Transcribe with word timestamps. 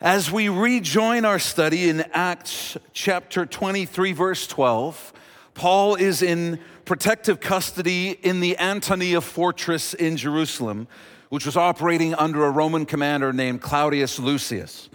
As 0.00 0.30
we 0.30 0.48
rejoin 0.48 1.24
our 1.24 1.40
study 1.40 1.88
in 1.88 2.02
Acts 2.12 2.76
chapter 2.92 3.44
23, 3.44 4.12
verse 4.12 4.46
12, 4.46 5.12
Paul 5.54 5.96
is 5.96 6.22
in 6.22 6.60
protective 6.84 7.40
custody 7.40 8.10
in 8.10 8.38
the 8.38 8.56
Antonia 8.58 9.20
fortress 9.20 9.94
in 9.94 10.16
Jerusalem, 10.16 10.86
which 11.30 11.44
was 11.44 11.56
operating 11.56 12.14
under 12.14 12.44
a 12.44 12.50
Roman 12.50 12.86
commander 12.86 13.32
named 13.32 13.60
Claudius 13.60 14.20
Lysias. 14.20 14.88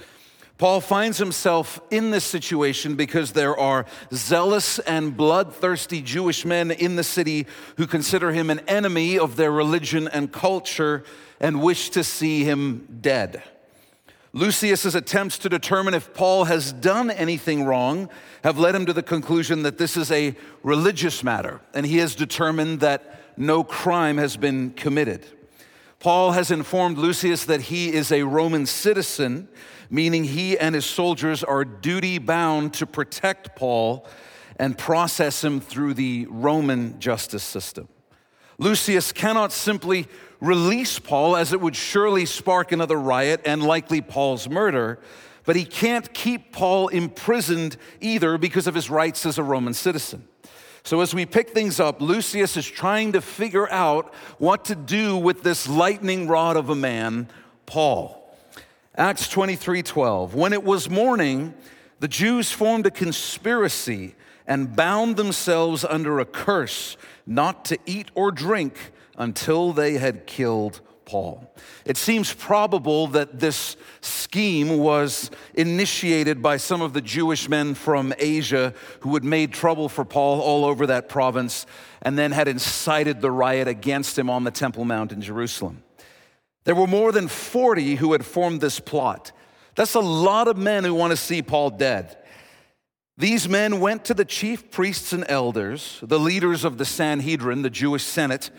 Paul 0.58 0.80
finds 0.80 1.18
himself 1.18 1.82
in 1.92 2.12
this 2.12 2.24
situation 2.24 2.96
because 2.96 3.34
there 3.34 3.58
are 3.58 3.86
zealous 4.14 4.80
and 4.80 5.18
bloodthirsty 5.18 6.02
Jewish 6.02 6.46
men 6.46 6.72
in 6.72 6.96
the 6.96 7.04
city 7.04 7.46
who 7.76 7.88
consider 7.88 8.32
him 8.32 8.50
an 8.50 8.62
enemy 8.70 9.20
of 9.20 9.36
their 9.36 9.52
religion 9.52 10.08
and 10.08 10.32
culture 10.32 11.04
and 11.42 11.62
wish 11.62 11.90
to 11.90 12.06
see 12.06 12.46
him 12.46 12.88
dead. 13.02 13.44
Lysias's 14.36 14.96
attempts 14.96 15.38
to 15.38 15.48
determine 15.48 15.94
if 15.94 16.12
Paul 16.16 16.46
has 16.46 16.74
done 16.74 17.12
anything 17.12 17.66
wrong 17.66 18.10
have 18.44 18.58
led 18.58 18.74
him 18.74 18.88
to 18.88 18.94
the 18.94 19.04
conclusion 19.04 19.62
that 19.62 19.78
this 19.78 19.96
is 19.96 20.12
a 20.12 20.36
religious 20.64 21.24
matter, 21.24 21.62
and 21.76 21.86
he 21.86 21.98
has 21.98 22.16
determined 22.16 22.80
that 22.80 23.22
no 23.38 23.64
crime 23.64 24.18
has 24.18 24.36
been 24.36 24.72
committed. 24.72 25.26
Paul 26.00 26.32
has 26.32 26.50
informed 26.50 26.98
Lysias 26.98 27.46
that 27.46 27.62
he 27.62 27.94
is 27.94 28.12
a 28.12 28.24
Roman 28.24 28.66
citizen, 28.66 29.48
meaning 29.92 30.24
he 30.24 30.58
and 30.58 30.74
his 30.74 30.86
soldiers 30.86 31.44
are 31.44 31.64
duty 31.64 32.18
bound 32.18 32.74
to 32.74 32.88
protect 32.88 33.56
Paul 33.56 34.06
and 34.58 34.76
process 34.78 35.44
him 35.44 35.62
through 35.62 35.94
the 35.94 36.26
Roman 36.30 37.00
justice 37.00 37.44
system. 37.44 37.88
Lysias 38.58 39.12
cannot 39.12 39.52
simply 39.52 40.08
release 40.44 41.00
Paul, 41.00 41.38
as 41.38 41.54
it 41.54 41.62
would 41.62 41.76
surely 41.76 42.26
spark 42.26 42.74
another 42.74 43.00
riot 43.00 43.42
and 43.46 43.64
likely 43.64 44.02
Paul's 44.02 44.50
murder, 44.50 45.00
but 45.46 45.56
he 45.56 45.64
can't 45.64 46.14
keep 46.14 46.52
Paul 46.52 46.90
imprisoned 46.90 47.78
either 48.02 48.38
because 48.38 48.68
of 48.68 48.76
his 48.76 48.90
rights 48.90 49.26
as 49.26 49.38
a 49.38 49.44
Roman 49.44 49.74
citizen. 49.74 50.28
So, 50.84 51.00
as 51.00 51.16
we 51.16 51.26
pick 51.26 51.52
things 51.52 51.80
up, 51.80 52.02
Lysias 52.02 52.58
is 52.58 52.68
trying 52.68 53.14
to 53.14 53.22
figure 53.22 53.72
out 53.72 54.14
what 54.38 54.66
to 54.66 54.76
do 54.76 55.16
with 55.16 55.42
this 55.42 55.68
lightning 55.68 56.28
rod 56.28 56.58
of 56.58 56.70
a 56.70 56.76
man, 56.76 57.30
Paul. 57.66 58.20
Acts 58.96 59.30
23 59.30 59.82
12. 59.82 60.36
When 60.36 60.52
it 60.52 60.64
was 60.64 60.90
morning, 60.90 61.54
the 62.02 62.10
Jews 62.10 62.52
formed 62.52 62.86
a 62.86 62.92
conspiracy 62.92 64.16
and 64.46 64.76
bound 64.76 65.16
themselves 65.16 65.86
under 65.86 66.20
a 66.20 66.26
curse 66.26 66.98
not 67.26 67.64
to 67.66 67.78
eat 67.86 68.12
or 68.14 68.30
drink 68.30 68.93
until 69.18 69.74
they 69.74 69.94
had 69.94 70.26
killed 70.26 70.82
Paul. 71.06 71.52
It 71.86 71.98
seems 71.98 72.34
probable 72.34 73.08
that 73.08 73.40
this 73.40 73.76
scheme 74.02 74.78
was 74.78 75.30
initiated 75.54 76.42
by 76.42 76.58
some 76.58 76.82
of 76.82 76.94
the 76.94 77.02
Jewish 77.02 77.50
men 77.50 77.74
from 77.74 78.14
Asia 78.18 78.74
who 79.02 79.14
had 79.14 79.24
made 79.24 79.54
trouble 79.54 79.90
for 79.90 80.06
Paul 80.06 80.42
all 80.42 80.66
over 80.66 80.88
that 80.88 81.10
province 81.10 81.66
and 82.02 82.18
then 82.18 82.32
had 82.32 82.48
incited 82.48 83.22
the 83.22 83.32
riot 83.32 83.68
against 83.68 84.18
him 84.18 84.30
on 84.30 84.44
the 84.44 84.52
Temple 84.52 84.86
Mount 84.86 85.12
in 85.12 85.22
Jerusalem. 85.22 85.84
There 86.64 86.76
were 86.76 86.88
more 86.88 87.12
than 87.12 87.28
40 87.28 87.96
who 87.96 88.14
had 88.14 88.26
formed 88.26 88.62
this 88.62 88.80
plot. 88.80 89.32
That's 89.76 89.96
a 89.96 90.00
lot 90.00 90.48
of 90.48 90.58
men 90.58 90.84
who 90.84 90.94
want 90.94 91.12
to 91.12 91.18
see 91.18 91.42
Paul 91.42 91.72
dead. 91.72 92.18
These 93.18 93.48
men 93.48 93.80
went 93.80 94.06
to 94.06 94.14
the 94.14 94.26
chief 94.26 94.72
priests 94.72 95.14
and 95.14 95.24
elders, 95.28 96.00
the 96.02 96.20
leaders 96.20 96.64
of 96.64 96.78
the 96.78 96.86
Sanhedrin, 96.86 97.62
the 97.62 97.70
Jewish 97.70 98.04
Senate, 98.04 98.50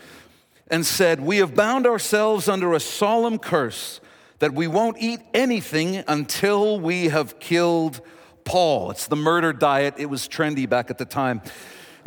and 0.67 0.85
said, 0.85 1.21
We 1.21 1.37
have 1.37 1.55
bound 1.55 1.85
ourselves 1.85 2.47
under 2.47 2.73
a 2.73 2.79
solemn 2.79 3.39
curse 3.39 4.01
that 4.39 4.53
we 4.53 4.67
won't 4.67 4.97
eat 4.99 5.21
anything 5.33 6.03
until 6.07 6.79
we 6.79 7.05
have 7.05 7.39
killed 7.39 8.01
Paul. 8.43 8.91
It's 8.91 9.07
the 9.07 9.15
murder 9.15 9.53
diet, 9.53 9.95
it 9.97 10.07
was 10.07 10.27
trendy 10.27 10.67
back 10.67 10.89
at 10.89 10.97
the 10.97 11.05
time. 11.05 11.41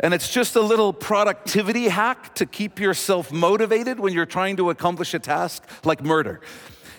And 0.01 0.13
it's 0.13 0.31
just 0.31 0.55
a 0.55 0.61
little 0.61 0.93
productivity 0.93 1.89
hack 1.89 2.33
to 2.35 2.45
keep 2.45 2.79
yourself 2.79 3.33
motivated 3.33 3.99
when 3.99 4.13
you're 4.13 4.25
trying 4.25 4.55
to 4.57 4.69
accomplish 4.69 5.13
a 5.13 5.19
task 5.19 5.67
like 5.83 6.01
murder. 6.01 6.39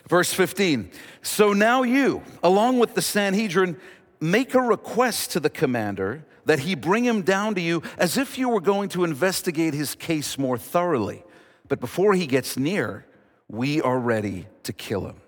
Verse 0.09 0.35
15 0.35 0.91
So 1.23 1.53
now 1.53 1.83
you, 1.83 2.23
along 2.43 2.79
with 2.79 2.95
the 2.95 3.03
Sanhedrin, 3.03 3.79
make 4.21 4.55
a 4.55 4.61
request 4.61 5.31
to 5.33 5.41
the 5.41 5.49
commander 5.49 6.27
that 6.45 6.61
he 6.61 6.75
bring 6.75 7.05
him 7.05 7.23
down 7.23 7.55
to 7.55 7.61
you 7.61 7.83
as 7.97 8.19
if 8.19 8.37
you 8.37 8.49
were 8.49 8.61
going 8.61 8.89
to 8.91 9.05
investigate 9.05 9.73
his 9.73 9.95
case 9.95 10.37
more 10.37 10.59
thoroughly. 10.59 11.23
But 11.71 11.79
before 11.79 12.15
he 12.15 12.27
gets 12.27 12.57
near, 12.57 13.07
we 13.49 13.81
are 13.81 13.99
ready 13.99 14.47
to 14.65 14.73
kill 14.73 15.07
him. 15.07 15.21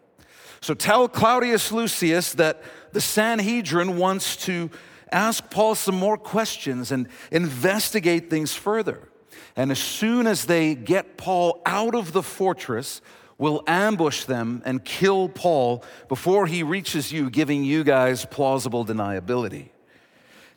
So 0.60 0.74
tell 0.74 1.08
Claudius 1.08 1.70
Lysias 1.70 2.34
that 2.34 2.62
the 2.92 3.00
Sanhedrin 3.00 3.96
wants 3.96 4.36
to 4.46 4.68
ask 5.12 5.48
Paul 5.50 5.76
some 5.76 5.94
more 5.94 6.18
questions 6.18 6.90
and 6.90 7.08
investigate 7.30 8.28
things 8.28 8.54
further. 8.54 9.08
And 9.54 9.70
as 9.70 9.78
soon 9.78 10.26
as 10.26 10.46
they 10.46 10.74
get 10.74 11.16
Paul 11.16 11.62
out 11.64 11.94
of 11.94 12.12
the 12.12 12.24
fortress, 12.24 13.00
will 13.38 13.62
ambush 13.68 14.24
them 14.24 14.62
and 14.64 14.84
kill 14.84 15.28
Paul 15.28 15.84
before 16.08 16.46
he 16.46 16.64
reaches 16.64 17.12
you, 17.12 17.30
giving 17.30 17.62
you 17.62 17.84
guys 17.84 18.24
plausible 18.24 18.84
deniability. 18.84 19.68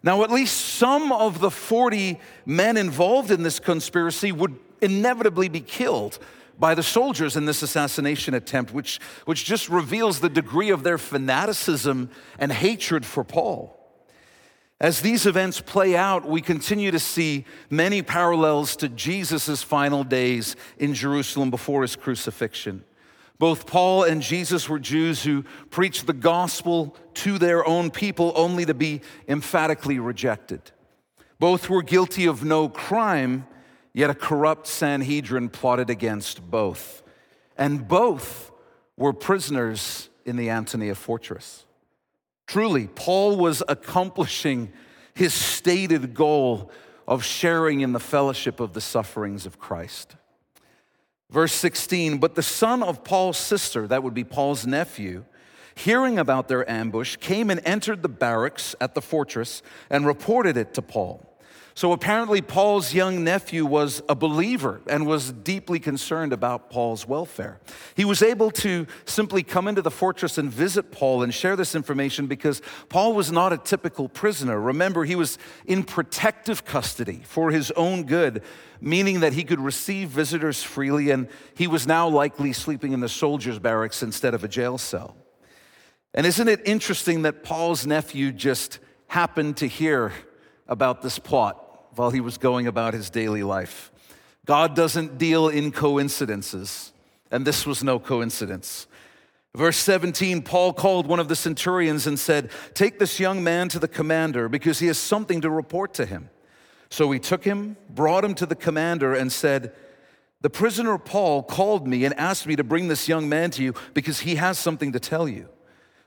Now, 0.01 0.23
at 0.23 0.29
least 0.29 0.55
some 0.55 1.11
of 1.11 1.39
the 1.39 1.49
40 1.49 2.19
men 2.45 2.77
involved 2.77 3.31
in 3.31 3.43
this 3.43 3.59
conspiracy 3.59 4.31
would 4.31 4.55
inevitably 4.85 5.49
be 5.49 5.59
killed 5.59 6.17
by 6.57 6.73
the 6.73 6.83
soldiers 6.83 7.35
in 7.35 7.45
this 7.45 7.61
assassination 7.61 8.33
attempt, 8.33 8.73
which, 8.73 8.99
which 9.25 9.43
just 9.43 9.67
reveals 9.69 10.19
the 10.19 10.29
degree 10.29 10.69
of 10.69 10.83
their 10.83 10.97
fanaticism 10.97 12.09
and 12.39 12.51
hatred 12.51 13.05
for 13.05 13.23
Paul. 13.23 13.77
As 14.79 15.01
these 15.01 15.25
events 15.25 15.61
play 15.61 15.95
out, 15.95 16.27
we 16.27 16.41
continue 16.41 16.91
to 16.91 16.99
see 16.99 17.45
many 17.69 18.01
parallels 18.01 18.75
to 18.77 18.89
Jesus' 18.89 19.63
final 19.63 20.03
days 20.03 20.55
in 20.77 20.93
Jerusalem 20.93 21.49
before 21.49 21.81
his 21.81 21.95
crucifixion. 21.95 22.83
Both 23.37 23.67
Paul 23.67 24.03
and 24.03 24.21
Jesus 24.21 24.69
were 24.69 24.79
Jews 24.79 25.23
who 25.23 25.43
preached 25.69 26.07
the 26.07 26.13
gospel 26.13 26.95
to 27.15 27.37
their 27.37 27.65
own 27.67 27.89
people 27.91 28.31
only 28.35 28.65
to 28.65 28.73
be 28.73 29.01
emphatically 29.27 29.99
rejected. 29.99 30.61
Both 31.39 31.69
were 31.69 31.81
guilty 31.81 32.25
of 32.25 32.45
no 32.45 32.69
crime, 32.69 33.45
yet 33.95 34.09
a 34.09 34.13
corrupt 34.13 34.67
Sanhedrin 34.67 35.47
plotted 35.47 35.89
against 35.89 36.51
both. 36.51 37.01
And 37.57 37.87
both 37.87 38.51
were 38.97 39.13
prisoners 39.13 40.09
in 40.25 40.35
the 40.35 40.49
Antonia 40.49 40.95
fortress. 40.95 41.65
Truly, 42.45 42.87
Paul 42.87 43.37
was 43.37 43.63
accomplishing 43.69 44.73
his 45.13 45.33
stated 45.33 46.13
goal 46.13 46.71
of 47.07 47.23
sharing 47.23 47.79
in 47.79 47.93
the 47.93 47.99
fellowship 47.99 48.59
of 48.59 48.73
the 48.73 48.81
sufferings 48.81 49.45
of 49.45 49.59
Christ. 49.59 50.17
Verse 51.29 51.53
16, 51.53 52.17
but 52.17 52.35
the 52.35 52.43
son 52.43 52.83
of 52.83 53.05
Paul's 53.05 53.37
sister, 53.37 53.87
that 53.87 54.03
would 54.03 54.13
be 54.13 54.25
Paul's 54.25 54.67
nephew, 54.67 55.23
hearing 55.73 56.19
about 56.19 56.49
their 56.49 56.69
ambush, 56.69 57.15
came 57.15 57.49
and 57.49 57.61
entered 57.63 58.01
the 58.01 58.09
barracks 58.09 58.75
at 58.81 58.93
the 58.93 59.01
fortress 59.01 59.61
and 59.89 60.05
reported 60.05 60.57
it 60.57 60.73
to 60.73 60.81
Paul. 60.81 61.34
So 61.77 61.91
apparently, 61.91 62.41
Paul's 62.41 62.93
young 62.93 63.25
nephew 63.25 63.65
was 63.65 64.01
a 64.07 64.15
believer 64.15 64.79
and 64.87 65.05
was 65.05 65.33
deeply 65.33 65.77
concerned 65.77 66.31
about 66.31 66.69
Paul's 66.69 67.05
welfare. 67.05 67.59
He 67.95 68.05
was 68.05 68.21
able 68.21 68.49
to 68.51 68.87
simply 69.03 69.43
come 69.43 69.67
into 69.67 69.81
the 69.81 69.91
fortress 69.91 70.37
and 70.37 70.49
visit 70.49 70.93
Paul 70.93 71.21
and 71.21 71.33
share 71.33 71.57
this 71.57 71.75
information 71.75 72.27
because 72.27 72.61
Paul 72.87 73.13
was 73.13 73.29
not 73.29 73.51
a 73.51 73.57
typical 73.57 74.07
prisoner. 74.07 74.57
Remember, 74.57 75.03
he 75.03 75.17
was 75.17 75.37
in 75.65 75.83
protective 75.83 76.63
custody 76.63 77.23
for 77.25 77.51
his 77.51 77.71
own 77.71 78.03
good, 78.03 78.41
meaning 78.79 79.19
that 79.19 79.33
he 79.33 79.43
could 79.43 79.59
receive 79.59 80.07
visitors 80.07 80.63
freely, 80.63 81.09
and 81.09 81.27
he 81.55 81.67
was 81.67 81.85
now 81.85 82.07
likely 82.07 82.53
sleeping 82.53 82.93
in 82.93 83.01
the 83.01 83.09
soldiers' 83.09 83.59
barracks 83.59 84.01
instead 84.01 84.33
of 84.33 84.45
a 84.45 84.47
jail 84.47 84.77
cell. 84.77 85.17
And 86.13 86.25
isn't 86.25 86.47
it 86.47 86.61
interesting 86.63 87.23
that 87.23 87.43
Paul's 87.43 87.85
nephew 87.85 88.31
just 88.31 88.79
happened 89.07 89.57
to 89.57 89.67
hear 89.67 90.13
about 90.69 91.01
this 91.01 91.19
plot 91.19 91.63
while 91.97 92.11
he 92.11 92.21
was 92.21 92.37
going 92.37 92.67
about 92.67 92.93
his 92.93 93.09
daily 93.09 93.43
life. 93.43 93.91
God 94.45 94.75
doesn't 94.75 95.17
deal 95.17 95.49
in 95.49 95.71
coincidences, 95.71 96.93
and 97.31 97.45
this 97.45 97.65
was 97.65 97.83
no 97.83 97.99
coincidence. 97.99 98.87
Verse 99.55 99.77
17, 99.77 100.41
Paul 100.41 100.73
called 100.73 101.07
one 101.07 101.19
of 101.19 101.29
the 101.29 101.35
centurions 101.35 102.05
and 102.07 102.19
said, 102.19 102.51
Take 102.73 102.99
this 102.99 103.19
young 103.19 103.43
man 103.43 103.69
to 103.69 103.79
the 103.79 103.87
commander 103.87 104.49
because 104.49 104.79
he 104.79 104.87
has 104.87 104.97
something 104.97 105.41
to 105.41 105.49
report 105.49 105.93
to 105.95 106.05
him. 106.05 106.29
So 106.89 107.09
he 107.11 107.19
took 107.19 107.43
him, 107.43 107.77
brought 107.89 108.25
him 108.25 108.35
to 108.35 108.45
the 108.45 108.55
commander, 108.55 109.13
and 109.13 109.31
said, 109.31 109.73
The 110.41 110.49
prisoner 110.49 110.97
Paul 110.97 111.41
called 111.41 111.87
me 111.87 112.03
and 112.03 112.13
asked 112.19 112.45
me 112.45 112.57
to 112.57 112.63
bring 112.63 112.89
this 112.89 113.07
young 113.07 113.29
man 113.29 113.49
to 113.51 113.63
you 113.63 113.73
because 113.93 114.19
he 114.19 114.35
has 114.35 114.59
something 114.59 114.91
to 114.91 114.99
tell 114.99 115.27
you. 115.27 115.47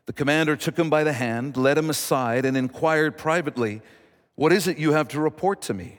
The 0.05 0.13
commander 0.13 0.55
took 0.55 0.79
him 0.79 0.89
by 0.91 1.05
the 1.05 1.13
hand, 1.13 1.57
led 1.57 1.79
him 1.79 1.91
aside, 1.91 2.45
and 2.45 2.57
inquired 2.57 3.19
privately, 3.19 3.83
what 4.39 4.53
is 4.53 4.69
it 4.69 4.79
you 4.79 4.93
have 4.93 5.09
to 5.09 5.21
report 5.21 5.63
to 5.63 5.75
me? 5.75 5.99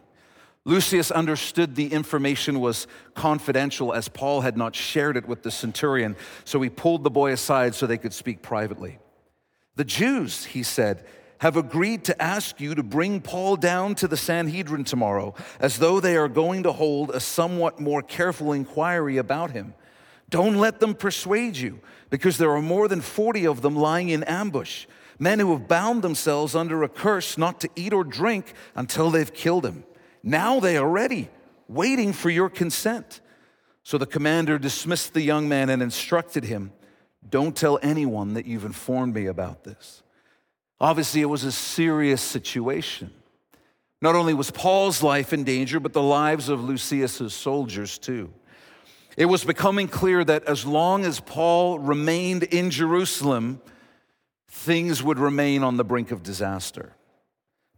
Lysias 0.63 1.11
understood 1.11 1.75
the 1.75 1.91
information 1.91 2.61
was 2.61 2.87
confidential 3.13 3.93
as 3.93 4.07
Paul 4.07 4.39
had 4.39 4.55
not 4.55 4.77
shared 4.77 5.17
it 5.17 5.27
with 5.27 5.43
the 5.43 5.51
centurion, 5.51 6.15
so 6.45 6.61
he 6.61 6.69
pulled 6.69 7.03
the 7.03 7.09
boy 7.09 7.33
aside 7.33 7.75
so 7.75 7.85
they 7.85 7.97
could 7.97 8.13
speak 8.13 8.41
privately. 8.41 8.97
The 9.75 9.83
Jews, 9.83 10.45
he 10.45 10.63
said, 10.63 11.05
have 11.39 11.57
agreed 11.57 12.05
to 12.05 12.21
ask 12.21 12.61
you 12.61 12.75
to 12.75 12.81
bring 12.81 13.19
Paul 13.19 13.57
down 13.57 13.93
to 13.95 14.07
the 14.07 14.15
Sanhedrin 14.15 14.85
tomorrow, 14.85 15.35
as 15.59 15.77
though 15.77 15.99
they 15.99 16.15
are 16.15 16.29
going 16.29 16.63
to 16.63 16.71
hold 16.71 17.11
a 17.11 17.19
somewhat 17.19 17.81
more 17.81 18.01
careful 18.01 18.53
inquiry 18.53 19.17
about 19.17 19.51
him. 19.51 19.73
Don't 20.29 20.55
let 20.55 20.79
them 20.79 20.95
persuade 20.95 21.57
you, 21.57 21.81
because 22.09 22.37
there 22.37 22.51
are 22.51 22.61
more 22.61 22.87
than 22.87 23.01
40 23.01 23.47
of 23.47 23.61
them 23.61 23.75
lying 23.75 24.07
in 24.07 24.23
ambush, 24.23 24.85
men 25.19 25.39
who 25.39 25.51
have 25.51 25.67
bound 25.67 26.01
themselves 26.01 26.55
under 26.55 26.81
a 26.81 26.89
curse 26.89 27.37
not 27.37 27.59
to 27.61 27.69
eat 27.75 27.93
or 27.93 28.03
drink 28.03 28.53
until 28.73 29.11
they've 29.11 29.33
killed 29.33 29.65
him. 29.65 29.83
Now 30.23 30.59
they 30.59 30.77
are 30.77 30.89
ready, 30.89 31.29
waiting 31.67 32.13
for 32.13 32.29
your 32.29 32.49
consent. 32.49 33.21
So 33.83 33.97
the 33.97 34.05
commander 34.05 34.57
dismissed 34.57 35.13
the 35.13 35.21
young 35.21 35.49
man 35.49 35.69
and 35.69 35.81
instructed 35.81 36.45
him 36.45 36.71
Don't 37.29 37.55
tell 37.55 37.77
anyone 37.83 38.33
that 38.33 38.45
you've 38.45 38.65
informed 38.65 39.13
me 39.13 39.25
about 39.27 39.65
this. 39.65 40.01
Obviously, 40.79 41.21
it 41.21 41.25
was 41.25 41.43
a 41.43 41.51
serious 41.51 42.21
situation. 42.21 43.13
Not 44.01 44.15
only 44.15 44.33
was 44.33 44.49
Paul's 44.49 45.03
life 45.03 45.33
in 45.33 45.43
danger, 45.43 45.79
but 45.79 45.91
the 45.91 46.01
lives 46.01 46.47
of 46.47 46.63
Lysias's 46.63 47.33
soldiers 47.33 47.97
too. 47.97 48.33
It 49.17 49.25
was 49.25 49.43
becoming 49.43 49.89
clear 49.89 50.23
that 50.23 50.45
as 50.45 50.65
long 50.65 51.03
as 51.03 51.19
Paul 51.19 51.79
remained 51.79 52.43
in 52.43 52.69
Jerusalem, 52.69 53.61
things 54.49 55.01
would 55.03 55.19
remain 55.19 55.63
on 55.63 55.77
the 55.77 55.83
brink 55.83 56.11
of 56.11 56.23
disaster. 56.23 56.93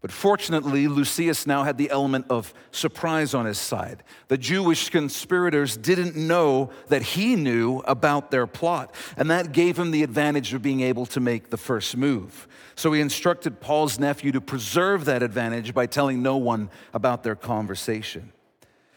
But 0.02 0.12
fortunately, 0.12 0.88
Lysias 0.88 1.46
now 1.46 1.64
had 1.64 1.78
the 1.78 1.92
element 1.92 2.26
of 2.28 2.56
surprise 2.72 3.36
on 3.36 3.46
his 3.46 3.60
side. 3.60 4.04
The 4.30 4.38
Jewish 4.38 4.90
conspirators 4.90 5.78
didn't 5.78 6.16
know 6.16 6.72
that 6.88 7.04
he 7.04 7.36
knew 7.36 7.80
about 7.86 8.32
their 8.32 8.48
plot, 8.48 8.96
and 9.16 9.30
that 9.30 9.52
gave 9.52 9.78
him 9.78 9.92
the 9.92 10.02
advantage 10.02 10.56
of 10.56 10.64
being 10.64 10.82
able 10.82 11.06
to 11.08 11.20
make 11.20 11.52
the 11.52 11.58
first 11.58 11.96
move. 11.96 12.48
So 12.74 12.92
he 12.94 13.00
instructed 13.00 13.62
Paul's 13.62 14.00
nephew 14.00 14.32
to 14.32 14.42
preserve 14.42 15.06
that 15.06 15.22
advantage 15.22 15.72
by 15.72 15.86
telling 15.86 16.24
no 16.24 16.36
one 16.38 16.72
about 16.96 17.22
their 17.22 17.36
conversation. 17.36 18.34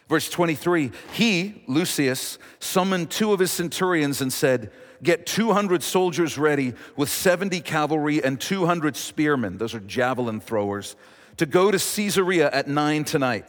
Verse 0.07 0.29
23 0.29 0.91
He, 1.13 1.63
Lysias, 1.67 2.37
summoned 2.59 3.09
two 3.09 3.33
of 3.33 3.39
his 3.39 3.51
centurions 3.51 4.21
and 4.21 4.31
said, 4.31 4.71
Get 5.03 5.25
200 5.25 5.83
soldiers 5.83 6.37
ready 6.37 6.73
with 6.95 7.09
70 7.09 7.59
cavalry 7.61 8.23
and 8.23 8.39
200 8.39 8.95
spearmen, 8.95 9.57
those 9.57 9.75
are 9.75 9.79
javelin 9.81 10.39
throwers, 10.39 10.95
to 11.37 11.45
go 11.45 11.69
to 11.69 11.77
Caesarea 11.77 12.49
at 12.51 12.67
nine 12.67 13.03
tonight. 13.03 13.45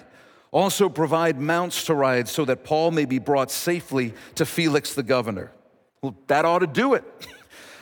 Also 0.51 0.89
provide 0.89 1.39
mounts 1.41 1.85
to 1.85 1.95
ride 1.95 2.29
so 2.29 2.45
that 2.45 2.65
Paul 2.65 2.91
may 2.91 3.05
be 3.05 3.19
brought 3.19 3.51
safely 3.51 4.15
to 4.37 4.47
Felix 4.47 4.95
the 4.95 5.03
governor. 5.03 5.53
Well, 6.03 6.17
that 6.27 6.45
ought 6.45 6.61
to 6.61 6.67
do 6.67 6.95
it. 6.95 7.05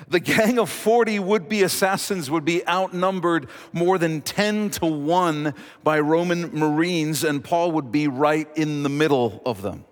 The 0.09 0.21
gang 0.21 0.59
of 0.59 0.71
40 0.71 1.19
would 1.19 1.49
be 1.49 1.63
assassins 1.63 2.31
would 2.31 2.45
be 2.45 2.67
outnumbered 2.67 3.49
more 3.73 3.99
than 3.99 4.21
10 4.21 4.71
to 4.71 4.87
1 4.87 5.55
by 5.83 6.01
Roman 6.01 6.57
Marines, 6.59 7.25
and 7.25 7.43
Paul 7.43 7.73
would 7.73 7.91
be 7.91 8.09
right 8.09 8.49
in 8.57 8.83
the 8.83 8.89
middle 8.89 9.43
of 9.47 9.63
them. 9.63 9.85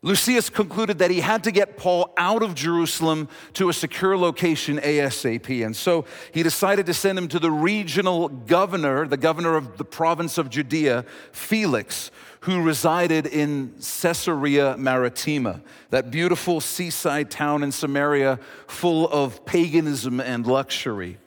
Lysias 0.00 0.48
concluded 0.48 0.98
that 0.98 1.10
he 1.10 1.20
had 1.20 1.42
to 1.44 1.50
get 1.50 1.76
Paul 1.76 2.12
out 2.16 2.42
of 2.42 2.54
Jerusalem 2.54 3.28
to 3.54 3.68
a 3.68 3.72
secure 3.72 4.16
location 4.16 4.78
ASAP. 4.78 5.64
And 5.64 5.74
so 5.74 6.04
he 6.32 6.44
decided 6.44 6.86
to 6.86 6.94
send 6.94 7.18
him 7.18 7.26
to 7.28 7.40
the 7.40 7.50
regional 7.50 8.28
governor, 8.28 9.08
the 9.08 9.16
governor 9.16 9.56
of 9.56 9.76
the 9.76 9.84
province 9.84 10.38
of 10.38 10.50
Judea, 10.50 11.04
Felix, 11.32 12.12
who 12.40 12.62
resided 12.62 13.26
in 13.26 13.74
Caesarea 13.76 14.76
Maritima, 14.76 15.60
that 15.90 16.10
beautiful 16.10 16.60
seaside 16.60 17.30
town 17.30 17.62
in 17.62 17.72
Samaria 17.72 18.38
full 18.66 19.08
of 19.08 19.44
paganism 19.44 20.20
and 20.20 20.46
luxury. 20.46 21.18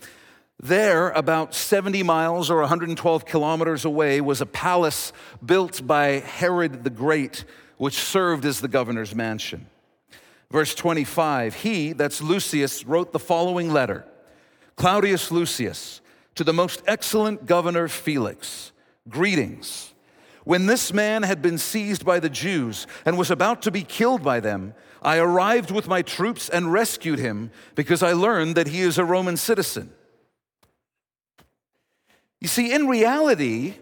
There, 0.61 1.09
about 1.09 1.55
70 1.55 2.03
miles 2.03 2.51
or 2.51 2.59
112 2.59 3.25
kilometers 3.25 3.83
away, 3.83 4.21
was 4.21 4.41
a 4.41 4.45
palace 4.45 5.11
built 5.43 5.85
by 5.85 6.19
Herod 6.19 6.83
the 6.83 6.89
Great 6.89 7.45
which 7.81 7.95
served 7.95 8.45
as 8.45 8.61
the 8.61 8.67
governor's 8.67 9.15
mansion. 9.15 9.65
Verse 10.51 10.75
25, 10.75 11.55
he, 11.55 11.93
that's 11.93 12.21
Lysias, 12.21 12.85
wrote 12.85 13.11
the 13.11 13.17
following 13.17 13.73
letter 13.73 14.05
Claudius 14.75 15.31
Lysias, 15.31 15.99
to 16.35 16.43
the 16.43 16.53
most 16.53 16.83
excellent 16.85 17.47
governor 17.47 17.87
Felix, 17.87 18.71
greetings. 19.09 19.90
When 20.43 20.65
this 20.65 20.91
man 20.91 21.23
had 21.23 21.41
been 21.41 21.57
seized 21.57 22.05
by 22.05 22.19
the 22.19 22.29
Jews 22.29 22.87
and 23.05 23.17
was 23.17 23.31
about 23.31 23.61
to 23.63 23.71
be 23.71 23.83
killed 23.83 24.23
by 24.23 24.39
them, 24.39 24.73
I 25.01 25.17
arrived 25.17 25.71
with 25.71 25.87
my 25.87 26.01
troops 26.01 26.49
and 26.49 26.71
rescued 26.71 27.19
him 27.19 27.51
because 27.75 28.03
I 28.03 28.13
learned 28.13 28.55
that 28.55 28.67
he 28.67 28.81
is 28.81 28.97
a 28.97 29.05
Roman 29.05 29.37
citizen. 29.37 29.91
You 32.39 32.47
see, 32.47 32.73
in 32.73 32.87
reality, 32.87 33.75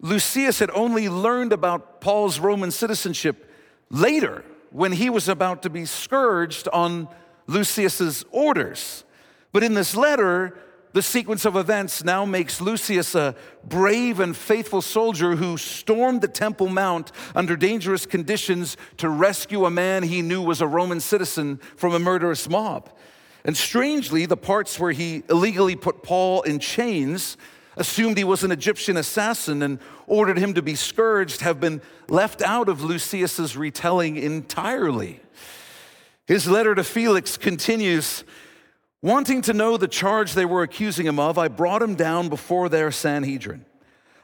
Lysias 0.00 0.58
had 0.58 0.70
only 0.70 1.08
learned 1.08 1.52
about 1.52 2.00
Paul's 2.00 2.40
Roman 2.40 2.70
citizenship 2.70 3.50
later 3.88 4.44
when 4.70 4.92
he 4.92 5.08
was 5.08 5.28
about 5.28 5.62
to 5.62 5.70
be 5.70 5.84
scourged 5.84 6.68
on 6.72 7.08
Lysias's 7.46 8.24
orders. 8.32 9.04
But 9.52 9.62
in 9.62 9.74
this 9.74 9.94
letter, 9.94 10.58
the 10.94 11.02
sequence 11.02 11.44
of 11.44 11.56
events 11.56 12.04
now 12.04 12.24
makes 12.24 12.60
Lysias 12.60 13.16
a 13.16 13.34
brave 13.64 14.20
and 14.20 14.34
faithful 14.36 14.80
soldier 14.80 15.34
who 15.34 15.56
stormed 15.56 16.20
the 16.20 16.28
Temple 16.28 16.68
Mount 16.68 17.10
under 17.34 17.56
dangerous 17.56 18.06
conditions 18.06 18.76
to 18.98 19.08
rescue 19.08 19.66
a 19.66 19.70
man 19.72 20.04
he 20.04 20.22
knew 20.22 20.40
was 20.40 20.60
a 20.60 20.68
Roman 20.68 21.00
citizen 21.00 21.56
from 21.76 21.94
a 21.94 21.98
murderous 21.98 22.48
mob. 22.48 22.90
And 23.44 23.56
strangely, 23.56 24.24
the 24.24 24.36
parts 24.36 24.78
where 24.78 24.92
he 24.92 25.24
illegally 25.28 25.74
put 25.74 26.04
Paul 26.04 26.42
in 26.42 26.60
chains 26.60 27.36
assumed 27.76 28.16
he 28.16 28.22
was 28.22 28.44
an 28.44 28.52
Egyptian 28.52 28.96
assassin 28.96 29.64
and 29.64 29.80
ordered 30.06 30.38
him 30.38 30.54
to 30.54 30.62
be 30.62 30.76
scourged 30.76 31.40
have 31.40 31.58
been 31.58 31.82
left 32.08 32.40
out 32.40 32.68
of 32.68 32.84
Lysias's 32.84 33.56
retelling 33.56 34.16
entirely. 34.16 35.20
His 36.28 36.48
letter 36.48 36.72
to 36.76 36.84
Felix 36.84 37.36
continues 37.36 38.22
Wanting 39.04 39.42
to 39.42 39.52
know 39.52 39.76
the 39.76 39.86
charge 39.86 40.32
they 40.32 40.46
were 40.46 40.62
accusing 40.62 41.04
him 41.04 41.20
of, 41.20 41.36
I 41.36 41.48
brought 41.48 41.82
him 41.82 41.94
down 41.94 42.30
before 42.30 42.70
their 42.70 42.90
Sanhedrin. 42.90 43.66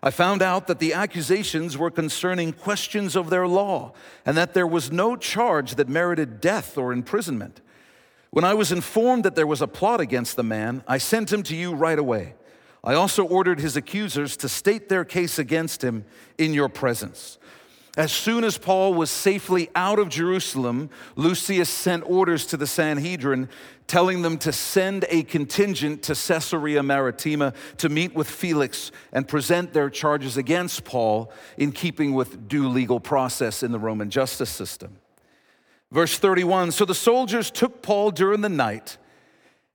I 0.03 0.11
found 0.11 0.41
out 0.41 0.69
that 0.69 0.79
the 0.79 0.95
accusations 0.95 1.77
were 1.77 1.91
concerning 1.91 2.55
questions 2.55 3.15
of 3.15 3.29
their 3.29 3.47
law 3.47 3.93
and 4.25 4.39
that 4.39 4.55
there 4.55 4.67
was 4.67 4.91
no 4.91 5.17
charge 5.17 5.75
that 5.75 5.91
merited 5.91 6.41
death 6.41 6.79
or 6.79 6.95
imprisonment. 6.95 7.61
When 8.31 8.43
I 8.43 8.55
was 8.55 8.73
informed 8.73 9.27
that 9.27 9.35
there 9.35 9.47
was 9.47 9.61
a 9.61 9.69
plot 9.69 10.01
against 10.01 10.37
the 10.37 10.43
man, 10.43 10.83
I 10.89 10.97
sent 10.97 11.31
him 11.31 11.43
to 11.43 11.55
you 11.55 11.75
right 11.75 11.99
away. 11.99 12.33
I 12.83 12.95
also 12.95 13.23
ordered 13.25 13.61
his 13.61 13.77
accusers 13.77 14.35
to 14.39 14.49
state 14.49 14.89
their 14.89 15.05
case 15.05 15.39
against 15.39 15.85
him 15.85 16.07
in 16.39 16.55
your 16.55 16.71
presence. 16.71 17.37
As 17.97 18.13
soon 18.13 18.45
as 18.45 18.57
Paul 18.57 18.95
was 18.95 19.11
safely 19.11 19.69
out 19.75 19.99
of 19.99 20.09
Jerusalem, 20.09 20.91
Lysias 21.17 21.69
sent 21.69 22.05
orders 22.07 22.47
to 22.47 22.57
the 22.57 22.67
Sanhedrin 22.67 23.49
telling 23.89 24.23
them 24.23 24.39
to 24.39 24.53
send 24.53 25.05
a 25.09 25.25
contingent 25.25 26.05
to 26.05 26.15
Caesarea 26.15 26.85
Maritima 26.85 27.53
to 27.79 27.89
meet 27.89 28.15
with 28.15 28.31
Felix 28.31 28.93
and 29.13 29.27
present 29.27 29.73
their 29.73 29.91
charges 29.91 30.37
against 30.37 30.85
Paul 30.85 31.33
in 31.57 31.73
keeping 31.73 32.15
with 32.15 32.47
due 32.47 32.69
legal 32.69 33.01
process 33.01 33.65
in 33.65 33.73
the 33.73 33.81
Roman 33.81 34.09
justice 34.09 34.51
system. 34.51 34.99
Verse 35.91 36.17
31 36.17 36.71
So 36.71 36.85
the 36.85 36.95
soldiers 36.95 37.51
took 37.51 37.83
Paul 37.83 38.13
during 38.13 38.41
the 38.43 38.49
night 38.49 38.99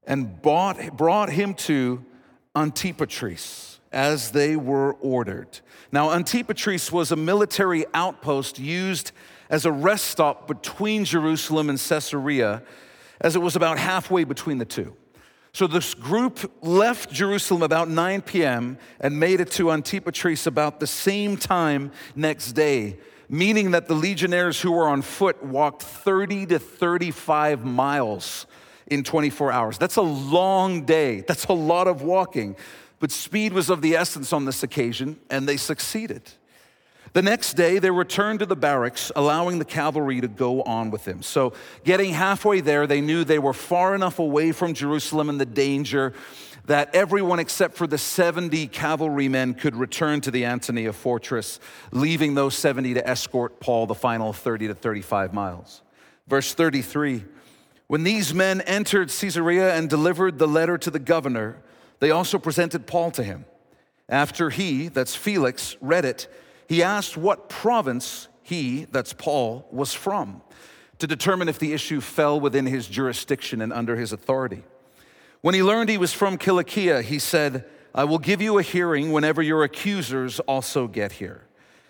and 0.08 0.42
brought, 0.42 0.96
brought 0.96 1.30
him 1.30 1.54
to 1.54 2.06
Antipatris 2.56 3.75
as 3.96 4.32
they 4.32 4.58
were 4.58 4.94
ordered. 4.96 5.62
Now, 5.92 6.10
Antipatris 6.10 6.92
was 6.92 7.12
a 7.12 7.16
military 7.16 7.86
outpost 7.94 8.60
used 8.60 9.14
as 9.50 9.66
a 9.66 9.72
rest 9.72 10.06
stop 10.06 10.48
between 10.48 11.06
Jerusalem 11.06 11.70
and 11.70 11.80
Caesarea, 11.80 12.62
as 13.22 13.36
it 13.38 13.40
was 13.40 13.56
about 13.56 13.80
halfway 13.80 14.25
between 14.25 14.58
the 14.58 14.66
two. 14.66 14.96
So 15.54 15.68
this 15.68 15.94
group 15.94 16.52
left 16.62 17.10
Jerusalem 17.10 17.64
about 17.64 17.88
9 17.90 18.22
p.m. 18.24 18.78
and 19.00 19.18
made 19.18 19.40
it 19.40 19.52
to 19.52 19.68
Antipatris 19.68 20.46
about 20.46 20.82
the 20.82 20.88
same 20.88 21.38
time 21.38 21.92
next 22.14 22.52
day, 22.52 22.98
meaning 23.30 23.72
that 23.72 23.88
the 23.88 23.94
legionnaires 23.94 24.60
who 24.60 24.74
were 24.74 24.90
on 24.90 25.02
foot 25.02 25.42
walked 25.42 25.82
30 25.82 26.48
to 26.48 26.60
35 26.60 27.64
miles 27.64 28.46
in 28.88 29.06
24 29.06 29.54
hours. 29.54 29.78
That's 29.78 29.96
a 29.96 30.02
long 30.02 30.84
day, 30.84 31.22
that's 31.22 31.46
a 31.46 31.54
lot 31.54 31.88
of 31.88 32.02
walking. 32.02 32.58
But 33.00 33.12
speed 33.12 33.54
was 33.54 33.70
of 33.70 33.82
the 33.82 33.96
essence 33.96 34.32
on 34.32 34.46
this 34.46 34.64
occasion, 34.64 35.20
and 35.30 35.48
they 35.48 35.58
succeeded. 35.58 36.22
The 37.14 37.22
next 37.22 37.54
day, 37.54 37.80
they 37.80 37.92
returned 37.92 38.40
to 38.40 38.46
the 38.46 38.58
barracks, 38.58 39.10
allowing 39.16 39.58
the 39.58 39.66
cavalry 39.66 40.20
to 40.20 40.28
go 40.28 40.62
on 40.64 40.92
with 40.92 41.06
them. 41.06 41.22
So, 41.22 41.54
getting 41.86 42.12
halfway 42.12 42.60
there, 42.60 42.88
they 42.88 43.00
knew 43.00 43.24
they 43.24 43.40
were 43.40 43.54
far 43.54 43.96
enough 43.96 44.20
away 44.20 44.52
from 44.52 44.74
Jerusalem 44.74 45.30
and 45.30 45.40
the 45.40 45.46
danger 45.46 46.14
that 46.66 46.94
everyone 46.94 47.40
except 47.40 47.75
for 47.75 47.88
the 47.88 47.98
70 47.98 48.68
cavalrymen 48.68 49.54
could 49.54 49.75
return 49.75 50.20
to 50.22 50.32
the 50.32 50.46
Antonia 50.46 50.92
fortress, 50.92 51.60
leaving 51.92 52.34
those 52.34 52.56
70 52.58 52.96
to 52.96 53.08
escort 53.08 53.60
Paul 53.60 53.86
the 53.86 53.96
final 53.96 54.34
30 54.34 54.68
to 54.68 54.75
35 54.75 55.34
miles. 55.34 55.82
Verse 56.28 56.54
33 56.54 57.24
When 57.88 58.04
these 58.04 58.34
men 58.34 58.62
entered 58.62 59.10
Caesarea 59.10 59.75
and 59.75 59.90
delivered 59.90 60.38
the 60.40 60.48
letter 60.48 60.78
to 60.80 60.90
the 60.90 61.00
governor, 61.00 61.58
they 62.00 62.12
also 62.12 62.38
presented 62.38 62.88
Paul 62.88 63.12
to 63.12 63.24
him. 63.24 63.46
After 64.08 64.50
he, 64.50 64.88
that's 64.88 65.16
Felix, 65.16 65.78
read 65.82 66.06
it, 66.06 66.28
he 66.68 66.84
asked 66.84 67.18
what 67.18 67.50
province 67.50 68.28
he, 68.44 68.86
that's 68.86 69.14
Paul, 69.14 69.68
was 69.72 69.94
from 69.94 70.42
to 71.00 71.08
determine 71.08 71.50
if 71.50 71.60
the 71.60 71.74
issue 71.74 72.00
fell 72.02 72.40
within 72.40 72.66
his 72.66 72.88
jurisdiction 72.88 73.62
and 73.62 73.74
under 73.74 73.96
his 73.96 74.14
authority. 74.14 74.64
When 75.42 75.54
he 75.54 75.64
learned 75.64 75.90
he 75.90 75.98
was 75.98 76.14
from 76.14 76.40
Cilicia, 76.40 77.02
he 77.02 77.20
said, 77.20 77.66
I 77.94 78.04
will 78.06 78.20
give 78.20 78.42
you 78.42 78.58
a 78.58 78.64
hearing 78.64 79.12
whenever 79.12 79.42
your 79.42 79.64
accusers 79.64 80.40
also 80.42 80.88
get 80.88 81.14
here. 81.14 81.46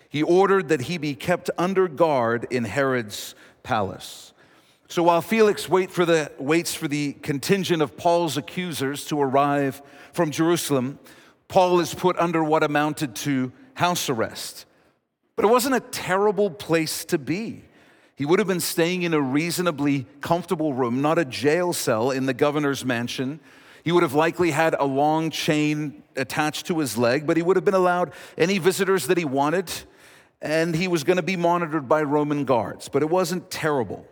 He 0.08 0.22
ordered 0.22 0.68
that 0.68 0.82
he 0.82 0.98
be 0.98 1.14
kept 1.14 1.50
under 1.58 1.88
guard 1.88 2.46
in 2.50 2.64
Herod's 2.64 3.34
palace. 3.62 4.32
So 4.88 5.02
while 5.02 5.20
Felix 5.20 5.68
wait 5.68 5.90
for 5.90 6.04
the, 6.04 6.30
waits 6.38 6.74
for 6.74 6.86
the 6.86 7.14
contingent 7.14 7.82
of 7.82 7.96
Paul's 7.96 8.36
accusers 8.36 9.04
to 9.06 9.20
arrive 9.20 9.82
from 10.12 10.30
Jerusalem, 10.30 10.98
Paul 11.48 11.80
is 11.80 11.92
put 11.92 12.16
under 12.18 12.44
what 12.44 12.62
amounted 12.62 13.16
to 13.16 13.52
house 13.74 14.08
arrest. 14.08 14.64
But 15.34 15.44
it 15.44 15.48
wasn't 15.48 15.74
a 15.74 15.80
terrible 15.80 16.50
place 16.50 17.04
to 17.06 17.18
be. 17.18 17.64
He 18.14 18.24
would 18.24 18.38
have 18.38 18.48
been 18.48 18.60
staying 18.60 19.02
in 19.02 19.12
a 19.12 19.20
reasonably 19.20 20.06
comfortable 20.20 20.72
room, 20.72 21.02
not 21.02 21.18
a 21.18 21.24
jail 21.24 21.72
cell 21.72 22.10
in 22.10 22.26
the 22.26 22.32
governor's 22.32 22.84
mansion. 22.84 23.40
He 23.84 23.92
would 23.92 24.02
have 24.02 24.14
likely 24.14 24.52
had 24.52 24.74
a 24.78 24.84
long 24.84 25.30
chain 25.30 26.02
attached 26.16 26.66
to 26.66 26.78
his 26.78 26.96
leg, 26.96 27.26
but 27.26 27.36
he 27.36 27.42
would 27.42 27.56
have 27.56 27.64
been 27.64 27.74
allowed 27.74 28.12
any 28.38 28.58
visitors 28.58 29.08
that 29.08 29.18
he 29.18 29.26
wanted, 29.26 29.70
and 30.40 30.74
he 30.74 30.88
was 30.88 31.04
going 31.04 31.18
to 31.18 31.22
be 31.22 31.36
monitored 31.36 31.88
by 31.88 32.02
Roman 32.02 32.46
guards. 32.46 32.88
But 32.88 33.02
it 33.02 33.10
wasn't 33.10 33.50
terrible. 33.50 34.06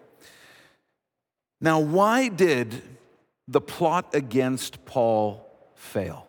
Now, 1.65 1.81
why 1.81 2.29
did 2.29 2.83
the 3.49 3.63
plot 3.63 4.15
against 4.15 4.85
Paul 4.85 5.51
fail? 5.75 6.29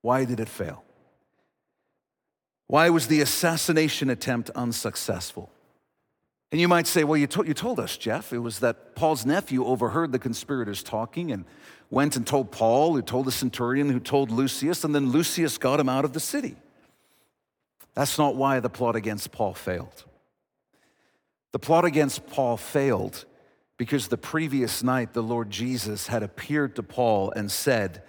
Why 0.00 0.24
did 0.24 0.38
it 0.38 0.48
fail? 0.48 0.84
Why 2.68 2.90
was 2.90 3.08
the 3.08 3.20
assassination 3.20 4.10
attempt 4.10 4.48
unsuccessful? 4.50 5.50
And 6.52 6.60
you 6.60 6.68
might 6.68 6.86
say, 6.86 7.02
well, 7.02 7.16
you, 7.16 7.26
to- 7.26 7.44
you 7.44 7.52
told 7.52 7.80
us, 7.80 7.96
Jeff. 7.96 8.32
It 8.32 8.38
was 8.38 8.60
that 8.60 8.94
Paul's 8.94 9.26
nephew 9.26 9.64
overheard 9.64 10.12
the 10.12 10.20
conspirators 10.20 10.84
talking 10.84 11.32
and 11.32 11.46
went 11.90 12.14
and 12.14 12.24
told 12.24 12.52
Paul, 12.52 12.94
who 12.94 13.02
told 13.02 13.26
the 13.26 13.32
centurion, 13.32 13.90
who 13.90 13.98
told 13.98 14.30
Lysias, 14.30 14.84
and 14.84 14.94
then 14.94 15.10
Lysias 15.10 15.58
got 15.58 15.80
him 15.80 15.88
out 15.88 16.04
of 16.04 16.12
the 16.12 16.20
city. 16.20 16.54
That's 17.94 18.18
not 18.18 18.36
why 18.36 18.60
the 18.60 18.70
plot 18.70 18.94
against 18.94 19.32
Paul 19.32 19.54
failed. 19.54 20.04
The 21.50 21.58
plot 21.58 21.84
against 21.84 22.28
Paul 22.28 22.56
failed 22.56 23.24
because 23.76 24.08
the 24.08 24.16
previous 24.16 24.82
night 24.82 25.12
the 25.12 25.22
Lord 25.22 25.50
Jesus 25.50 26.06
had 26.06 26.22
appeared 26.22 26.76
to 26.76 26.82
Paul 26.82 27.30
and 27.32 27.50
said, 27.50 28.02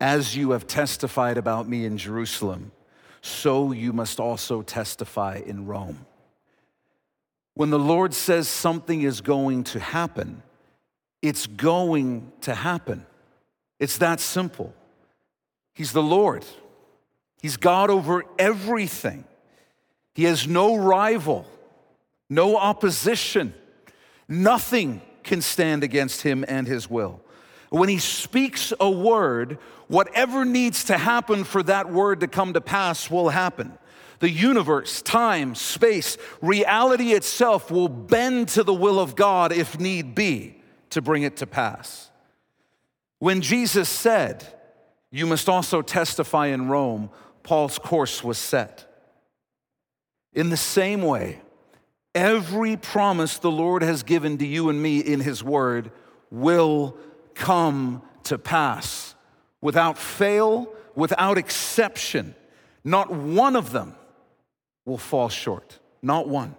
As 0.00 0.36
you 0.36 0.52
have 0.52 0.66
testified 0.66 1.38
about 1.38 1.68
me 1.68 1.84
in 1.84 1.98
Jerusalem, 1.98 2.72
so 3.20 3.72
you 3.72 3.92
must 3.92 4.20
also 4.20 4.62
testify 4.62 5.40
in 5.44 5.66
Rome. 5.66 6.06
When 7.54 7.70
the 7.70 7.78
Lord 7.78 8.14
says 8.14 8.46
something 8.46 9.02
is 9.02 9.20
going 9.20 9.64
to 9.64 9.80
happen, 9.80 10.42
it's 11.20 11.46
going 11.46 12.30
to 12.42 12.54
happen. 12.54 13.04
It's 13.80 13.98
that 13.98 14.20
simple. 14.20 14.72
He's 15.74 15.92
the 15.92 16.02
Lord, 16.02 16.44
He's 17.40 17.56
God 17.56 17.90
over 17.90 18.24
everything. 18.38 19.24
He 20.14 20.24
has 20.24 20.48
no 20.48 20.76
rival, 20.76 21.46
no 22.28 22.56
opposition, 22.56 23.54
nothing 24.28 25.00
can 25.28 25.42
stand 25.42 25.84
against 25.84 26.22
him 26.22 26.44
and 26.48 26.66
his 26.66 26.90
will. 26.90 27.20
When 27.68 27.88
he 27.88 27.98
speaks 27.98 28.72
a 28.80 28.90
word, 28.90 29.58
whatever 29.86 30.44
needs 30.44 30.84
to 30.84 30.96
happen 30.96 31.44
for 31.44 31.62
that 31.64 31.92
word 31.92 32.20
to 32.20 32.26
come 32.26 32.54
to 32.54 32.60
pass 32.60 33.10
will 33.10 33.28
happen. 33.28 33.78
The 34.20 34.30
universe, 34.30 35.02
time, 35.02 35.54
space, 35.54 36.16
reality 36.40 37.12
itself 37.12 37.70
will 37.70 37.88
bend 37.88 38.48
to 38.50 38.64
the 38.64 38.74
will 38.74 38.98
of 38.98 39.14
God 39.14 39.52
if 39.52 39.78
need 39.78 40.14
be 40.14 40.60
to 40.90 41.02
bring 41.02 41.22
it 41.22 41.36
to 41.36 41.46
pass. 41.46 42.10
When 43.18 43.42
Jesus 43.42 43.88
said, 43.88 44.46
You 45.10 45.26
must 45.26 45.48
also 45.48 45.82
testify 45.82 46.46
in 46.46 46.68
Rome, 46.68 47.10
Paul's 47.42 47.78
course 47.78 48.24
was 48.24 48.38
set. 48.38 48.86
In 50.32 50.50
the 50.50 50.56
same 50.56 51.02
way, 51.02 51.40
every 52.14 52.76
promise 52.76 53.38
the 53.38 53.50
Lord 53.50 53.82
has 53.82 54.02
given 54.02 54.38
to 54.38 54.46
you 54.46 54.68
and 54.68 54.82
me 54.82 55.00
in 55.00 55.20
His 55.20 55.42
Word 55.42 55.90
will 56.30 56.96
come 57.34 58.02
to 58.24 58.38
pass 58.38 59.14
without 59.60 59.98
fail, 59.98 60.72
without 60.94 61.38
exception. 61.38 62.34
Not 62.84 63.10
one 63.12 63.56
of 63.56 63.72
them 63.72 63.94
will 64.84 64.98
fall 64.98 65.28
short. 65.28 65.78
Not 66.02 66.28
one. 66.28 66.54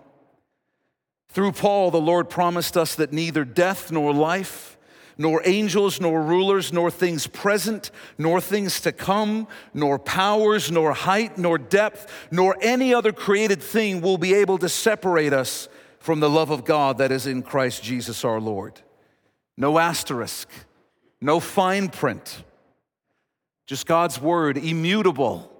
Through 1.29 1.51
Paul, 1.53 1.91
the 1.91 2.01
Lord 2.01 2.29
promised 2.29 2.75
us 2.75 2.95
that 2.95 3.13
neither 3.13 3.45
death 3.45 3.91
nor 3.91 4.13
life, 4.13 4.77
nor 5.19 5.41
angels, 5.43 5.99
nor 5.99 6.23
rulers, 6.23 6.71
nor 6.71 6.89
things 6.89 7.27
present, 7.27 7.91
nor 8.17 8.39
things 8.39 8.79
to 8.79 8.91
come, 8.93 9.47
nor 9.73 9.99
powers, 9.99 10.71
nor 10.71 10.93
height, 10.93 11.37
nor 11.37 11.57
depth, 11.57 12.09
nor 12.31 12.55
any 12.61 12.93
other 12.93 13.11
created 13.11 13.61
thing 13.61 13.99
will 13.99 14.17
be 14.17 14.33
able 14.33 14.57
to 14.57 14.69
separate 14.69 15.33
us 15.33 15.67
from 15.99 16.21
the 16.21 16.29
love 16.29 16.49
of 16.51 16.63
God 16.63 16.99
that 16.99 17.11
is 17.11 17.27
in 17.27 17.43
Christ 17.43 17.83
Jesus 17.83 18.23
our 18.23 18.39
Lord. 18.39 18.79
No 19.57 19.77
asterisk, 19.77 20.47
no 21.19 21.41
fine 21.41 21.89
print, 21.89 22.41
just 23.67 23.85
God's 23.85 24.21
word, 24.21 24.57
immutable, 24.57 25.51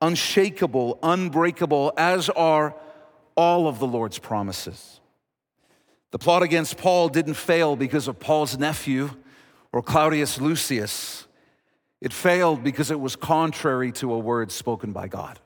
unshakable, 0.00 1.00
unbreakable, 1.02 1.92
as 1.96 2.30
are 2.30 2.76
all 3.36 3.66
of 3.66 3.80
the 3.80 3.86
Lord's 3.86 4.20
promises. 4.20 4.97
The 6.10 6.18
plot 6.18 6.42
against 6.42 6.78
Paul 6.78 7.08
didn't 7.08 7.34
fail 7.34 7.76
because 7.76 8.08
of 8.08 8.18
Paul's 8.18 8.58
nephew 8.58 9.10
or 9.72 9.82
Claudius 9.82 10.40
Lysias. 10.40 11.26
It 12.00 12.12
failed 12.12 12.64
because 12.64 12.90
it 12.90 13.00
was 13.00 13.16
contrary 13.16 13.92
to 13.92 14.12
a 14.12 14.18
word 14.18 14.50
spoken 14.50 14.92
by 14.92 15.08
God. 15.08 15.38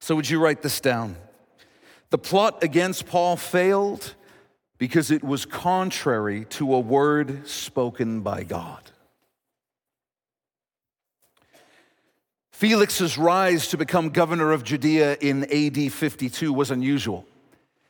So, 0.00 0.14
would 0.14 0.28
you 0.28 0.38
write 0.38 0.62
this 0.62 0.80
down? 0.80 1.16
The 2.10 2.18
plot 2.18 2.62
against 2.62 3.06
Paul 3.06 3.36
failed 3.36 4.14
because 4.78 5.10
it 5.10 5.24
was 5.24 5.46
contrary 5.46 6.44
to 6.50 6.74
a 6.74 6.80
word 6.80 7.48
spoken 7.48 8.20
by 8.20 8.42
God. 8.42 8.82
Felix's 12.50 13.16
rise 13.16 13.68
to 13.68 13.76
become 13.76 14.10
governor 14.10 14.52
of 14.52 14.62
Judea 14.62 15.16
in 15.20 15.44
AD 15.44 15.92
52 15.92 16.52
was 16.52 16.70
unusual. 16.70 17.26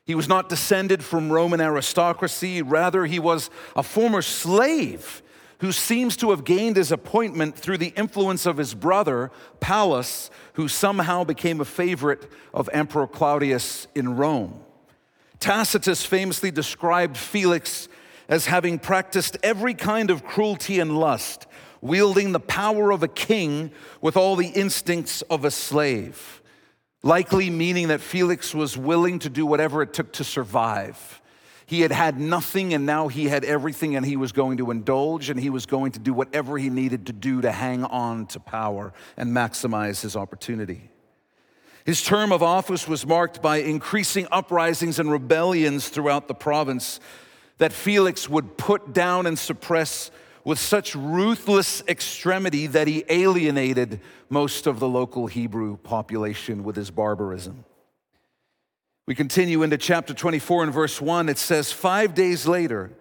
He 0.05 0.15
was 0.15 0.29
not 0.29 0.49
descended 0.49 1.05
from 1.05 1.33
Roman 1.33 1.61
aristocracy, 1.61 2.61
rather, 2.61 3.07
he 3.07 3.19
was 3.19 3.51
a 3.77 3.83
former 3.83 4.23
slave 4.23 5.23
who 5.59 5.71
seems 5.71 6.17
to 6.17 6.31
have 6.31 6.43
gained 6.43 6.75
his 6.75 6.91
appointment 6.91 7.57
through 7.57 7.79
the 7.79 7.93
influence 7.97 8.47
of 8.47 8.57
his 8.57 8.75
brother, 8.75 9.31
Pallas, 9.61 10.29
who 10.55 10.67
somehow 10.67 11.23
became 11.23 11.61
a 11.61 11.65
favorite 11.65 12.29
of 12.53 12.69
Emperor 12.73 13.07
Claudius 13.07 13.87
in 13.95 14.17
Rome. 14.17 14.59
Tacitus 15.39 16.05
famously 16.05 16.51
described 16.51 17.17
Felix 17.17 17.89
as 18.29 18.47
having 18.47 18.81
practiced 18.81 19.37
every 19.45 19.75
kind 19.75 20.11
of 20.11 20.25
cruelty 20.25 20.81
and 20.81 20.99
lust, 20.99 21.47
wielding 21.81 22.33
the 22.33 22.41
power 22.41 22.91
of 22.91 23.05
a 23.05 23.09
king 23.09 23.71
with 24.01 24.17
all 24.17 24.35
the 24.35 24.49
instincts 24.49 25.23
of 25.23 25.45
a 25.45 25.51
slave 25.51 26.42
likely 27.03 27.51
meaning 27.51 27.89
that 27.89 28.01
Felix 28.01 28.55
was 28.55 28.77
willing 28.77 29.19
to 29.21 29.29
do 29.29 29.45
whatever 29.45 29.83
it 29.83 29.93
took 29.93 30.13
to 30.13 30.25
survive. 30.25 31.21
He 31.67 31.81
had 31.81 31.93
had 31.93 32.21
nothing 32.21 32.75
and 32.75 32.85
now 32.85 33.09
he 33.09 33.29
had 33.29 33.45
everything, 33.45 33.97
and 33.97 34.05
he 34.05 34.17
was 34.17 34.33
going 34.33 34.59
to 34.59 34.71
indulge 34.71 35.31
and 35.31 35.41
he 35.41 35.51
was 35.51 35.67
going 35.67 35.93
to 35.93 35.99
do 35.99 36.13
whatever 36.13 36.59
he 36.59 36.69
needed 36.69 37.07
to 37.07 37.13
do 37.13 37.41
to 37.41 37.51
hang 37.51 37.85
on 37.85 38.27
to 38.27 38.41
power 38.41 38.93
and 39.17 39.35
maximize 39.35 40.03
his 40.03 40.15
opportunity. 40.15 40.91
His 41.85 42.03
term 42.03 42.31
of 42.31 42.43
office 42.43 42.87
was 42.87 43.07
marked 43.07 43.43
by 43.43 43.57
increasing 43.59 44.29
uprisings 44.31 44.99
and 44.99 45.11
rebellions 45.11 45.89
throughout 45.89 46.29
the 46.29 46.35
province 46.35 47.01
that 47.59 47.73
Felix 47.73 48.29
would 48.29 48.57
put 48.57 48.93
down 48.93 49.27
and 49.27 49.39
suppress 49.39 50.11
with 50.45 50.59
such 50.59 50.95
ruthless 50.95 51.83
extremity 51.87 52.67
that 52.67 52.89
he 52.89 53.05
alienated 53.09 54.01
most 54.29 54.67
of 54.67 54.81
the 54.81 54.89
local 54.89 55.27
Hebrew 55.27 55.77
population 55.79 56.65
with 56.65 56.77
his 56.77 56.91
barbarism. 56.91 57.65
We 59.07 59.15
continue 59.15 59.63
into 59.63 59.79
chapter 59.79 60.15
24 60.15 60.65
and 60.65 60.73
verse 60.73 61.01
1. 61.01 61.29
It 61.29 61.39
says, 61.39 61.73
Five 61.73 62.15
days 62.15 62.47
later, 62.47 62.93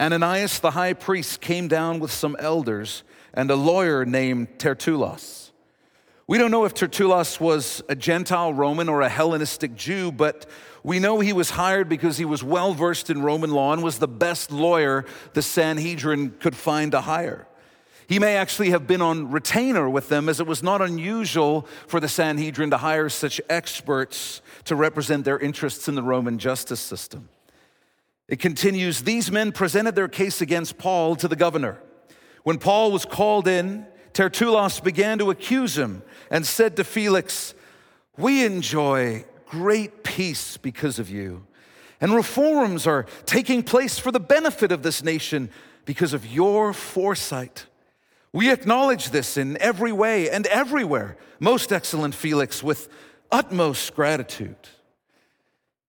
Ananias 0.00 0.60
the 0.60 0.72
high 0.72 0.92
priest 0.92 1.40
came 1.40 1.68
down 1.68 1.98
with 1.98 2.12
some 2.12 2.36
elders 2.38 3.02
and 3.34 3.50
a 3.50 3.56
lawyer 3.56 4.04
named 4.04 4.58
Tertullus. 4.58 5.50
We 6.28 6.38
don't 6.38 6.50
know 6.50 6.64
if 6.64 6.74
Tertullus 6.74 7.40
was 7.40 7.82
a 7.88 7.94
Gentile 7.94 8.52
Roman 8.52 8.88
or 8.88 9.00
a 9.00 9.08
Hellenistic 9.08 9.74
Jew, 9.74 10.12
but 10.12 10.46
we 10.82 10.98
know 10.98 11.20
he 11.20 11.32
was 11.32 11.50
hired 11.50 11.88
because 11.88 12.18
he 12.18 12.24
was 12.24 12.42
well 12.42 12.74
versed 12.74 13.10
in 13.10 13.22
Roman 13.22 13.50
law 13.50 13.72
and 13.72 13.82
was 13.82 13.98
the 13.98 14.08
best 14.08 14.50
lawyer 14.50 15.04
the 15.34 15.42
Sanhedrin 15.42 16.30
could 16.38 16.56
find 16.56 16.92
to 16.92 17.00
hire. 17.00 17.46
He 18.08 18.18
may 18.18 18.36
actually 18.36 18.70
have 18.70 18.86
been 18.86 19.02
on 19.02 19.30
retainer 19.30 19.88
with 19.88 20.08
them, 20.08 20.30
as 20.30 20.40
it 20.40 20.46
was 20.46 20.62
not 20.62 20.80
unusual 20.80 21.68
for 21.86 22.00
the 22.00 22.08
Sanhedrin 22.08 22.70
to 22.70 22.78
hire 22.78 23.10
such 23.10 23.38
experts 23.50 24.40
to 24.64 24.74
represent 24.74 25.26
their 25.26 25.38
interests 25.38 25.88
in 25.88 25.94
the 25.94 26.02
Roman 26.02 26.38
justice 26.38 26.80
system. 26.80 27.28
It 28.26 28.38
continues 28.38 29.02
These 29.02 29.30
men 29.30 29.52
presented 29.52 29.94
their 29.94 30.08
case 30.08 30.40
against 30.40 30.78
Paul 30.78 31.16
to 31.16 31.28
the 31.28 31.36
governor. 31.36 31.82
When 32.44 32.58
Paul 32.58 32.92
was 32.92 33.04
called 33.04 33.46
in, 33.46 33.86
Tertullus 34.14 34.80
began 34.80 35.18
to 35.18 35.30
accuse 35.30 35.76
him 35.76 36.02
and 36.30 36.46
said 36.46 36.76
to 36.76 36.84
Felix, 36.84 37.54
We 38.16 38.42
enjoy 38.44 39.26
great 39.48 40.04
peace 40.04 40.56
because 40.56 40.98
of 40.98 41.10
you, 41.10 41.46
and 42.00 42.14
reforms 42.14 42.86
are 42.86 43.06
taking 43.26 43.62
place 43.62 43.98
for 43.98 44.12
the 44.12 44.20
benefit 44.20 44.72
of 44.72 44.82
this 44.82 45.02
nation 45.02 45.50
because 45.84 46.12
of 46.12 46.26
your 46.26 46.72
foresight. 46.72 47.66
We 48.32 48.52
acknowledge 48.52 49.10
this 49.10 49.36
in 49.36 49.56
every 49.58 49.92
way 49.92 50.30
and 50.30 50.46
everywhere, 50.46 51.16
most 51.40 51.72
excellent 51.72 52.14
Felix, 52.14 52.62
with 52.62 52.88
utmost 53.32 53.94
gratitude. 53.94 54.56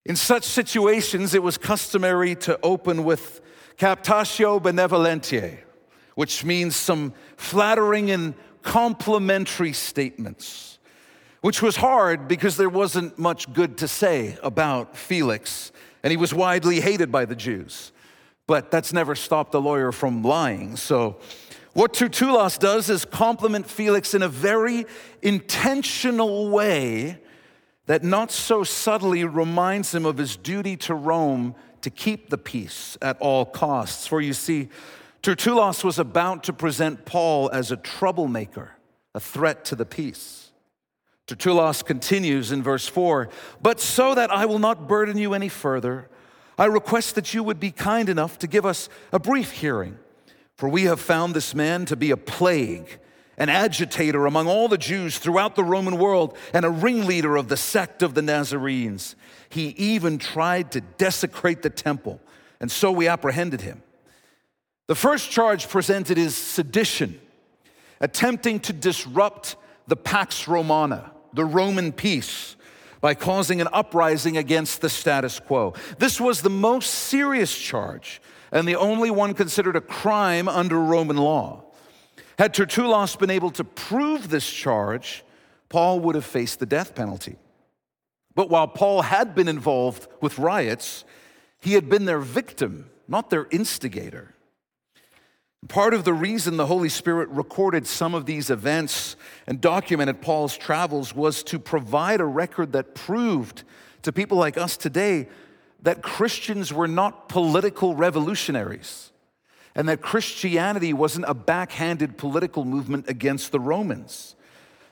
In 0.06 0.16
such 0.16 0.44
situations, 0.44 1.34
it 1.34 1.42
was 1.42 1.58
customary 1.58 2.34
to 2.36 2.58
open 2.62 3.04
with 3.04 3.40
captatio 3.76 4.60
benevolentiae, 4.60 5.58
which 6.14 6.44
means 6.44 6.76
some 6.76 7.12
flattering 7.36 8.10
and 8.10 8.34
complimentary 8.62 9.72
statements, 9.72 10.69
which 11.40 11.62
was 11.62 11.76
hard 11.76 12.28
because 12.28 12.56
there 12.56 12.68
wasn't 12.68 13.18
much 13.18 13.52
good 13.52 13.78
to 13.78 13.88
say 13.88 14.36
about 14.42 14.96
Felix, 14.96 15.72
and 16.02 16.10
he 16.10 16.16
was 16.16 16.34
widely 16.34 16.80
hated 16.80 17.10
by 17.10 17.24
the 17.24 17.36
Jews. 17.36 17.92
But 18.46 18.70
that's 18.70 18.92
never 18.92 19.14
stopped 19.14 19.52
the 19.52 19.60
lawyer 19.60 19.92
from 19.92 20.22
lying. 20.22 20.76
So, 20.76 21.18
what 21.72 21.94
Tertullus 21.94 22.58
does 22.58 22.90
is 22.90 23.04
compliment 23.04 23.70
Felix 23.70 24.12
in 24.12 24.22
a 24.22 24.28
very 24.28 24.86
intentional 25.22 26.50
way 26.50 27.20
that 27.86 28.02
not 28.02 28.32
so 28.32 28.64
subtly 28.64 29.24
reminds 29.24 29.94
him 29.94 30.04
of 30.04 30.18
his 30.18 30.36
duty 30.36 30.76
to 30.78 30.94
Rome 30.94 31.54
to 31.82 31.90
keep 31.90 32.28
the 32.28 32.38
peace 32.38 32.98
at 33.00 33.16
all 33.20 33.44
costs. 33.44 34.06
For 34.06 34.20
you 34.20 34.32
see, 34.32 34.68
Tertullus 35.22 35.84
was 35.84 35.98
about 35.98 36.44
to 36.44 36.52
present 36.52 37.04
Paul 37.04 37.50
as 37.52 37.70
a 37.70 37.76
troublemaker, 37.76 38.72
a 39.14 39.20
threat 39.20 39.64
to 39.66 39.76
the 39.76 39.86
peace. 39.86 40.39
Tertullus 41.30 41.84
continues 41.84 42.50
in 42.50 42.60
verse 42.60 42.88
4 42.88 43.28
But 43.62 43.78
so 43.78 44.16
that 44.16 44.32
I 44.32 44.46
will 44.46 44.58
not 44.58 44.88
burden 44.88 45.16
you 45.16 45.32
any 45.32 45.48
further, 45.48 46.08
I 46.58 46.64
request 46.64 47.14
that 47.14 47.32
you 47.32 47.44
would 47.44 47.60
be 47.60 47.70
kind 47.70 48.08
enough 48.08 48.38
to 48.40 48.48
give 48.48 48.66
us 48.66 48.88
a 49.12 49.20
brief 49.20 49.52
hearing. 49.52 49.96
For 50.56 50.68
we 50.68 50.82
have 50.82 51.00
found 51.00 51.32
this 51.32 51.54
man 51.54 51.86
to 51.86 51.94
be 51.94 52.10
a 52.10 52.16
plague, 52.16 52.98
an 53.38 53.48
agitator 53.48 54.26
among 54.26 54.48
all 54.48 54.66
the 54.66 54.76
Jews 54.76 55.18
throughout 55.18 55.54
the 55.54 55.62
Roman 55.62 55.98
world, 55.98 56.36
and 56.52 56.64
a 56.64 56.70
ringleader 56.70 57.36
of 57.36 57.48
the 57.48 57.56
sect 57.56 58.02
of 58.02 58.14
the 58.14 58.22
Nazarenes. 58.22 59.14
He 59.48 59.68
even 59.78 60.18
tried 60.18 60.72
to 60.72 60.80
desecrate 60.80 61.62
the 61.62 61.70
temple, 61.70 62.20
and 62.60 62.72
so 62.72 62.90
we 62.90 63.06
apprehended 63.06 63.60
him. 63.60 63.84
The 64.88 64.96
first 64.96 65.30
charge 65.30 65.68
presented 65.68 66.18
is 66.18 66.36
sedition, 66.36 67.20
attempting 68.00 68.58
to 68.60 68.72
disrupt 68.72 69.54
the 69.86 69.96
Pax 69.96 70.48
Romana, 70.48 71.12
the 71.32 71.44
Roman 71.44 71.92
peace, 71.92 72.56
by 73.00 73.14
causing 73.14 73.60
an 73.60 73.68
uprising 73.72 74.36
against 74.36 74.80
the 74.80 74.90
status 74.90 75.40
quo. 75.40 75.74
This 75.98 76.20
was 76.20 76.42
the 76.42 76.50
most 76.50 76.90
serious 76.90 77.56
charge 77.56 78.20
and 78.52 78.66
the 78.66 78.76
only 78.76 79.10
one 79.10 79.34
considered 79.34 79.76
a 79.76 79.80
crime 79.80 80.48
under 80.48 80.78
Roman 80.78 81.16
law. 81.16 81.64
Had 82.38 82.54
Tertullus 82.54 83.16
been 83.16 83.30
able 83.30 83.50
to 83.52 83.64
prove 83.64 84.28
this 84.28 84.50
charge, 84.50 85.24
Paul 85.68 86.00
would 86.00 86.14
have 86.14 86.24
faced 86.24 86.58
the 86.58 86.66
death 86.66 86.94
penalty. 86.94 87.36
But 88.34 88.50
while 88.50 88.68
Paul 88.68 89.02
had 89.02 89.34
been 89.34 89.48
involved 89.48 90.08
with 90.20 90.38
riots, 90.38 91.04
he 91.60 91.74
had 91.74 91.88
been 91.88 92.06
their 92.06 92.20
victim, 92.20 92.90
not 93.06 93.30
their 93.30 93.46
instigator. 93.50 94.34
Part 95.68 95.92
of 95.92 96.04
the 96.04 96.14
reason 96.14 96.56
the 96.56 96.66
Holy 96.66 96.88
Spirit 96.88 97.28
recorded 97.28 97.86
some 97.86 98.14
of 98.14 98.26
these 98.26 98.50
events 98.50 99.16
and 99.46 99.60
documented 99.60 100.22
Paul's 100.22 100.56
travels 100.56 101.14
was 101.14 101.42
to 101.44 101.58
provide 101.58 102.20
a 102.20 102.24
record 102.24 102.72
that 102.72 102.94
proved 102.94 103.62
to 104.02 104.12
people 104.12 104.38
like 104.38 104.56
us 104.56 104.76
today 104.76 105.28
that 105.82 106.02
Christians 106.02 106.72
were 106.72 106.88
not 106.88 107.28
political 107.28 107.94
revolutionaries 107.94 109.12
and 109.74 109.88
that 109.88 110.00
Christianity 110.00 110.92
wasn't 110.92 111.26
a 111.28 111.34
backhanded 111.34 112.18
political 112.18 112.64
movement 112.64 113.08
against 113.08 113.52
the 113.52 113.60
Romans. 113.60 114.34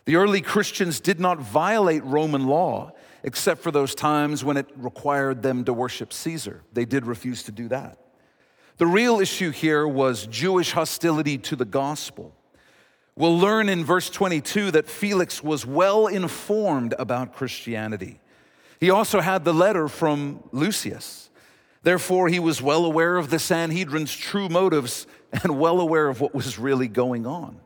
The 0.04 0.16
early 0.16 0.40
Christians 0.40 1.00
did 1.00 1.18
not 1.18 1.38
violate 1.38 2.04
Roman 2.04 2.46
law 2.46 2.92
except 3.22 3.62
for 3.62 3.70
those 3.70 3.94
times 3.94 4.44
when 4.44 4.56
it 4.56 4.66
required 4.76 5.42
them 5.42 5.64
to 5.64 5.72
worship 5.72 6.12
Caesar. 6.12 6.62
They 6.72 6.84
did 6.84 7.06
refuse 7.06 7.42
to 7.44 7.52
do 7.52 7.68
that. 7.68 7.98
The 8.78 8.86
real 8.86 9.18
issue 9.18 9.50
here 9.50 9.88
was 9.88 10.26
Jewish 10.28 10.70
hostility 10.70 11.36
to 11.38 11.56
the 11.56 11.64
gospel. 11.64 12.32
We'll 13.16 13.36
learn 13.36 13.68
in 13.68 13.84
verse 13.84 14.08
22 14.08 14.70
that 14.70 14.88
Felix 14.88 15.42
was 15.42 15.66
well 15.66 16.06
informed 16.06 16.94
about 16.96 17.34
Christianity. 17.34 18.20
He 18.78 18.90
also 18.90 19.20
had 19.20 19.44
the 19.44 19.52
letter 19.52 19.88
from 19.88 20.44
Lysias. 20.52 21.28
Therefore, 21.82 22.28
he 22.28 22.38
was 22.38 22.62
well 22.62 22.84
aware 22.84 23.16
of 23.16 23.30
the 23.30 23.40
Sanhedrin's 23.40 24.14
true 24.14 24.48
motives 24.48 25.08
and 25.32 25.58
well 25.58 25.80
aware 25.80 26.08
of 26.08 26.20
what 26.20 26.32
was 26.32 26.56
really 26.56 26.86
going 26.86 27.26
on. 27.26 27.60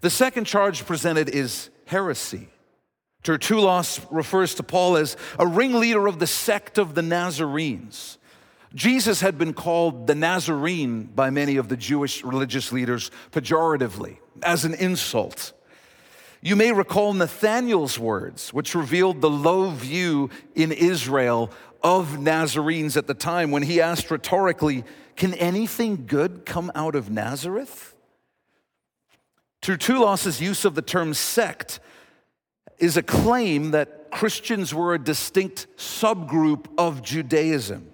The 0.00 0.10
second 0.10 0.44
charge 0.44 0.86
presented 0.86 1.28
is 1.28 1.70
heresy. 1.86 2.48
Tertullus 3.24 4.00
refers 4.12 4.54
to 4.56 4.62
Paul 4.62 4.96
as 4.96 5.16
a 5.40 5.46
ringleader 5.46 6.06
of 6.06 6.20
the 6.20 6.26
sect 6.28 6.78
of 6.78 6.94
the 6.94 7.02
Nazarenes. 7.02 8.18
Jesus 8.74 9.20
had 9.20 9.38
been 9.38 9.54
called 9.54 10.08
the 10.08 10.16
Nazarene 10.16 11.04
by 11.04 11.30
many 11.30 11.56
of 11.56 11.68
the 11.68 11.76
Jewish 11.76 12.24
religious 12.24 12.72
leaders 12.72 13.10
pejoratively, 13.30 14.18
as 14.42 14.64
an 14.64 14.74
insult. 14.74 15.52
You 16.42 16.56
may 16.56 16.72
recall 16.72 17.14
Nathanael's 17.14 17.98
words, 17.98 18.52
which 18.52 18.74
revealed 18.74 19.20
the 19.20 19.30
low 19.30 19.70
view 19.70 20.28
in 20.54 20.72
Israel 20.72 21.50
of 21.82 22.18
Nazarenes 22.18 22.96
at 22.96 23.06
the 23.06 23.14
time 23.14 23.50
when 23.50 23.62
he 23.62 23.80
asked 23.80 24.10
rhetorically, 24.10 24.84
Can 25.16 25.34
anything 25.34 26.06
good 26.06 26.44
come 26.44 26.72
out 26.74 26.96
of 26.96 27.10
Nazareth? 27.10 27.94
Tertullus's 29.62 30.40
use 30.40 30.64
of 30.64 30.74
the 30.74 30.82
term 30.82 31.14
sect 31.14 31.80
is 32.78 32.96
a 32.96 33.02
claim 33.02 33.70
that 33.70 34.10
Christians 34.10 34.74
were 34.74 34.94
a 34.94 34.98
distinct 34.98 35.66
subgroup 35.78 36.66
of 36.76 37.00
Judaism. 37.02 37.93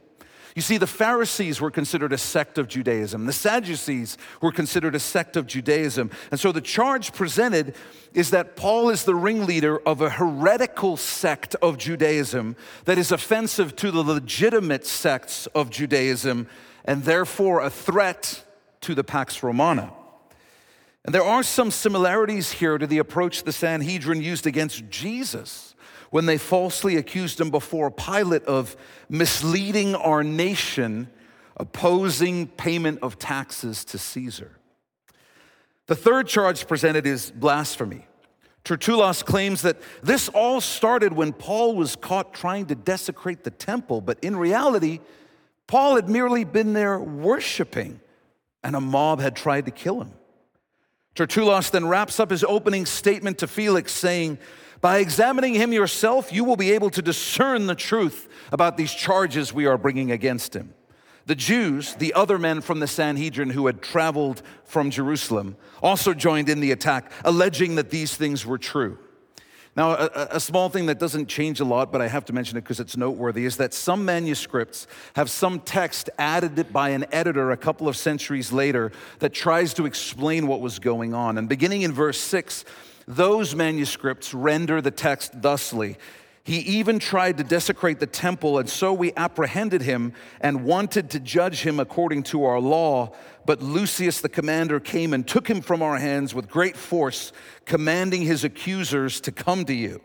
You 0.57 0.63
see, 0.63 0.79
the 0.79 0.87
Pharisees 0.87 1.61
were 1.61 1.71
considered 1.71 2.13
a 2.13 2.19
sect 2.19 2.59
of 2.59 2.67
Judaism. 2.67 3.27
The 3.27 3.33
Sadducees 3.33 4.19
were 4.41 4.51
considered 4.51 4.95
a 4.95 5.01
sect 5.01 5.37
of 5.37 5.47
Judaism. 5.47 6.11
And 6.31 6.41
so 6.41 6.51
the 6.51 6.61
charge 6.61 7.13
presented 7.13 7.77
is 8.15 8.31
that 8.31 8.57
Paul 8.57 8.91
is 8.91 9.05
the 9.05 9.15
ringleader 9.15 9.79
of 9.87 10.01
a 10.01 10.11
heretical 10.11 10.97
sect 10.97 11.55
of 11.57 11.79
Judaism 11.79 12.57
that 12.85 12.99
is 12.99 13.13
offensive 13.13 13.77
to 13.77 13.91
the 13.93 14.03
legitimate 14.03 14.87
sects 14.87 15.47
of 15.49 15.71
Judaism 15.71 16.49
and 16.85 17.05
therefore 17.05 17.61
a 17.61 17.71
threat 17.71 18.45
to 18.81 18.95
the 18.95 19.05
Pax 19.05 19.43
Romana. 19.43 19.93
And 21.05 21.15
there 21.15 21.25
are 21.25 21.43
some 21.43 21.71
similarities 21.71 22.53
here 22.53 22.77
to 22.77 22.87
the 22.87 22.99
approach 22.99 23.45
the 23.45 23.53
Sanhedrin 23.53 24.21
used 24.21 24.47
against 24.47 24.91
Jesus 24.91 25.70
when 26.11 26.27
they 26.27 26.39
falsely 26.39 26.97
accused 26.97 27.41
him 27.41 27.51
before 27.51 27.91
Pilate 27.91 28.45
of 28.45 28.77
misleading 29.09 29.95
our 29.95 30.23
nation, 30.23 31.09
opposing 31.57 32.49
payment 32.49 32.99
of 33.03 33.19
taxes 33.19 33.85
to 33.87 33.99
Caesar. 33.99 34.53
The 35.87 35.97
third 35.97 36.29
charge 36.29 36.69
presented 36.69 37.07
is 37.07 37.31
blasphemy. 37.31 38.07
Tertullus 38.65 39.23
claims 39.23 39.63
that 39.63 39.79
this 40.03 40.29
all 40.29 40.61
started 40.61 41.13
when 41.13 41.33
Paul 41.33 41.75
was 41.75 41.97
caught 41.97 42.35
trying 42.35 42.67
to 42.67 42.75
desecrate 42.75 43.43
the 43.43 43.51
temple, 43.51 44.01
but 44.01 44.19
in 44.23 44.37
reality, 44.37 45.01
Paul 45.67 45.97
had 45.97 46.09
merely 46.09 46.45
been 46.45 46.73
there 46.75 46.99
worshiping, 46.99 48.01
and 48.63 48.77
a 48.77 48.81
mob 48.81 49.21
had 49.21 49.35
tried 49.35 49.65
to 49.67 49.71
kill 49.71 50.01
him. 50.01 50.13
Tertullus 51.15 51.71
then 51.71 51.87
wraps 51.87 52.21
up 52.21 52.31
his 52.31 52.45
opening 52.45 52.87
statement 52.87 53.39
to 53.39 53.47
Felix 53.47 53.93
saying, 53.93 54.39
by 54.81 54.99
examining 54.99 55.55
him 55.55 55.73
yourself, 55.73 56.33
you 56.33 56.45
will 56.45 56.57
be 56.57 56.73
able 56.73 56.91
to 56.91 57.03
discern 57.03 57.67
the 57.67 57.75
truth 57.75 58.29
about 58.51 58.77
these 58.77 58.93
charges 58.93 59.53
we 59.53 59.67
are 59.67 59.77
bringing 59.77 60.11
against 60.11 60.55
him. 60.55 60.75
The 61.27 61.35
Jews, 61.35 61.95
the 61.95 62.15
other 62.15 62.39
men 62.39 62.61
from 62.61 62.81
the 62.81 62.87
Sanhedrin 62.87 63.51
who 63.51 63.67
had 63.67 63.83
traveled 63.83 64.43
from 64.65 64.91
Jerusalem, 64.91 65.57
also 65.83 66.15
joined 66.15 66.49
in 66.49 66.61
the 66.61 66.73
attack, 66.73 67.13
alleging 67.25 67.75
that 67.77 67.91
these 67.91 68.17
things 68.17 68.47
were 68.47 68.59
true. 68.59 68.99
Now, 69.77 69.93
a, 69.93 70.29
a, 70.33 70.41
small 70.41 70.69
thing 70.69 70.87
that 70.87 70.99
doesn't 70.99 71.29
change 71.29 71.61
a 71.61 71.65
lot, 71.65 71.93
but 71.93 72.01
I 72.01 72.09
have 72.09 72.25
to 72.25 72.33
mention 72.33 72.59
it 72.59 72.63
because 72.63 72.81
it's 72.81 72.97
noteworthy, 72.97 73.45
is 73.45 73.57
that 73.59 73.73
some 73.73 74.05
manuscripts 74.05 74.89
have 75.15 75.31
some 75.31 75.61
text 75.61 76.11
added 76.19 76.73
by 76.73 76.89
an 76.89 77.07
editor 77.13 77.53
a 77.53 77.57
couple 77.57 77.87
of 77.87 77.97
centuries 77.97 78.51
later 78.51 78.91
that 79.21 79.33
tries 79.33 79.73
to 79.75 79.87
explain 79.87 80.49
what 80.49 80.61
was 80.61 80.81
going 80.81 81.15
on. 81.15 81.39
And 81.39 81.49
beginning 81.49 81.83
in 81.83 81.93
verse 81.93 82.21
6, 82.21 82.65
those 83.17 83.55
manuscripts 83.55 84.33
render 84.33 84.81
the 84.81 84.91
text 84.91 85.43
thusly 85.43 85.97
he 86.51 86.59
even 86.61 86.99
tried 86.99 87.39
to 87.39 87.45
desecrate 87.45 88.01
the 88.01 88.07
temple, 88.07 88.59
and 88.59 88.69
so 88.69 88.93
we 88.93 89.13
apprehended 89.17 89.83
him 89.83 90.15
and 90.41 90.65
wanted 90.65 91.11
to 91.11 91.21
judge 91.21 91.63
him 91.63 91.79
according 91.79 92.23
to 92.25 92.45
our 92.45 92.59
law. 92.59 93.13
But 93.45 93.61
Lysias 93.61 94.21
the 94.21 94.29
commander 94.29 94.81
came 94.81 95.13
and 95.13 95.27
took 95.27 95.49
him 95.49 95.61
from 95.61 95.83
our 95.83 95.99
hands 95.99 96.35
with 96.35 96.49
great 96.49 96.77
force, 96.77 97.33
commanding 97.67 98.23
his 98.23 98.43
accusers 98.43 99.21
to 99.23 99.33
come 99.33 99.65
to 99.67 99.75
you. 99.75 100.01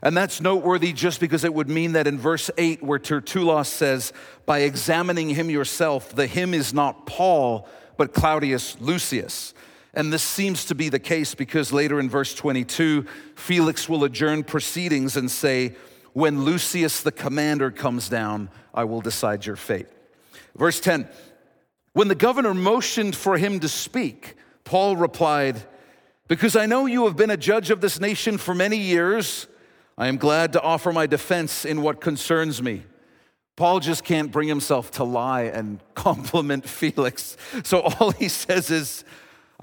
And 0.00 0.16
that's 0.16 0.40
noteworthy 0.40 0.92
just 0.92 1.18
because 1.18 1.44
it 1.44 1.52
would 1.52 1.68
mean 1.68 1.92
that 1.92 2.06
in 2.06 2.18
verse 2.18 2.50
8, 2.56 2.82
where 2.82 2.98
Tertullus 2.98 3.68
says, 3.68 4.12
By 4.46 4.60
examining 4.60 5.30
him 5.30 5.50
yourself, 5.50 6.14
the 6.14 6.26
him 6.26 6.54
is 6.54 6.72
not 6.72 7.04
Paul, 7.04 7.68
but 7.96 8.12
Claudius 8.14 8.80
Lysias. 8.80 9.54
And 9.96 10.12
this 10.12 10.22
seems 10.22 10.64
to 10.66 10.74
be 10.74 10.88
the 10.88 10.98
case 10.98 11.34
because 11.34 11.72
later 11.72 12.00
in 12.00 12.10
verse 12.10 12.34
22, 12.34 13.06
Felix 13.36 13.88
will 13.88 14.04
adjourn 14.04 14.44
proceedings 14.44 15.16
and 15.16 15.30
say, 15.30 15.76
When 16.12 16.44
Lysias 16.44 17.02
the 17.02 17.12
commander 17.12 17.70
comes 17.70 18.08
down, 18.08 18.50
I 18.72 18.84
will 18.84 19.00
decide 19.00 19.46
your 19.46 19.56
fate. 19.56 19.86
Verse 20.56 20.80
10 20.80 21.08
When 21.92 22.08
the 22.08 22.14
governor 22.14 22.54
motioned 22.54 23.14
for 23.14 23.38
him 23.38 23.60
to 23.60 23.68
speak, 23.68 24.34
Paul 24.64 24.96
replied, 24.96 25.62
Because 26.28 26.56
I 26.56 26.66
know 26.66 26.86
you 26.86 27.04
have 27.04 27.16
been 27.16 27.30
a 27.30 27.36
judge 27.36 27.70
of 27.70 27.80
this 27.80 28.00
nation 28.00 28.38
for 28.38 28.54
many 28.54 28.78
years, 28.78 29.46
I 29.96 30.08
am 30.08 30.16
glad 30.16 30.52
to 30.54 30.60
offer 30.60 30.92
my 30.92 31.06
defense 31.06 31.64
in 31.64 31.82
what 31.82 32.00
concerns 32.00 32.60
me. 32.60 32.82
Paul 33.56 33.78
just 33.78 34.02
can't 34.02 34.32
bring 34.32 34.48
himself 34.48 34.90
to 34.92 35.04
lie 35.04 35.42
and 35.42 35.80
compliment 35.94 36.68
Felix. 36.68 37.36
So 37.62 37.80
all 37.82 38.10
he 38.10 38.28
says 38.28 38.70
is, 38.70 39.04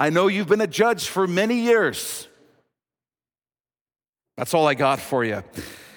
I 0.01 0.09
know 0.09 0.25
you've 0.25 0.47
been 0.47 0.61
a 0.61 0.65
judge 0.65 1.09
for 1.09 1.27
many 1.27 1.59
years. 1.59 2.27
That's 4.35 4.55
all 4.55 4.67
I 4.67 4.73
got 4.73 4.99
for 4.99 5.23
you. 5.23 5.43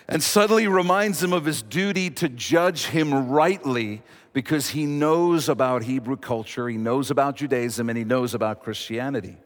And 0.06 0.22
suddenly 0.22 0.68
reminds 0.68 1.22
him 1.22 1.32
of 1.32 1.46
his 1.46 1.62
duty 1.62 2.10
to 2.10 2.28
judge 2.28 2.84
him 2.84 3.30
rightly 3.30 4.02
because 4.34 4.68
he 4.68 4.84
knows 4.84 5.48
about 5.48 5.84
Hebrew 5.84 6.18
culture, 6.18 6.68
he 6.68 6.76
knows 6.76 7.10
about 7.10 7.36
Judaism, 7.36 7.88
and 7.88 7.96
he 7.96 8.04
knows 8.04 8.34
about 8.34 8.62
Christianity. 8.62 9.38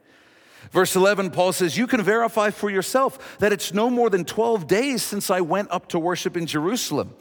Verse 0.73 0.97
11, 0.97 1.31
Paul 1.31 1.53
says, 1.53 1.79
You 1.79 1.87
can 1.87 2.03
verify 2.03 2.51
for 2.51 2.69
yourself 2.69 3.39
that 3.39 3.53
it's 3.53 3.73
no 3.73 3.89
more 3.89 4.11
than 4.11 4.25
12 4.25 4.67
days 4.67 5.05
since 5.05 5.31
I 5.31 5.41
went 5.41 5.71
up 5.71 5.87
to 5.91 6.01
worship 6.01 6.37
in 6.37 6.47
Jerusalem. 6.47 7.15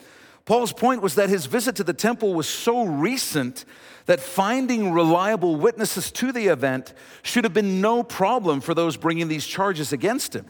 Paul's 0.46 0.74
point 0.74 1.04
was 1.04 1.14
that 1.14 1.30
his 1.30 1.46
visit 1.46 1.76
to 1.76 1.84
the 1.84 1.94
temple 1.94 2.34
was 2.34 2.50
so 2.50 2.84
recent 2.84 3.64
that 4.08 4.20
finding 4.20 4.92
reliable 4.92 5.56
witnesses 5.56 6.12
to 6.12 6.32
the 6.32 6.48
event 6.48 6.94
should 7.22 7.44
have 7.44 7.54
been 7.54 7.80
no 7.80 8.02
problem 8.02 8.60
for 8.62 8.74
those 8.74 8.98
bringing 8.98 9.28
these 9.28 9.46
charges 9.46 9.94
against 9.94 10.36
him, 10.36 10.48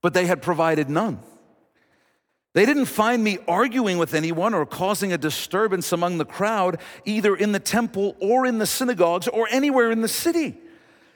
but 0.00 0.14
they 0.14 0.26
had 0.26 0.40
provided 0.40 0.88
none. 0.88 1.18
They 2.54 2.66
didn't 2.66 2.84
find 2.84 3.24
me 3.24 3.38
arguing 3.48 3.96
with 3.96 4.12
anyone 4.12 4.52
or 4.52 4.66
causing 4.66 5.10
a 5.10 5.18
disturbance 5.18 5.90
among 5.90 6.18
the 6.18 6.26
crowd, 6.26 6.80
either 7.06 7.34
in 7.34 7.52
the 7.52 7.58
temple 7.58 8.14
or 8.20 8.44
in 8.44 8.58
the 8.58 8.66
synagogues 8.66 9.26
or 9.26 9.48
anywhere 9.50 9.90
in 9.90 10.02
the 10.02 10.08
city. 10.08 10.58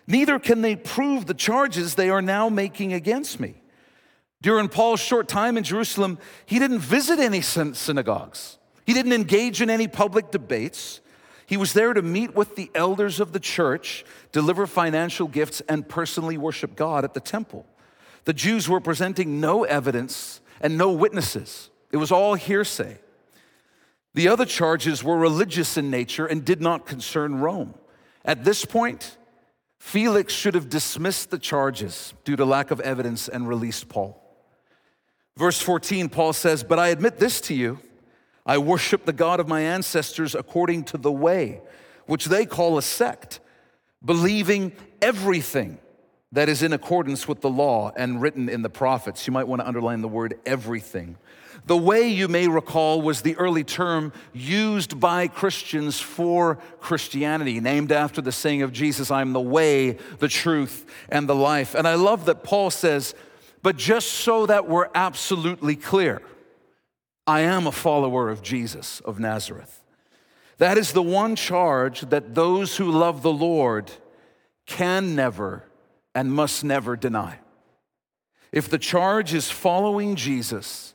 Neither 0.06 0.38
can 0.38 0.62
they 0.62 0.76
prove 0.76 1.26
the 1.26 1.34
charges 1.34 1.94
they 1.94 2.08
are 2.08 2.22
now 2.22 2.48
making 2.48 2.94
against 2.94 3.38
me. 3.38 3.60
During 4.40 4.68
Paul's 4.68 5.00
short 5.00 5.28
time 5.28 5.58
in 5.58 5.64
Jerusalem, 5.64 6.18
he 6.46 6.58
didn't 6.58 6.78
visit 6.78 7.18
any 7.18 7.42
synagogues. 7.42 8.56
He 8.86 8.94
didn't 8.94 9.12
engage 9.12 9.60
in 9.60 9.68
any 9.68 9.88
public 9.88 10.30
debates. 10.30 11.00
He 11.46 11.56
was 11.56 11.72
there 11.72 11.94
to 11.94 12.02
meet 12.02 12.34
with 12.34 12.56
the 12.56 12.70
elders 12.74 13.20
of 13.20 13.32
the 13.32 13.40
church, 13.40 14.04
deliver 14.32 14.66
financial 14.66 15.28
gifts, 15.28 15.62
and 15.68 15.88
personally 15.88 16.36
worship 16.36 16.74
God 16.74 17.04
at 17.04 17.14
the 17.14 17.20
temple. 17.20 17.64
The 18.24 18.32
Jews 18.32 18.68
were 18.68 18.80
presenting 18.80 19.40
no 19.40 19.64
evidence 19.64 20.40
and 20.60 20.76
no 20.76 20.92
witnesses, 20.92 21.70
it 21.92 21.98
was 21.98 22.10
all 22.10 22.34
hearsay. 22.34 22.98
The 24.14 24.28
other 24.28 24.46
charges 24.46 25.04
were 25.04 25.18
religious 25.18 25.76
in 25.76 25.90
nature 25.90 26.24
and 26.24 26.42
did 26.42 26.62
not 26.62 26.86
concern 26.86 27.40
Rome. 27.40 27.74
At 28.24 28.44
this 28.44 28.64
point, 28.64 29.18
Felix 29.78 30.32
should 30.32 30.54
have 30.54 30.70
dismissed 30.70 31.30
the 31.30 31.38
charges 31.38 32.14
due 32.24 32.34
to 32.36 32.44
lack 32.46 32.70
of 32.70 32.80
evidence 32.80 33.28
and 33.28 33.46
released 33.46 33.90
Paul. 33.90 34.20
Verse 35.36 35.60
14, 35.60 36.08
Paul 36.08 36.32
says, 36.32 36.64
But 36.64 36.78
I 36.78 36.88
admit 36.88 37.18
this 37.18 37.42
to 37.42 37.54
you 37.54 37.78
I 38.46 38.58
worship 38.58 39.04
the 39.04 39.12
God 39.12 39.40
of 39.40 39.48
my 39.48 39.60
ancestors 39.60 40.34
according 40.34 40.84
to 40.84 40.98
the 40.98 41.12
way, 41.12 41.60
which 42.06 42.26
they 42.26 42.46
call 42.46 42.78
a 42.78 42.82
sect, 42.82 43.40
believing 44.04 44.72
everything 45.02 45.78
that 46.32 46.48
is 46.48 46.62
in 46.62 46.72
accordance 46.72 47.26
with 47.26 47.40
the 47.40 47.50
law 47.50 47.92
and 47.96 48.22
written 48.22 48.48
in 48.48 48.62
the 48.62 48.70
prophets. 48.70 49.26
You 49.26 49.32
might 49.32 49.48
want 49.48 49.62
to 49.62 49.68
underline 49.68 50.00
the 50.00 50.08
word 50.08 50.38
everything. 50.46 51.16
The 51.66 51.76
way, 51.76 52.08
you 52.08 52.28
may 52.28 52.46
recall, 52.46 53.02
was 53.02 53.22
the 53.22 53.36
early 53.36 53.64
term 53.64 54.12
used 54.32 55.00
by 55.00 55.26
Christians 55.26 55.98
for 55.98 56.56
Christianity, 56.80 57.60
named 57.60 57.90
after 57.90 58.20
the 58.20 58.30
saying 58.30 58.62
of 58.62 58.72
Jesus, 58.72 59.10
I'm 59.10 59.32
the 59.32 59.40
way, 59.40 59.92
the 60.18 60.28
truth, 60.28 60.86
and 61.08 61.28
the 61.28 61.34
life. 61.34 61.74
And 61.74 61.88
I 61.88 61.94
love 61.94 62.26
that 62.26 62.44
Paul 62.44 62.70
says, 62.70 63.14
but 63.62 63.76
just 63.76 64.12
so 64.12 64.46
that 64.46 64.68
we're 64.68 64.88
absolutely 64.94 65.74
clear, 65.74 66.22
I 67.26 67.40
am 67.40 67.66
a 67.66 67.72
follower 67.72 68.28
of 68.28 68.42
Jesus 68.42 69.00
of 69.00 69.18
Nazareth. 69.18 69.82
That 70.58 70.78
is 70.78 70.92
the 70.92 71.02
one 71.02 71.36
charge 71.36 72.02
that 72.02 72.34
those 72.34 72.76
who 72.76 72.90
love 72.90 73.22
the 73.22 73.32
Lord 73.32 73.90
can 74.66 75.14
never 75.14 75.64
and 76.14 76.32
must 76.32 76.64
never 76.64 76.96
deny. 76.96 77.40
If 78.52 78.70
the 78.70 78.78
charge 78.78 79.34
is 79.34 79.50
following 79.50 80.16
Jesus, 80.16 80.94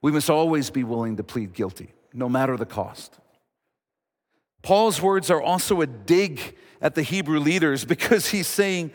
we 0.00 0.12
must 0.12 0.30
always 0.30 0.70
be 0.70 0.84
willing 0.84 1.16
to 1.16 1.24
plead 1.24 1.52
guilty, 1.52 1.92
no 2.12 2.28
matter 2.28 2.56
the 2.56 2.66
cost. 2.66 3.18
Paul's 4.62 5.02
words 5.02 5.30
are 5.30 5.42
also 5.42 5.82
a 5.82 5.86
dig 5.86 6.56
at 6.80 6.94
the 6.94 7.02
Hebrew 7.02 7.40
leaders 7.40 7.84
because 7.94 8.28
he's 8.28 8.46
saying 8.46 8.92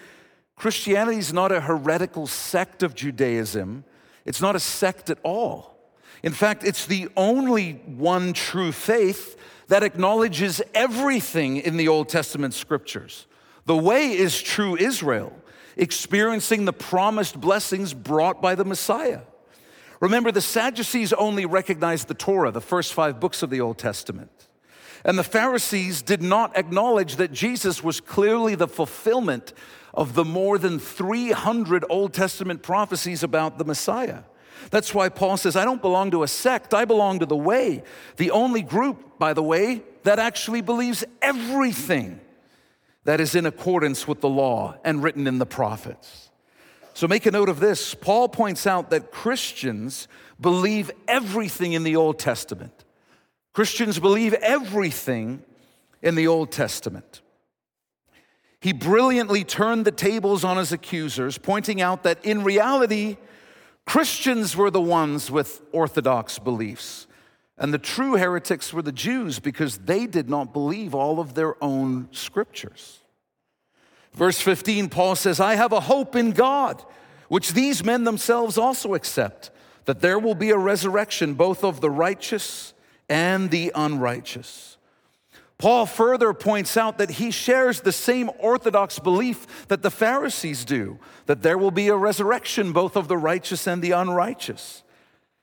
Christianity 0.55 1.19
is 1.19 1.31
not 1.31 1.51
a 1.51 1.61
heretical 1.61 2.25
sect 2.25 2.83
of 2.83 2.95
Judaism, 2.95 3.83
it's 4.25 4.41
not 4.41 4.55
a 4.55 4.59
sect 4.59 5.09
at 5.09 5.19
all. 5.23 5.78
In 6.23 6.33
fact, 6.33 6.63
it's 6.63 6.85
the 6.85 7.07
only 7.15 7.73
one 7.85 8.33
true 8.33 8.71
faith 8.71 9.37
that 9.67 9.83
acknowledges 9.83 10.61
everything 10.73 11.57
in 11.57 11.77
the 11.77 11.87
Old 11.87 12.09
Testament 12.09 12.53
scriptures. 12.53 13.25
The 13.65 13.77
way 13.77 14.11
is 14.11 14.41
true 14.41 14.75
Israel, 14.75 15.31
experiencing 15.77 16.65
the 16.65 16.73
promised 16.73 17.39
blessings 17.39 17.93
brought 17.93 18.41
by 18.41 18.55
the 18.55 18.65
Messiah. 18.65 19.21
Remember, 19.99 20.31
the 20.31 20.41
Sadducees 20.41 21.13
only 21.13 21.45
recognized 21.45 22.07
the 22.07 22.13
Torah, 22.13 22.51
the 22.51 22.61
first 22.61 22.93
five 22.93 23.19
books 23.19 23.43
of 23.43 23.49
the 23.49 23.61
Old 23.61 23.77
Testament. 23.77 24.31
And 25.05 25.17
the 25.17 25.23
Pharisees 25.23 26.01
did 26.01 26.21
not 26.21 26.57
acknowledge 26.57 27.17
that 27.17 27.31
Jesus 27.31 27.83
was 27.83 28.01
clearly 28.01 28.55
the 28.55 28.67
fulfillment 28.67 29.53
of 29.93 30.13
the 30.13 30.25
more 30.25 30.57
than 30.57 30.79
300 30.79 31.85
Old 31.89 32.13
Testament 32.13 32.63
prophecies 32.63 33.23
about 33.23 33.57
the 33.57 33.65
Messiah. 33.65 34.23
That's 34.71 34.93
why 34.93 35.09
Paul 35.09 35.37
says, 35.37 35.55
I 35.55 35.65
don't 35.65 35.81
belong 35.81 36.11
to 36.11 36.23
a 36.23 36.27
sect, 36.27 36.73
I 36.73 36.85
belong 36.85 37.19
to 37.19 37.25
the 37.25 37.35
way. 37.35 37.83
The 38.17 38.31
only 38.31 38.61
group, 38.61 39.17
by 39.17 39.33
the 39.33 39.43
way, 39.43 39.83
that 40.03 40.19
actually 40.19 40.61
believes 40.61 41.03
everything 41.21 42.19
that 43.05 43.19
is 43.19 43.35
in 43.35 43.45
accordance 43.45 44.07
with 44.07 44.21
the 44.21 44.29
law 44.29 44.75
and 44.83 45.01
written 45.01 45.27
in 45.27 45.39
the 45.39 45.45
prophets. 45.45 46.29
So 46.93 47.07
make 47.07 47.25
a 47.25 47.31
note 47.31 47.49
of 47.49 47.59
this. 47.59 47.95
Paul 47.95 48.27
points 48.29 48.67
out 48.67 48.89
that 48.89 49.11
Christians 49.11 50.07
believe 50.39 50.91
everything 51.07 51.73
in 51.73 51.83
the 51.83 51.95
Old 51.95 52.19
Testament. 52.19 52.83
Christians 53.53 53.99
believe 53.99 54.33
everything 54.35 55.43
in 56.01 56.15
the 56.15 56.27
Old 56.27 56.51
Testament. 56.51 57.21
He 58.61 58.73
brilliantly 58.73 59.43
turned 59.45 59.85
the 59.85 59.91
tables 59.91 60.43
on 60.43 60.57
his 60.57 60.71
accusers, 60.71 61.37
pointing 61.37 61.81
out 61.81 62.03
that 62.03 62.23
in 62.25 62.43
reality, 62.43 63.17
Christians 63.85 64.55
were 64.55 64.71
the 64.71 64.81
ones 64.81 65.31
with 65.31 65.61
orthodox 65.71 66.39
beliefs, 66.39 67.07
and 67.57 67.73
the 67.73 67.79
true 67.79 68.15
heretics 68.15 68.73
were 68.73 68.81
the 68.81 68.91
Jews 68.91 69.39
because 69.39 69.79
they 69.79 70.05
did 70.05 70.29
not 70.29 70.53
believe 70.53 70.95
all 70.95 71.19
of 71.19 71.33
their 71.33 71.61
own 71.63 72.07
scriptures. 72.11 72.99
Verse 74.13 74.39
15, 74.39 74.89
Paul 74.89 75.15
says, 75.15 75.39
I 75.39 75.55
have 75.55 75.71
a 75.71 75.81
hope 75.81 76.15
in 76.15 76.31
God, 76.31 76.83
which 77.27 77.53
these 77.53 77.83
men 77.83 78.03
themselves 78.05 78.57
also 78.57 78.93
accept, 78.93 79.51
that 79.85 80.01
there 80.01 80.19
will 80.19 80.35
be 80.35 80.51
a 80.51 80.57
resurrection 80.57 81.33
both 81.33 81.63
of 81.63 81.81
the 81.81 81.89
righteous 81.89 82.73
and 83.07 83.49
the 83.49 83.71
unrighteous. 83.75 84.77
Paul 85.59 85.85
further 85.85 86.33
points 86.33 86.77
out 86.77 86.97
that 86.99 87.11
he 87.11 87.31
shares 87.31 87.81
the 87.81 87.91
same 87.91 88.31
orthodox 88.39 88.97
belief 88.97 89.67
that 89.67 89.81
the 89.81 89.91
Pharisees 89.91 90.63
do 90.63 90.99
that 91.25 91.41
there 91.41 91.57
will 91.57 91.69
be 91.69 91.89
a 91.89 91.97
resurrection 91.97 92.71
both 92.71 92.95
of 92.95 93.09
the 93.09 93.17
righteous 93.17 93.67
and 93.67 93.81
the 93.81 93.91
unrighteous. 93.91 94.83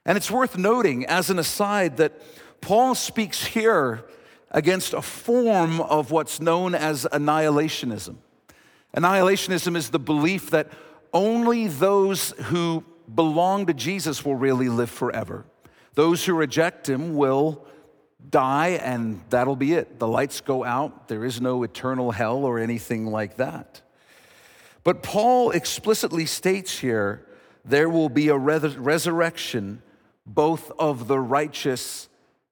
And 0.06 0.16
it's 0.16 0.30
worth 0.30 0.56
noting, 0.56 1.04
as 1.04 1.28
an 1.28 1.38
aside, 1.38 1.98
that 1.98 2.14
Paul 2.62 2.94
speaks 2.94 3.44
here 3.44 4.06
against 4.50 4.94
a 4.94 5.02
form 5.02 5.82
of 5.82 6.10
what's 6.10 6.40
known 6.40 6.74
as 6.74 7.04
annihilationism. 7.12 8.16
Annihilationism 8.96 9.76
is 9.76 9.90
the 9.90 9.98
belief 9.98 10.48
that 10.48 10.72
only 11.12 11.68
those 11.68 12.30
who 12.44 12.84
belong 13.14 13.66
to 13.66 13.74
Jesus 13.74 14.24
will 14.24 14.34
really 14.34 14.70
live 14.70 14.90
forever. 14.90 15.44
Those 15.92 16.24
who 16.24 16.32
reject 16.32 16.88
him 16.88 17.14
will 17.14 17.66
die, 18.30 18.80
and 18.82 19.20
that'll 19.30 19.56
be 19.56 19.72
it. 19.72 19.98
The 19.98 20.08
lights 20.08 20.40
go 20.40 20.64
out. 20.64 21.08
There 21.08 21.24
is 21.24 21.40
no 21.40 21.62
eternal 21.62 22.10
hell 22.10 22.44
or 22.44 22.58
anything 22.58 23.06
like 23.06 23.36
that. 23.36 23.80
But 24.84 25.02
Paul 25.02 25.50
explicitly 25.50 26.26
states 26.26 26.78
here 26.78 27.26
there 27.64 27.88
will 27.88 28.08
be 28.08 28.28
a 28.28 28.36
resurrection 28.36 29.82
both 30.24 30.70
of 30.78 31.08
the 31.08 31.18
righteous 31.18 32.08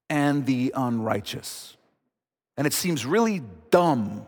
and 0.08 0.46
the 0.46 0.72
unrighteous. 0.76 1.76
And 2.56 2.66
it 2.66 2.72
seems 2.72 3.04
really 3.04 3.42
dumb 3.70 4.26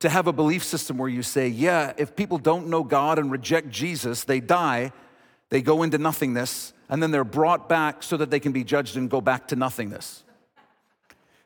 to 0.00 0.08
have 0.08 0.26
a 0.26 0.32
belief 0.32 0.64
system 0.64 0.98
where 0.98 1.08
you 1.08 1.22
say, 1.22 1.48
yeah, 1.48 1.92
if 1.96 2.16
people 2.16 2.38
don't 2.38 2.68
know 2.68 2.82
God 2.82 3.18
and 3.18 3.30
reject 3.30 3.70
Jesus, 3.70 4.24
they 4.24 4.40
die, 4.40 4.92
they 5.50 5.62
go 5.62 5.82
into 5.82 5.98
nothingness, 5.98 6.72
and 6.88 7.02
then 7.02 7.10
they're 7.10 7.24
brought 7.24 7.68
back 7.68 8.02
so 8.02 8.16
that 8.16 8.30
they 8.30 8.40
can 8.40 8.52
be 8.52 8.64
judged 8.64 8.96
and 8.96 9.08
go 9.08 9.20
back 9.20 9.48
to 9.48 9.56
nothingness. 9.56 10.23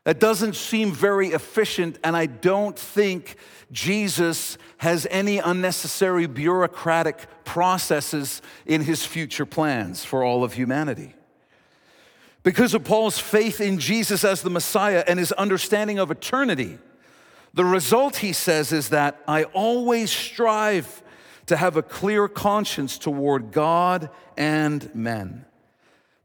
That 0.08 0.20
doesn't 0.20 0.56
seem 0.56 0.92
very 0.92 1.32
efficient, 1.32 1.98
and 2.02 2.16
I 2.16 2.24
don't 2.24 2.78
think 2.78 3.36
Jesus 3.70 4.56
has 4.78 5.06
any 5.10 5.36
unnecessary 5.36 6.26
bureaucratic 6.26 7.26
processes 7.44 8.40
in 8.64 8.80
his 8.80 9.04
future 9.04 9.44
plans 9.44 10.06
for 10.06 10.24
all 10.24 10.44
of 10.44 10.54
humanity. 10.54 11.14
Because 12.42 12.72
of 12.72 12.84
Paul's 12.84 13.18
faith 13.18 13.60
in 13.60 13.78
Jesus 13.78 14.24
as 14.24 14.40
the 14.40 14.48
Messiah 14.48 15.04
and 15.06 15.18
his 15.18 15.32
understanding 15.32 15.98
of 15.98 16.10
eternity, 16.10 16.78
the 17.52 17.66
result, 17.66 18.16
he 18.16 18.32
says, 18.32 18.72
is 18.72 18.88
that 18.88 19.22
I 19.28 19.44
always 19.44 20.10
strive 20.10 21.02
to 21.48 21.56
have 21.58 21.76
a 21.76 21.82
clear 21.82 22.28
conscience 22.28 22.96
toward 22.96 23.52
God 23.52 24.08
and 24.38 24.90
men. 24.94 25.44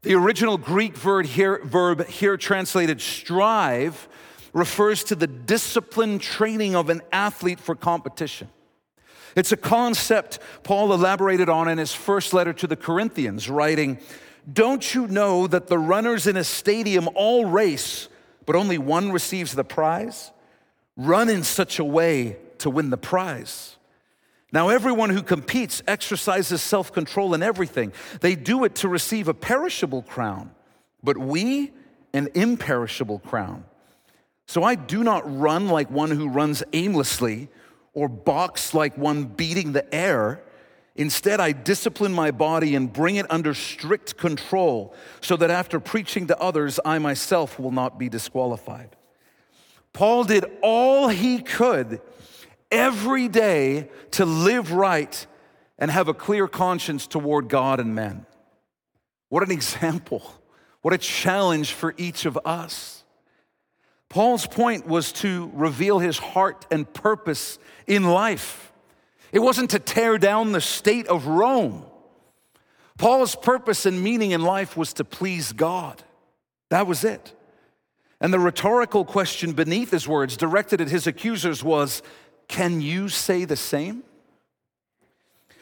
The 0.04 0.14
original 0.14 0.58
Greek 0.58 0.98
verb 0.98 1.24
here, 1.24 1.62
verb 1.64 2.06
here 2.06 2.36
translated 2.36 3.00
strive 3.00 4.06
refers 4.52 5.02
to 5.04 5.14
the 5.14 5.26
disciplined 5.26 6.20
training 6.20 6.76
of 6.76 6.90
an 6.90 7.00
athlete 7.10 7.58
for 7.58 7.74
competition. 7.74 8.48
It's 9.34 9.50
a 9.50 9.56
concept 9.56 10.40
Paul 10.62 10.92
elaborated 10.92 11.48
on 11.48 11.68
in 11.68 11.78
his 11.78 11.94
first 11.94 12.34
letter 12.34 12.52
to 12.52 12.66
the 12.66 12.76
Corinthians, 12.76 13.48
writing, 13.48 13.98
don't 14.52 14.94
you 14.94 15.06
know 15.06 15.46
that 15.46 15.68
the 15.68 15.78
runners 15.78 16.26
in 16.26 16.36
a 16.36 16.44
stadium 16.44 17.08
all 17.14 17.46
race, 17.46 18.10
but 18.44 18.56
only 18.56 18.76
one 18.76 19.10
receives 19.10 19.54
the 19.54 19.64
prize? 19.64 20.32
Run 20.98 21.30
in 21.30 21.42
such 21.42 21.78
a 21.78 21.84
way 21.84 22.36
to 22.58 22.68
win 22.68 22.90
the 22.90 22.98
prize. 22.98 23.76
Now, 24.54 24.68
everyone 24.68 25.10
who 25.10 25.20
competes 25.20 25.82
exercises 25.88 26.62
self 26.62 26.92
control 26.92 27.34
in 27.34 27.42
everything. 27.42 27.92
They 28.20 28.36
do 28.36 28.62
it 28.62 28.76
to 28.76 28.88
receive 28.88 29.26
a 29.26 29.34
perishable 29.34 30.02
crown, 30.02 30.52
but 31.02 31.18
we, 31.18 31.72
an 32.12 32.28
imperishable 32.34 33.18
crown. 33.18 33.64
So 34.46 34.62
I 34.62 34.76
do 34.76 35.02
not 35.02 35.24
run 35.40 35.66
like 35.66 35.90
one 35.90 36.12
who 36.12 36.28
runs 36.28 36.62
aimlessly 36.72 37.48
or 37.94 38.08
box 38.08 38.72
like 38.74 38.96
one 38.96 39.24
beating 39.24 39.72
the 39.72 39.92
air. 39.92 40.40
Instead, 40.94 41.40
I 41.40 41.50
discipline 41.50 42.12
my 42.12 42.30
body 42.30 42.76
and 42.76 42.92
bring 42.92 43.16
it 43.16 43.26
under 43.30 43.54
strict 43.54 44.16
control 44.16 44.94
so 45.20 45.36
that 45.36 45.50
after 45.50 45.80
preaching 45.80 46.28
to 46.28 46.40
others, 46.40 46.78
I 46.84 47.00
myself 47.00 47.58
will 47.58 47.72
not 47.72 47.98
be 47.98 48.08
disqualified. 48.08 48.94
Paul 49.92 50.22
did 50.22 50.44
all 50.62 51.08
he 51.08 51.40
could 51.40 52.00
every 52.74 53.28
day 53.28 53.88
to 54.10 54.24
live 54.24 54.72
right 54.72 55.26
and 55.78 55.90
have 55.90 56.08
a 56.08 56.14
clear 56.14 56.48
conscience 56.48 57.06
toward 57.06 57.48
God 57.48 57.78
and 57.78 57.94
men. 57.94 58.26
What 59.28 59.44
an 59.44 59.52
example. 59.52 60.22
What 60.82 60.92
a 60.92 60.98
challenge 60.98 61.72
for 61.72 61.94
each 61.96 62.26
of 62.26 62.38
us. 62.44 63.04
Paul's 64.10 64.46
point 64.46 64.86
was 64.86 65.12
to 65.12 65.50
reveal 65.54 65.98
his 65.98 66.18
heart 66.18 66.66
and 66.70 66.92
purpose 66.92 67.58
in 67.86 68.04
life. 68.04 68.72
It 69.32 69.38
wasn't 69.38 69.70
to 69.70 69.78
tear 69.78 70.18
down 70.18 70.52
the 70.52 70.60
state 70.60 71.06
of 71.06 71.26
Rome. 71.26 71.84
Paul's 72.98 73.34
purpose 73.34 73.86
and 73.86 74.02
meaning 74.02 74.32
in 74.32 74.42
life 74.42 74.76
was 74.76 74.92
to 74.94 75.04
please 75.04 75.52
God. 75.52 76.02
That 76.70 76.86
was 76.86 77.02
it. 77.02 77.34
And 78.20 78.32
the 78.32 78.38
rhetorical 78.38 79.04
question 79.04 79.52
beneath 79.52 79.90
his 79.90 80.06
words, 80.06 80.36
directed 80.36 80.80
at 80.80 80.88
his 80.88 81.06
accusers, 81.06 81.64
was 81.64 82.02
Can 82.48 82.80
you 82.80 83.08
say 83.08 83.44
the 83.44 83.56
same? 83.56 84.04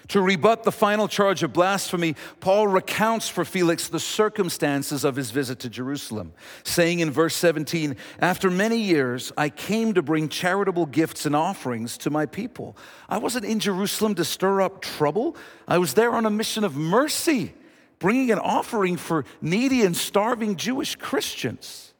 To 0.08 0.20
rebut 0.20 0.64
the 0.64 0.72
final 0.72 1.08
charge 1.08 1.42
of 1.42 1.54
blasphemy, 1.54 2.16
Paul 2.40 2.68
recounts 2.68 3.30
for 3.30 3.46
Felix 3.46 3.88
the 3.88 4.00
circumstances 4.00 5.04
of 5.04 5.16
his 5.16 5.30
visit 5.30 5.60
to 5.60 5.70
Jerusalem, 5.70 6.34
saying 6.64 7.00
in 7.00 7.10
verse 7.10 7.34
17, 7.36 7.96
After 8.18 8.50
many 8.50 8.76
years, 8.76 9.32
I 9.38 9.48
came 9.48 9.94
to 9.94 10.02
bring 10.02 10.28
charitable 10.28 10.86
gifts 10.86 11.24
and 11.24 11.34
offerings 11.34 11.96
to 11.98 12.10
my 12.10 12.26
people. 12.26 12.76
I 13.08 13.16
wasn't 13.18 13.46
in 13.46 13.58
Jerusalem 13.58 14.14
to 14.16 14.24
stir 14.24 14.60
up 14.60 14.82
trouble, 14.82 15.36
I 15.68 15.78
was 15.78 15.94
there 15.94 16.12
on 16.12 16.26
a 16.26 16.30
mission 16.30 16.64
of 16.64 16.76
mercy, 16.76 17.54
bringing 17.98 18.32
an 18.32 18.38
offering 18.38 18.98
for 18.98 19.24
needy 19.40 19.82
and 19.82 19.96
starving 19.96 20.56
Jewish 20.56 20.96
Christians. 20.96 21.94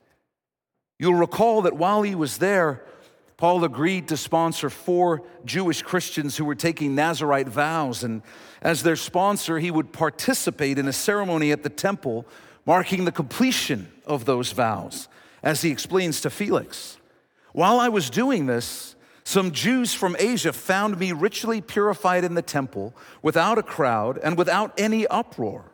You'll 0.98 1.14
recall 1.14 1.62
that 1.62 1.76
while 1.76 2.02
he 2.02 2.14
was 2.14 2.38
there, 2.38 2.84
Paul 3.42 3.64
agreed 3.64 4.06
to 4.06 4.16
sponsor 4.16 4.70
four 4.70 5.24
Jewish 5.44 5.82
Christians 5.82 6.36
who 6.36 6.44
were 6.44 6.54
taking 6.54 6.94
Nazarite 6.94 7.48
vows. 7.48 8.04
And 8.04 8.22
as 8.60 8.84
their 8.84 8.94
sponsor, 8.94 9.58
he 9.58 9.72
would 9.72 9.92
participate 9.92 10.78
in 10.78 10.86
a 10.86 10.92
ceremony 10.92 11.50
at 11.50 11.64
the 11.64 11.68
temple 11.68 12.24
marking 12.66 13.04
the 13.04 13.10
completion 13.10 13.90
of 14.06 14.26
those 14.26 14.52
vows, 14.52 15.08
as 15.42 15.62
he 15.62 15.72
explains 15.72 16.20
to 16.20 16.30
Felix. 16.30 16.98
While 17.52 17.80
I 17.80 17.88
was 17.88 18.10
doing 18.10 18.46
this, 18.46 18.94
some 19.24 19.50
Jews 19.50 19.92
from 19.92 20.14
Asia 20.20 20.52
found 20.52 21.00
me 21.00 21.10
ritually 21.10 21.60
purified 21.60 22.22
in 22.22 22.34
the 22.34 22.42
temple 22.42 22.94
without 23.22 23.58
a 23.58 23.64
crowd 23.64 24.20
and 24.22 24.38
without 24.38 24.72
any 24.78 25.04
uproar. 25.08 25.72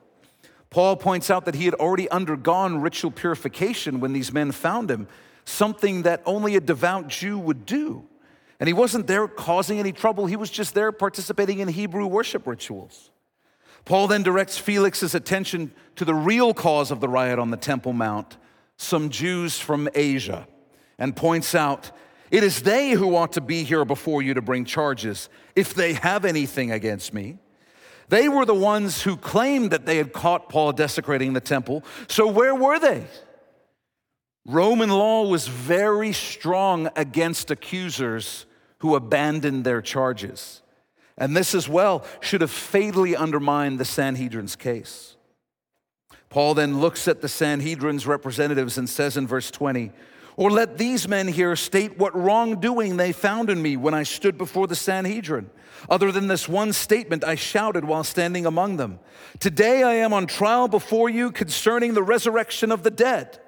Paul 0.70 0.96
points 0.96 1.30
out 1.30 1.44
that 1.44 1.54
he 1.54 1.66
had 1.66 1.74
already 1.74 2.10
undergone 2.10 2.80
ritual 2.80 3.10
purification 3.10 4.00
when 4.00 4.14
these 4.14 4.32
men 4.32 4.52
found 4.52 4.90
him 4.90 5.06
something 5.48 6.02
that 6.02 6.22
only 6.26 6.56
a 6.56 6.60
devout 6.60 7.08
Jew 7.08 7.38
would 7.38 7.66
do. 7.66 8.04
And 8.60 8.66
he 8.66 8.72
wasn't 8.72 9.06
there 9.06 9.28
causing 9.28 9.78
any 9.78 9.92
trouble, 9.92 10.26
he 10.26 10.36
was 10.36 10.50
just 10.50 10.74
there 10.74 10.92
participating 10.92 11.60
in 11.60 11.68
Hebrew 11.68 12.06
worship 12.06 12.46
rituals. 12.46 13.10
Paul 13.84 14.08
then 14.08 14.22
directs 14.22 14.58
Felix's 14.58 15.14
attention 15.14 15.72
to 15.96 16.04
the 16.04 16.14
real 16.14 16.52
cause 16.52 16.90
of 16.90 17.00
the 17.00 17.08
riot 17.08 17.38
on 17.38 17.50
the 17.50 17.56
Temple 17.56 17.92
Mount 17.92 18.36
some 18.76 19.10
Jews 19.10 19.58
from 19.58 19.88
Asia 19.94 20.46
and 20.98 21.16
points 21.16 21.54
out 21.54 21.90
it 22.30 22.44
is 22.44 22.62
they 22.62 22.90
who 22.90 23.16
ought 23.16 23.32
to 23.32 23.40
be 23.40 23.64
here 23.64 23.84
before 23.84 24.22
you 24.22 24.34
to 24.34 24.42
bring 24.42 24.64
charges 24.64 25.28
if 25.56 25.72
they 25.72 25.94
have 25.94 26.24
anything 26.24 26.70
against 26.70 27.14
me. 27.14 27.38
They 28.08 28.28
were 28.28 28.44
the 28.44 28.54
ones 28.54 29.02
who 29.02 29.16
claimed 29.16 29.70
that 29.70 29.86
they 29.86 29.96
had 29.96 30.12
caught 30.12 30.48
Paul 30.48 30.72
desecrating 30.72 31.32
the 31.32 31.40
temple. 31.40 31.84
So 32.08 32.26
where 32.26 32.54
were 32.54 32.78
they? 32.78 33.06
Roman 34.48 34.88
law 34.88 35.28
was 35.28 35.46
very 35.46 36.14
strong 36.14 36.88
against 36.96 37.50
accusers 37.50 38.46
who 38.78 38.96
abandoned 38.96 39.64
their 39.64 39.82
charges. 39.82 40.62
And 41.18 41.36
this 41.36 41.54
as 41.54 41.68
well 41.68 42.02
should 42.20 42.40
have 42.40 42.50
fatally 42.50 43.14
undermined 43.14 43.78
the 43.78 43.84
Sanhedrin's 43.84 44.56
case. 44.56 45.16
Paul 46.30 46.54
then 46.54 46.80
looks 46.80 47.06
at 47.08 47.20
the 47.20 47.28
Sanhedrin's 47.28 48.06
representatives 48.06 48.78
and 48.78 48.88
says 48.88 49.18
in 49.18 49.26
verse 49.26 49.50
20, 49.50 49.92
Or 50.36 50.50
let 50.50 50.78
these 50.78 51.06
men 51.06 51.28
here 51.28 51.54
state 51.54 51.98
what 51.98 52.16
wrongdoing 52.16 52.96
they 52.96 53.12
found 53.12 53.50
in 53.50 53.60
me 53.60 53.76
when 53.76 53.92
I 53.92 54.02
stood 54.02 54.38
before 54.38 54.66
the 54.66 54.74
Sanhedrin. 54.74 55.50
Other 55.90 56.10
than 56.10 56.26
this 56.26 56.48
one 56.48 56.72
statement, 56.72 57.22
I 57.22 57.34
shouted 57.34 57.84
while 57.84 58.02
standing 58.02 58.46
among 58.46 58.78
them 58.78 58.98
Today 59.40 59.82
I 59.82 59.94
am 59.94 60.14
on 60.14 60.26
trial 60.26 60.68
before 60.68 61.10
you 61.10 61.32
concerning 61.32 61.92
the 61.92 62.02
resurrection 62.02 62.72
of 62.72 62.82
the 62.82 62.90
dead. 62.90 63.40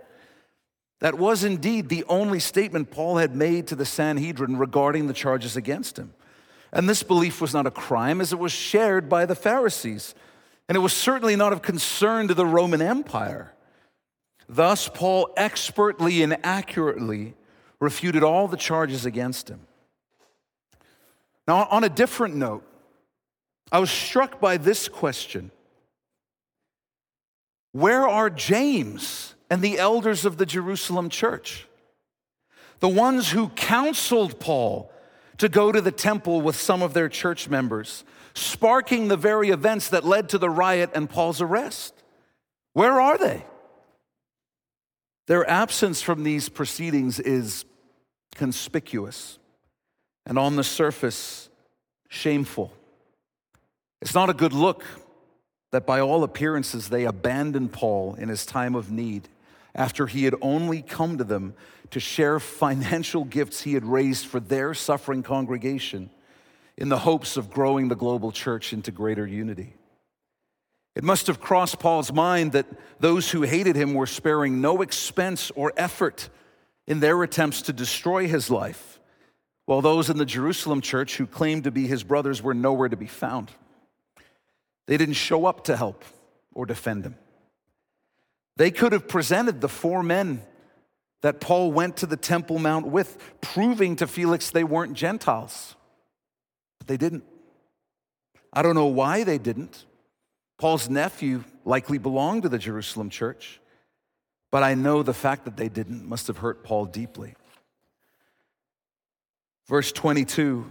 That 1.01 1.19
was 1.19 1.45
indeed 1.45 1.89
the 1.89 2.05
only 2.09 2.41
statement 2.41 2.91
Paul 2.91 3.17
had 3.17 3.35
made 3.35 3.67
to 3.69 3.75
the 3.75 3.87
Sanhedrin 3.87 4.59
regarding 4.59 5.07
the 5.07 5.15
charges 5.15 5.57
against 5.57 5.99
him. 5.99 6.13
And 6.73 6.89
this 6.89 7.03
belief 7.03 7.41
was 7.41 7.53
not 7.53 7.67
a 7.67 7.71
crime 7.71 8.21
as 8.21 8.33
it 8.33 8.39
was 8.39 8.53
shared 8.53 9.09
by 9.09 9.27
the 9.27 9.35
Pharisees. 9.35 10.15
And 10.69 10.77
it 10.77 10.81
was 10.81 10.93
certainly 10.93 11.37
not 11.37 11.53
of 11.53 11.63
concern 11.63 12.29
to 12.29 12.35
the 12.35 12.47
Roman 12.47 12.83
Empire. 12.83 13.53
Thus, 14.49 14.89
Paul 14.89 15.33
expertly 15.37 16.23
and 16.23 16.37
accurately 16.45 17.35
refuted 17.81 18.23
all 18.23 18.47
the 18.47 18.57
charges 18.57 19.07
against 19.07 19.49
him. 19.49 19.61
Now, 21.49 21.67
on 21.71 21.83
a 21.83 21.89
different 21.89 22.37
note, 22.37 22.65
I 23.73 23.79
was 23.79 23.91
struck 23.91 24.41
by 24.41 24.59
this 24.59 24.87
question 24.87 25.51
Where 27.73 28.07
are 28.07 28.29
James 28.29 29.35
and 29.51 29.61
the 29.61 29.79
elders 29.79 30.25
of 30.25 30.37
the 30.39 30.47
Jerusalem 30.47 31.11
church? 31.11 31.67
The 32.79 32.89
ones 32.89 33.31
who 33.31 33.49
counseled 33.51 34.41
Paul 34.41 34.91
to 35.39 35.49
go 35.49 35.73
to 35.73 35.81
the 35.81 35.93
temple 35.93 36.41
with 36.41 36.57
some 36.57 36.83
of 36.83 36.95
their 36.95 37.09
church 37.09 37.49
members, 37.49 38.05
sparking 38.35 39.09
the 39.09 39.17
very 39.17 39.51
events 39.51 39.89
that 39.89 40.05
led 40.05 40.29
to 40.31 40.39
the 40.39 40.51
riot 40.51 40.91
and 40.95 41.09
Paul's 41.09 41.41
arrest. 41.41 41.95
Where 42.73 43.01
are 43.01 43.19
they? 43.19 43.45
Their 45.27 45.49
absence 45.49 46.03
from 46.03 46.25
these 46.25 46.49
proceedings 46.49 47.21
is 47.21 47.65
conspicuous 48.35 49.39
and 50.27 50.39
on 50.39 50.57
the 50.57 50.65
surface, 50.65 51.49
shameful. 52.09 52.73
It's 54.01 54.15
not 54.15 54.31
a 54.31 54.35
good 54.35 54.53
look 54.53 54.85
that 55.73 55.87
by 55.87 56.01
all 56.01 56.25
appearances 56.25 56.89
they 56.89 57.05
abandoned 57.05 57.73
Paul 57.73 58.15
in 58.19 58.29
his 58.29 58.47
time 58.47 58.75
of 58.75 58.91
need 58.91 59.29
after 59.75 60.07
he 60.07 60.25
had 60.25 60.35
only 60.43 60.83
come 60.83 61.19
to 61.19 61.25
them 61.25 61.55
to 61.91 62.01
share 62.01 62.41
financial 62.41 63.25
gifts 63.25 63.63
he 63.63 63.75
had 63.75 63.85
raised 63.85 64.27
for 64.27 64.41
their 64.41 64.75
suffering 64.75 65.23
congregation 65.23 66.11
in 66.77 66.89
the 66.89 66.99
hopes 66.99 67.37
of 67.37 67.51
growing 67.51 67.89
the 67.89 67.97
global 67.97 68.33
church 68.33 68.73
into 68.73 68.91
greater 68.91 69.27
unity. 69.27 69.75
It 70.97 71.05
must 71.05 71.29
have 71.29 71.41
crossed 71.41 71.79
Paul's 71.79 72.13
mind 72.13 72.53
that 72.53 72.67
those 72.99 73.31
who 73.31 73.43
hated 73.43 73.77
him 73.77 73.95
were 73.95 74.07
sparing 74.07 74.61
no 74.61 74.83
expense 74.83 75.51
or 75.55 75.73
effort 75.77 76.29
in 76.87 77.01
their 77.01 77.23
attempts 77.23 77.63
to 77.63 77.73
destroy 77.73 78.27
his 78.27 78.51
life, 78.51 78.99
while 79.67 79.81
those 79.81 80.11
in 80.11 80.19
the 80.19 80.25
Jerusalem 80.25 80.81
church 80.81 81.17
who 81.17 81.27
claimed 81.27 81.65
to 81.65 81.71
be 81.71 81.87
his 81.87 82.03
brothers 82.03 82.43
were 82.43 82.55
nowhere 82.55 82.89
to 82.89 82.97
be 82.97 83.07
found. 83.07 83.51
They 84.87 84.97
didn't 84.97 85.15
show 85.15 85.47
up 85.47 85.65
to 85.65 85.77
help 85.77 86.05
or 86.53 86.67
defend 86.67 87.05
him. 87.05 87.15
They 88.57 88.71
could 88.71 88.93
have 88.93 89.09
presented 89.09 89.61
the 89.61 89.69
four 89.69 90.03
men 90.03 90.43
that 91.23 91.41
Paul 91.41 91.73
went 91.73 91.99
to 91.99 92.07
the 92.07 92.17
Temple 92.17 92.59
Mount 92.59 92.87
with, 92.87 93.19
proving 93.41 93.97
to 93.97 94.07
Felix 94.07 94.51
they 94.51 94.65
weren't 94.65 94.95
Gentiles. 94.95 95.77
But 96.79 96.89
they 96.89 96.97
didn't. 96.97 97.25
I 98.53 98.63
don't 98.63 98.75
know 98.75 98.87
why 98.87 99.25
they 99.25 99.39
didn't. 99.39 99.85
Paul's 100.59 100.89
nephew 100.89 101.45
likely 101.65 101.99
belonged 101.99 102.43
to 102.43 102.49
the 102.49 102.59
Jerusalem 102.59 103.11
church, 103.11 103.61
but 104.51 104.63
I 104.63 104.75
know 104.75 105.03
the 105.03 105.15
fact 105.15 105.45
that 105.45 105.57
they 105.57 105.69
didn't 105.69 106.07
must 106.07 106.27
have 106.27 106.39
hurt 106.39 106.65
Paul 106.65 106.87
deeply. 106.87 107.35
Verse 109.67 109.93
22 109.93 110.71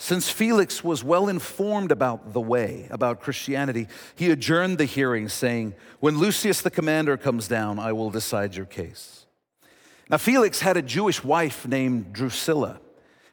Since 0.00 0.30
Felix 0.30 0.84
was 0.84 1.02
well 1.02 1.28
informed 1.28 1.90
about 1.90 2.32
the 2.32 2.40
way, 2.40 2.86
about 2.88 3.20
Christianity, 3.20 3.88
he 4.14 4.30
adjourned 4.30 4.78
the 4.78 4.84
hearing, 4.84 5.28
saying, 5.28 5.74
When 5.98 6.20
Lysias 6.20 6.62
the 6.62 6.70
commander 6.70 7.16
comes 7.16 7.48
down, 7.48 7.80
I 7.80 7.92
will 7.92 8.08
decide 8.08 8.54
your 8.54 8.64
case. 8.64 9.26
Now, 10.08 10.18
Felix 10.18 10.60
had 10.60 10.76
a 10.76 10.82
Jewish 10.82 11.24
wife 11.24 11.66
named 11.66 12.12
Drusilla. 12.12 12.80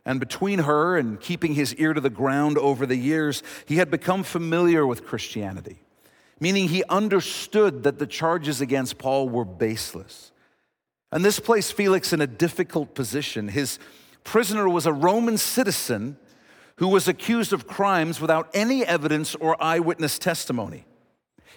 And 0.07 0.19
between 0.19 0.59
her 0.59 0.97
and 0.97 1.21
keeping 1.21 1.53
his 1.53 1.75
ear 1.75 1.93
to 1.93 2.01
the 2.01 2.09
ground 2.09 2.57
over 2.57 2.87
the 2.87 2.97
years, 2.97 3.43
he 3.67 3.75
had 3.75 3.91
become 3.91 4.23
familiar 4.23 4.87
with 4.87 5.05
Christianity, 5.05 5.77
meaning 6.39 6.69
he 6.69 6.83
understood 6.89 7.83
that 7.83 7.99
the 7.99 8.07
charges 8.07 8.59
against 8.59 8.97
Paul 8.97 9.29
were 9.29 9.45
baseless. 9.45 10.31
And 11.11 11.23
this 11.23 11.39
placed 11.39 11.73
Felix 11.73 12.11
in 12.11 12.21
a 12.21 12.27
difficult 12.27 12.95
position. 12.95 13.49
His 13.49 13.77
prisoner 14.23 14.67
was 14.67 14.87
a 14.87 14.93
Roman 14.93 15.37
citizen 15.37 16.17
who 16.77 16.87
was 16.87 17.07
accused 17.07 17.53
of 17.53 17.67
crimes 17.67 18.19
without 18.19 18.49
any 18.53 18.85
evidence 18.85 19.35
or 19.35 19.61
eyewitness 19.63 20.19
testimony. 20.19 20.85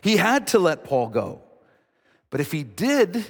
He 0.01 0.17
had 0.17 0.47
to 0.49 0.59
let 0.59 0.85
Paul 0.85 1.09
go. 1.09 1.43
But 2.31 2.41
if 2.41 2.53
he 2.53 2.63
did, 2.63 3.25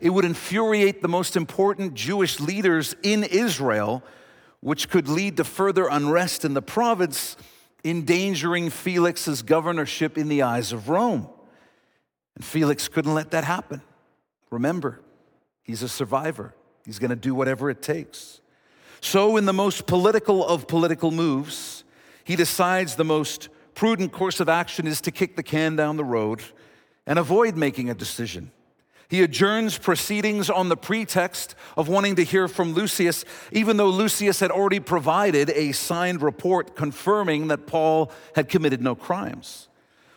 it 0.00 0.10
would 0.10 0.24
infuriate 0.24 1.02
the 1.02 1.08
most 1.08 1.36
important 1.36 1.94
Jewish 1.94 2.40
leaders 2.40 2.94
in 3.02 3.24
Israel 3.24 4.02
which 4.60 4.88
could 4.88 5.08
lead 5.08 5.36
to 5.36 5.44
further 5.44 5.86
unrest 5.88 6.44
in 6.44 6.54
the 6.54 6.62
province, 6.62 7.36
endangering 7.84 8.70
Felix's 8.70 9.42
governorship 9.42 10.18
in 10.18 10.28
the 10.28 10.42
eyes 10.42 10.72
of 10.72 10.88
Rome. 10.88 11.28
And 12.34 12.44
Felix 12.44 12.88
couldn't 12.88 13.14
let 13.14 13.30
that 13.30 13.44
happen. 13.44 13.82
Remember, 14.50 15.00
he's 15.62 15.82
a 15.82 15.88
survivor, 15.88 16.54
he's 16.84 16.98
going 16.98 17.10
to 17.10 17.16
do 17.16 17.34
whatever 17.34 17.70
it 17.70 17.82
takes. 17.82 18.40
So, 19.00 19.36
in 19.36 19.44
the 19.44 19.52
most 19.52 19.86
political 19.86 20.46
of 20.46 20.66
political 20.66 21.10
moves, 21.10 21.84
he 22.24 22.36
decides 22.36 22.96
the 22.96 23.04
most 23.04 23.48
prudent 23.74 24.12
course 24.12 24.40
of 24.40 24.48
action 24.48 24.86
is 24.86 25.00
to 25.02 25.10
kick 25.10 25.36
the 25.36 25.42
can 25.42 25.76
down 25.76 25.96
the 25.96 26.04
road 26.04 26.42
and 27.06 27.18
avoid 27.18 27.56
making 27.56 27.88
a 27.88 27.94
decision. 27.94 28.50
He 29.08 29.22
adjourns 29.22 29.78
proceedings 29.78 30.50
on 30.50 30.68
the 30.68 30.76
pretext 30.76 31.54
of 31.76 31.88
wanting 31.88 32.16
to 32.16 32.24
hear 32.24 32.46
from 32.46 32.74
Lysias, 32.74 33.24
even 33.52 33.78
though 33.78 33.88
Lysias 33.88 34.40
had 34.40 34.50
already 34.50 34.80
provided 34.80 35.48
a 35.50 35.72
signed 35.72 36.20
report 36.20 36.76
confirming 36.76 37.48
that 37.48 37.66
Paul 37.66 38.12
had 38.34 38.50
committed 38.50 38.82
no 38.82 38.94
crimes. 38.94 39.68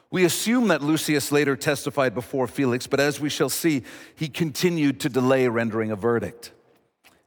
We 0.09 0.25
assume 0.25 0.67
that 0.67 0.81
Lysias 0.81 1.31
later 1.31 1.55
testified 1.55 2.13
before 2.13 2.47
Felix, 2.47 2.85
but 2.85 2.99
as 2.99 3.21
we 3.21 3.29
shall 3.29 3.47
see, 3.47 3.83
he 4.13 4.27
continued 4.27 4.99
to 4.99 5.09
delay 5.09 5.47
rendering 5.47 5.89
a 5.89 5.95
verdict. 5.95 6.51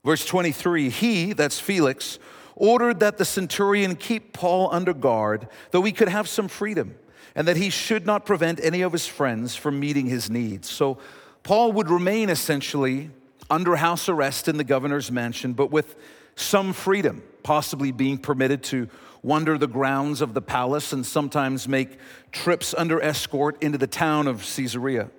Verse 0.05 0.25
23 0.25 0.91
He, 0.91 1.33
that's 1.33 1.59
Felix, 1.59 2.19
ordered 2.55 3.01
that 3.01 3.19
the 3.19 3.25
centurion 3.25 3.97
keep 3.97 4.33
Paul 4.33 4.69
under 4.71 4.95
guard, 4.95 5.49
though 5.71 5.83
he 5.83 5.93
could 5.93 6.09
have 6.09 6.29
some 6.29 6.49
freedom, 6.49 6.95
and 7.35 7.49
that 7.49 7.57
he 7.57 7.71
should 7.71 8.07
not 8.07 8.27
prevent 8.27 8.63
any 8.63 8.83
of 8.83 8.93
his 8.93 9.07
friends 9.07 9.57
from 9.57 9.81
meeting 9.81 10.07
his 10.07 10.31
needs. 10.31 10.71
So 10.71 10.99
Paul 11.43 11.73
would 11.73 11.91
remain 11.91 12.29
essentially 12.31 13.11
under 13.51 13.77
house 13.77 14.09
arrest 14.09 14.49
in 14.49 14.57
the 14.57 14.65
governor's 14.65 15.11
mansion, 15.11 15.53
but 15.53 15.71
with 15.71 15.97
some 16.37 16.73
freedom, 16.73 17.23
possibly 17.43 17.93
being 17.93 18.19
permitted 18.19 18.63
to 18.65 18.89
wander 19.23 19.57
the 19.57 19.67
grounds 19.67 20.21
of 20.21 20.35
the 20.35 20.43
palace 20.43 20.93
and 20.93 21.05
sometimes 21.05 21.67
make 21.67 21.99
trips 22.31 22.75
under 22.77 23.01
escort 23.01 23.63
into 23.63 23.79
the 23.79 23.87
town 23.87 24.27
of 24.27 24.43
Caesarea. 24.43 25.11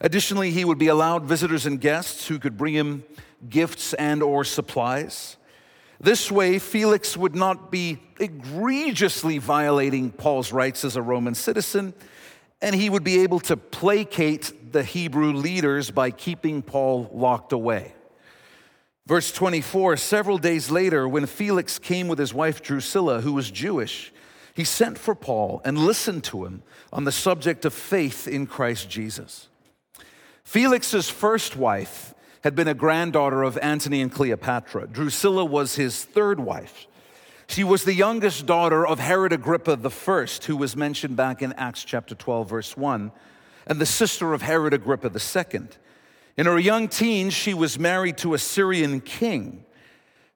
Additionally, 0.00 0.50
he 0.50 0.64
would 0.64 0.78
be 0.78 0.88
allowed 0.88 1.24
visitors 1.24 1.66
and 1.66 1.80
guests 1.80 2.28
who 2.28 2.38
could 2.38 2.56
bring 2.56 2.74
him 2.74 3.04
gifts 3.48 3.94
and 3.94 4.22
or 4.22 4.44
supplies. 4.44 5.36
This 6.00 6.30
way, 6.30 6.58
Felix 6.58 7.16
would 7.16 7.34
not 7.34 7.70
be 7.70 7.98
egregiously 8.20 9.38
violating 9.38 10.10
Paul's 10.10 10.52
rights 10.52 10.84
as 10.84 10.96
a 10.96 11.02
Roman 11.02 11.34
citizen, 11.34 11.94
and 12.60 12.74
he 12.74 12.90
would 12.90 13.04
be 13.04 13.20
able 13.20 13.40
to 13.40 13.56
placate 13.56 14.72
the 14.72 14.82
Hebrew 14.82 15.32
leaders 15.32 15.90
by 15.90 16.10
keeping 16.10 16.62
Paul 16.62 17.10
locked 17.12 17.52
away. 17.52 17.94
Verse 19.06 19.30
24 19.32 19.96
Several 19.96 20.36
days 20.36 20.70
later, 20.70 21.08
when 21.08 21.26
Felix 21.26 21.78
came 21.78 22.08
with 22.08 22.18
his 22.18 22.34
wife 22.34 22.62
Drusilla, 22.62 23.20
who 23.20 23.32
was 23.32 23.50
Jewish, 23.50 24.12
he 24.52 24.64
sent 24.64 24.98
for 24.98 25.14
Paul 25.14 25.60
and 25.64 25.78
listened 25.78 26.24
to 26.24 26.44
him 26.44 26.62
on 26.92 27.04
the 27.04 27.12
subject 27.12 27.64
of 27.64 27.72
faith 27.72 28.26
in 28.26 28.46
Christ 28.46 28.90
Jesus. 28.90 29.48
Felix's 30.44 31.08
first 31.08 31.56
wife 31.56 32.14
had 32.46 32.54
been 32.54 32.68
a 32.68 32.74
granddaughter 32.74 33.42
of 33.42 33.58
Antony 33.58 34.00
and 34.00 34.12
Cleopatra. 34.12 34.86
Drusilla 34.86 35.44
was 35.44 35.74
his 35.74 36.04
third 36.04 36.38
wife. 36.38 36.86
She 37.48 37.64
was 37.64 37.82
the 37.82 37.92
youngest 37.92 38.46
daughter 38.46 38.86
of 38.86 39.00
Herod 39.00 39.32
Agrippa 39.32 39.76
I, 39.82 40.26
who 40.46 40.56
was 40.56 40.76
mentioned 40.76 41.16
back 41.16 41.42
in 41.42 41.52
Acts 41.54 41.82
chapter 41.82 42.14
12, 42.14 42.48
verse 42.48 42.76
1, 42.76 43.10
and 43.66 43.80
the 43.80 43.84
sister 43.84 44.32
of 44.32 44.42
Herod 44.42 44.72
Agrippa 44.74 45.10
II. 45.10 45.62
In 46.36 46.46
her 46.46 46.56
young 46.56 46.86
teens, 46.86 47.34
she 47.34 47.52
was 47.52 47.80
married 47.80 48.16
to 48.18 48.32
a 48.32 48.38
Syrian 48.38 49.00
king. 49.00 49.64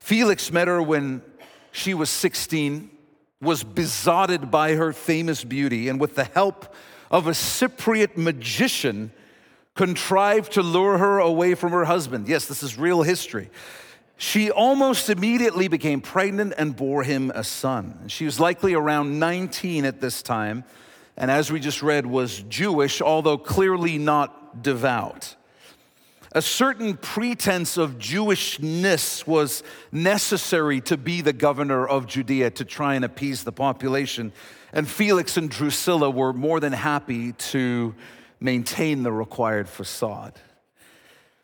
Felix 0.01 0.51
met 0.51 0.67
her 0.67 0.83
when 0.83 1.23
she 1.71 1.95
was 1.95 2.11
16, 2.11 2.91
was 3.41 3.63
besotted 3.63 4.51
by 4.51 4.75
her 4.75 4.93
famous 4.93 5.45
beauty, 5.45 5.89
and 5.89 6.01
with 6.01 6.17
the 6.17 6.25
help 6.25 6.75
of 7.09 7.29
a 7.29 7.35
Cypriot 7.35 8.17
magician, 8.17 9.13
contrived 9.75 10.53
to 10.53 10.63
lure 10.63 10.99
her 10.99 11.19
away 11.19 11.55
from 11.55 11.73
her 11.73 11.85
husband. 11.85 12.29
Yes, 12.29 12.47
this 12.47 12.63
is 12.63 12.79
real 12.79 13.03
history. 13.03 13.51
She 14.17 14.51
almost 14.51 15.09
immediately 15.09 15.69
became 15.69 16.03
pregnant 16.03 16.53
and 16.59 16.77
bore 16.77 17.03
him 17.03 17.33
a 17.35 17.43
son. 17.43 18.05
She 18.09 18.27
was 18.27 18.39
likely 18.39 18.75
around 18.75 19.19
19 19.19 19.87
at 19.87 20.01
this 20.01 20.23
time, 20.23 20.65
and 21.17 21.31
as 21.31 21.51
we 21.51 21.59
just 21.59 21.83
read, 21.83 22.05
was 22.05 22.41
Jewish, 22.43 23.01
although 23.01 23.39
clearly 23.39 23.97
not 23.97 24.63
devout. 24.63 25.37
A 26.33 26.43
certain 26.43 26.97
pretense 26.97 27.77
of 27.77 27.99
Jewishness 27.99 29.27
was 29.27 29.65
necessary 29.91 30.81
to 30.83 30.97
be 30.97 31.23
the 31.23 31.33
governor 31.33 31.89
of 31.89 32.07
Judea 32.07 32.51
to 32.53 32.65
try 32.65 32.95
and 32.95 33.05
appease 33.05 33.43
the 33.43 33.53
population. 33.53 34.33
And 34.73 34.87
Felix 34.87 35.37
and 35.37 35.51
Drusilla 35.51 36.09
were 36.09 36.33
more 36.33 36.61
than 36.61 36.73
happy 36.73 37.33
to 37.33 37.95
maintain 38.41 39.03
the 39.03 39.13
required 39.13 39.69
facade. 39.69 40.35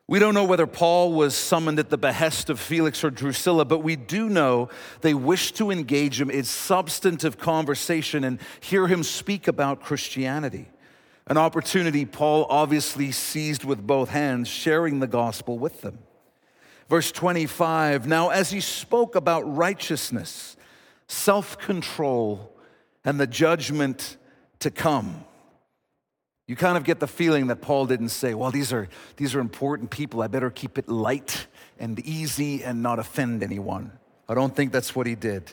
We 0.09 0.20
don't 0.20 0.34
know 0.34 0.44
whether 0.44 0.68
Paul 0.68 1.12
was 1.14 1.34
summoned 1.34 1.80
at 1.80 1.90
the 1.90 1.99
behest 1.99 2.49
of 2.49 2.61
Felix 2.61 3.03
or 3.03 3.11
Drusilla, 3.11 3.64
but 3.64 3.80
we 3.80 3.97
do 3.97 4.28
know 4.28 4.68
they 5.01 5.14
wished 5.14 5.57
to 5.57 5.72
engage 5.72 6.20
him 6.20 6.30
in 6.30 6.44
substantive 6.44 7.38
conversation 7.38 8.22
and 8.22 8.38
hear 8.61 8.86
him 8.86 9.03
speak 9.03 9.49
about 9.49 9.80
Christianity. 9.80 10.68
An 11.26 11.36
opportunity 11.36 12.05
Paul 12.05 12.47
obviously 12.49 13.11
seized 13.11 13.64
with 13.64 13.84
both 13.84 14.11
hands, 14.11 14.47
sharing 14.47 15.01
the 15.01 15.09
gospel 15.09 15.59
with 15.59 15.80
them. 15.80 15.99
Verse 16.88 17.11
25 17.11 18.07
Now, 18.07 18.28
as 18.28 18.51
he 18.51 18.61
spoke 18.61 19.16
about 19.16 19.42
righteousness, 19.57 20.57
self 21.09 21.59
control, 21.59 22.57
and 23.05 23.18
the 23.18 23.26
judgment 23.26 24.16
to 24.61 24.70
come, 24.70 25.24
you 26.47 26.55
kind 26.55 26.76
of 26.76 26.84
get 26.84 27.01
the 27.01 27.09
feeling 27.09 27.49
that 27.49 27.61
Paul 27.61 27.86
didn't 27.86 28.11
say, 28.11 28.32
well, 28.34 28.53
these 28.53 28.72
are, 28.72 28.88
these 29.16 29.34
are 29.34 29.40
important 29.40 29.90
people. 29.90 30.22
I 30.22 30.28
better 30.28 30.51
keep 30.51 30.78
it 30.78 30.88
light 30.88 31.47
and 31.78 31.99
easy 32.01 32.62
and 32.62 32.82
not 32.82 32.99
offend 32.99 33.42
anyone. 33.42 33.90
I 34.28 34.34
don't 34.34 34.55
think 34.55 34.72
that's 34.72 34.94
what 34.94 35.07
he 35.07 35.16
did. 35.16 35.53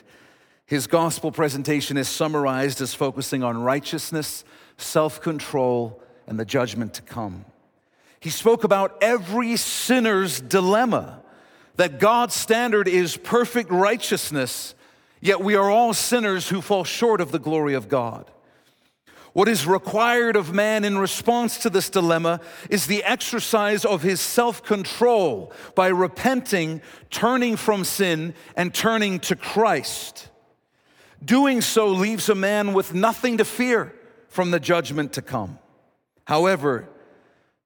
His 0.66 0.86
gospel 0.86 1.32
presentation 1.32 1.96
is 1.96 2.08
summarized 2.08 2.80
as 2.80 2.94
focusing 2.94 3.42
on 3.42 3.60
righteousness, 3.62 4.44
self 4.76 5.20
control, 5.20 6.00
and 6.26 6.38
the 6.38 6.44
judgment 6.44 6.94
to 6.94 7.02
come. 7.02 7.44
He 8.20 8.30
spoke 8.30 8.64
about 8.64 8.96
every 9.02 9.56
sinner's 9.56 10.40
dilemma 10.40 11.20
that 11.76 11.98
God's 11.98 12.34
standard 12.34 12.88
is 12.88 13.16
perfect 13.16 13.70
righteousness, 13.70 14.74
yet 15.20 15.40
we 15.40 15.56
are 15.56 15.68
all 15.68 15.92
sinners 15.92 16.48
who 16.48 16.62
fall 16.62 16.84
short 16.84 17.20
of 17.20 17.32
the 17.32 17.38
glory 17.38 17.74
of 17.74 17.88
God. 17.88 18.30
What 19.34 19.48
is 19.48 19.66
required 19.66 20.36
of 20.36 20.54
man 20.54 20.84
in 20.84 20.96
response 20.96 21.58
to 21.58 21.70
this 21.70 21.90
dilemma 21.90 22.40
is 22.70 22.86
the 22.86 23.02
exercise 23.02 23.84
of 23.84 24.00
his 24.00 24.20
self 24.20 24.62
control 24.62 25.52
by 25.74 25.88
repenting, 25.88 26.80
turning 27.10 27.56
from 27.56 27.82
sin, 27.82 28.34
and 28.56 28.72
turning 28.72 29.18
to 29.20 29.34
Christ. 29.34 30.30
Doing 31.22 31.62
so 31.62 31.88
leaves 31.88 32.28
a 32.28 32.36
man 32.36 32.74
with 32.74 32.94
nothing 32.94 33.38
to 33.38 33.44
fear 33.44 33.92
from 34.28 34.52
the 34.52 34.60
judgment 34.60 35.12
to 35.14 35.22
come. 35.22 35.58
However, 36.26 36.88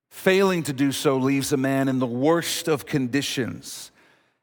failing 0.08 0.62
to 0.62 0.72
do 0.72 0.90
so 0.90 1.18
leaves 1.18 1.52
a 1.52 1.58
man 1.58 1.88
in 1.88 1.98
the 1.98 2.06
worst 2.06 2.66
of 2.66 2.86
conditions 2.86 3.90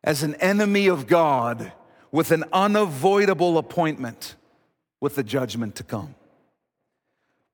as 0.03 0.21
an 0.21 0.35
enemy 0.35 0.85
of 0.85 1.07
God 1.07 1.71
with 2.11 2.29
an 2.29 2.43
unavoidable 2.53 3.57
appointment 3.57 4.35
with 5.01 5.15
the 5.15 5.23
judgment 5.23 5.73
to 5.77 5.83
come. 5.83 6.13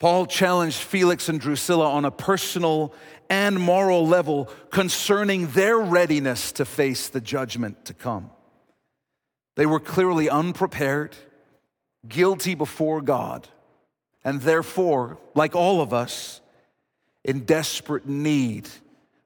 Paul 0.02 0.26
challenged 0.26 0.78
Felix 0.78 1.30
and 1.30 1.40
Drusilla 1.40 1.88
on 1.88 2.06
a 2.06 2.10
personal 2.12 2.92
and 3.30 3.62
moral 3.62 4.08
level 4.08 4.50
concerning 4.72 5.52
their 5.52 5.78
readiness 5.78 6.52
to 6.54 6.66
face 6.66 7.08
the 7.08 7.22
judgment 7.22 7.86
to 7.86 7.94
come. 7.94 8.32
They 9.56 9.68
were 9.68 9.80
clearly 9.80 10.28
unprepared, 10.28 11.16
guilty 12.08 12.56
before 12.56 13.04
God, 13.04 13.48
and 14.24 14.42
therefore, 14.42 15.20
like 15.36 15.56
all 15.56 15.82
of 15.82 15.94
us, 15.94 16.42
in 17.24 17.42
desperate 17.42 18.08
need 18.08 18.68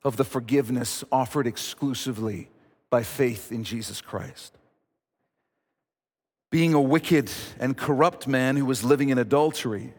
of 0.04 0.18
the 0.18 0.26
forgiveness 0.26 1.06
offered 1.10 1.48
exclusively 1.48 2.50
by 2.90 3.02
faith 3.02 3.50
in 3.50 3.64
Jesus 3.64 4.02
Christ. 4.02 4.58
Being 6.52 6.74
a 6.74 6.82
wicked 6.82 7.32
and 7.62 7.78
corrupt 7.78 8.28
man 8.28 8.58
who 8.58 8.66
was 8.66 8.84
living 8.84 9.08
in 9.08 9.18
adultery, 9.18 9.94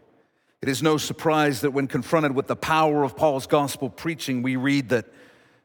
it 0.61 0.69
is 0.69 0.81
no 0.81 0.97
surprise 0.97 1.61
that 1.61 1.71
when 1.71 1.87
confronted 1.87 2.33
with 2.33 2.47
the 2.47 2.55
power 2.55 3.03
of 3.03 3.15
Paul's 3.15 3.47
gospel 3.47 3.89
preaching, 3.89 4.41
we 4.41 4.55
read 4.55 4.89
that 4.89 5.05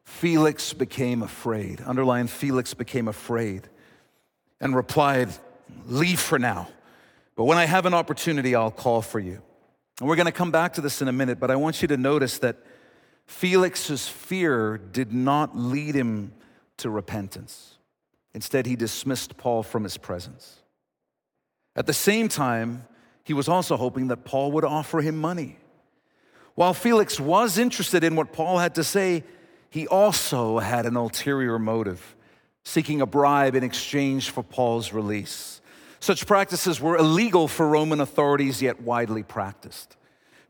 Felix 0.05 0.73
became 0.73 1.23
afraid. 1.23 1.81
Underline, 1.85 2.27
Felix 2.27 2.75
became 2.75 3.09
afraid 3.09 3.69
and 4.61 4.77
replied, 4.77 5.31
Leave 5.87 6.21
for 6.21 6.39
now. 6.39 6.69
But 7.37 7.45
when 7.45 7.57
I 7.57 7.65
have 7.65 7.87
an 7.87 7.95
opportunity, 7.95 8.55
I'll 8.55 8.71
call 8.71 9.01
for 9.01 9.19
you. 9.19 9.41
And 10.01 10.09
we're 10.09 10.17
going 10.17 10.27
to 10.27 10.33
come 10.33 10.51
back 10.51 10.75
to 10.75 10.81
this 10.81 11.01
in 11.01 11.09
a 11.09 11.13
minute, 11.13 11.41
but 11.41 11.51
I 11.51 11.57
want 11.57 11.81
you 11.81 11.89
to 11.89 11.97
notice 11.97 12.39
that 12.39 12.57
Felix's 13.27 14.09
fear 14.09 14.77
did 14.77 15.13
not 15.13 15.57
lead 15.57 15.95
him 15.95 16.33
to 16.79 16.91
repentance. 16.91 17.79
Instead, 18.35 18.67
he 18.67 18.77
dismissed 18.77 19.37
Paul 19.37 19.63
from 19.63 19.85
his 19.85 19.97
presence. 19.97 20.59
At 21.75 21.87
the 21.87 21.93
same 21.93 22.29
time, 22.29 22.85
he 23.25 23.35
was 23.35 23.49
also 23.49 23.77
hoping 23.77 24.09
that 24.09 24.25
Paul 24.25 24.53
would 24.53 24.65
offer 24.65 25.01
him 25.01 25.17
money. 25.17 25.59
While 26.55 26.75
Felix 26.75 27.19
was 27.19 27.57
interested 27.57 28.05
in 28.05 28.17
what 28.17 28.33
Paul 28.33 28.59
had 28.59 28.75
to 28.75 28.85
say, 28.85 29.25
he 29.71 29.87
also 29.87 30.59
had 30.59 30.85
an 30.85 30.97
ulterior 30.97 31.59
motive, 31.59 32.15
seeking 32.65 33.01
a 33.01 33.07
bribe 33.07 33.55
in 33.55 33.65
exchange 33.65 34.31
for 34.31 34.43
Paul's 34.43 34.93
release. 34.93 35.61
Such 35.99 36.27
practices 36.27 36.81
were 36.81 36.97
illegal 36.97 37.49
for 37.49 37.69
Roman 37.69 38.01
authorities, 38.01 38.61
yet 38.61 38.83
widely 38.83 39.23
practiced. 39.23 39.97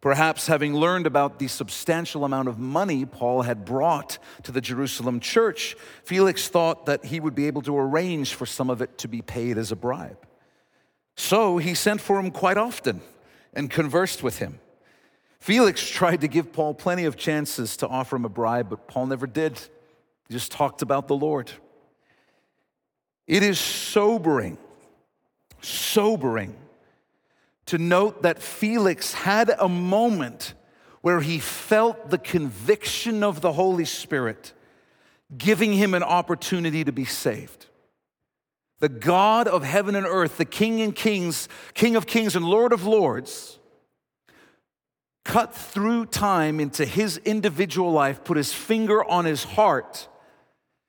Perhaps 0.01 0.49
having 0.49 0.75
learned 0.75 1.07
about 1.07 1.39
the 1.39 1.47
substantial 1.47 2.25
amount 2.25 2.49
of 2.49 2.59
money 2.59 3.05
Paul 3.05 3.43
had 3.43 3.65
brought 3.65 4.19
to 4.43 4.51
the 4.51 4.61
Jerusalem 4.61 5.21
church, 5.21 5.77
Felix 6.03 6.49
thought 6.49 6.87
that 6.87 7.05
he 7.05 7.21
would 7.21 7.37
be 7.37 7.47
able 7.47 7.63
to 7.63 7.79
arrange 7.79 8.35
for 8.35 8.45
some 8.45 8.69
of 8.69 8.83
it 8.83 8.99
to 8.99 9.07
be 9.07 9.23
paid 9.23 9.59
as 9.59 9.71
a 9.71 9.77
bribe. 9.77 10.27
So 11.17 11.59
he 11.59 11.75
sent 11.75 12.01
for 12.01 12.19
him 12.19 12.31
quite 12.31 12.57
often 12.57 13.01
and 13.55 13.71
conversed 13.71 14.23
with 14.23 14.39
him. 14.39 14.61
Felix 15.41 15.89
tried 15.89 16.21
to 16.21 16.29
give 16.29 16.53
Paul 16.53 16.75
plenty 16.75 17.05
of 17.05 17.17
chances 17.17 17.77
to 17.79 17.89
offer 17.89 18.17
him 18.17 18.25
a 18.25 18.29
bribe, 18.29 18.71
but 18.71 18.87
Paul 18.87 19.07
never 19.07 19.27
did. 19.27 19.59
He 20.29 20.35
just 20.35 20.53
talked 20.53 20.83
about 20.83 21.09
the 21.09 21.17
Lord. 21.17 21.51
It 23.27 23.43
is 23.43 23.59
sobering, 23.59 24.59
sobering 25.61 26.57
to 27.67 27.79
note 27.79 28.23
that 28.23 28.43
Felix 28.43 29.13
had 29.13 29.51
a 29.59 29.69
moment 29.69 30.55
where 31.01 31.21
he 31.21 31.39
felt 31.39 32.11
the 32.11 32.19
conviction 32.19 33.23
of 33.23 33.41
the 33.41 33.53
Holy 33.53 33.85
Spirit 33.85 34.53
giving 35.37 35.73
him 35.73 35.95
an 35.95 36.03
opportunity 36.03 36.85
to 36.85 36.93
be 36.93 37.05
saved 37.05 37.67
the 38.83 38.89
God 38.89 39.47
of 39.47 39.63
heaven 39.63 39.95
and 39.95 40.05
earth, 40.05 40.39
the 40.39 40.45
King 40.45 40.83
and 40.83 40.93
Kings, 40.93 41.49
King 41.73 41.95
of 41.95 42.05
Kings 42.05 42.35
and 42.35 42.45
Lord 42.45 42.73
of 42.73 42.85
Lords, 42.85 43.61
cut 45.25 45.55
through 45.55 46.07
time 46.07 46.59
into 46.59 46.85
his 46.85 47.17
individual 47.19 47.93
life, 47.93 48.25
put 48.25 48.37
his 48.37 48.53
finger 48.53 49.09
on 49.09 49.25
his 49.25 49.45
heart, 49.45 50.09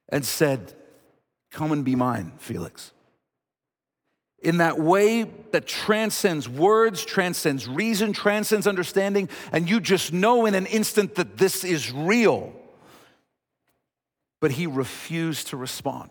and 0.10 0.26
said, 0.26 0.74
Come 1.52 1.72
and 1.72 1.86
be 1.86 1.96
mine, 1.96 2.32
Felix. 2.40 2.94
In 4.42 4.58
that 4.58 4.80
way 4.80 5.30
that 5.52 5.68
transcends 5.68 6.50
words, 6.50 7.06
transcends 7.06 7.68
reason, 7.68 8.12
transcends 8.12 8.66
understanding, 8.66 9.30
and 9.52 9.70
you 9.70 9.80
just 9.80 10.12
know 10.12 10.48
in 10.48 10.56
an 10.56 10.66
instant 10.66 11.14
that 11.14 11.38
this 11.38 11.64
is 11.64 11.92
real. 11.92 12.54
But 14.42 14.54
he 14.54 14.66
refused 14.66 15.50
to 15.50 15.58
respond. 15.58 16.10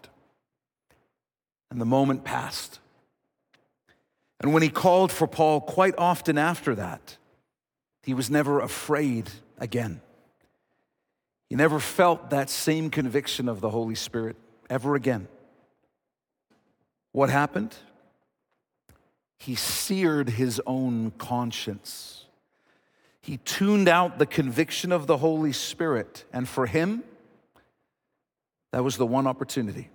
And 1.72 1.80
the 1.80 1.86
moment 1.86 2.22
passed. 2.22 2.80
And 4.40 4.52
when 4.52 4.62
he 4.62 4.68
called 4.68 5.10
for 5.10 5.26
Paul 5.26 5.62
quite 5.62 5.94
often 5.96 6.36
after 6.36 6.74
that, 6.74 7.16
he 8.02 8.12
was 8.12 8.28
never 8.28 8.60
afraid 8.60 9.30
again. 9.56 10.02
He 11.48 11.56
never 11.56 11.80
felt 11.80 12.28
that 12.28 12.50
same 12.50 12.90
conviction 12.90 13.48
of 13.48 13.62
the 13.62 13.70
Holy 13.70 13.94
Spirit 13.94 14.36
ever 14.68 14.96
again. 14.96 15.28
What 17.12 17.30
happened? 17.30 17.74
He 19.38 19.54
seared 19.54 20.28
his 20.28 20.60
own 20.66 21.12
conscience. 21.12 22.26
He 23.22 23.38
tuned 23.38 23.88
out 23.88 24.18
the 24.18 24.26
conviction 24.26 24.92
of 24.92 25.06
the 25.06 25.16
Holy 25.16 25.52
Spirit. 25.52 26.26
And 26.34 26.46
for 26.46 26.66
him, 26.66 27.02
that 28.72 28.84
was 28.84 28.98
the 28.98 29.06
one 29.06 29.26
opportunity. 29.26 29.88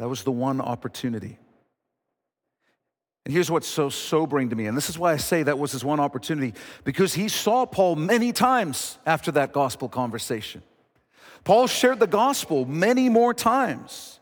That 0.00 0.08
was 0.08 0.22
the 0.22 0.32
one 0.32 0.62
opportunity. 0.62 1.38
And 3.26 3.34
here's 3.34 3.50
what's 3.50 3.68
so 3.68 3.90
sobering 3.90 4.48
to 4.48 4.56
me, 4.56 4.64
and 4.64 4.74
this 4.74 4.88
is 4.88 4.98
why 4.98 5.12
I 5.12 5.18
say 5.18 5.42
that 5.42 5.58
was 5.58 5.72
his 5.72 5.84
one 5.84 6.00
opportunity, 6.00 6.54
because 6.84 7.12
he 7.12 7.28
saw 7.28 7.66
Paul 7.66 7.96
many 7.96 8.32
times 8.32 8.96
after 9.04 9.30
that 9.32 9.52
gospel 9.52 9.90
conversation. 9.90 10.62
Paul 11.44 11.66
shared 11.66 12.00
the 12.00 12.06
gospel 12.06 12.64
many 12.64 13.10
more 13.10 13.34
times. 13.34 14.20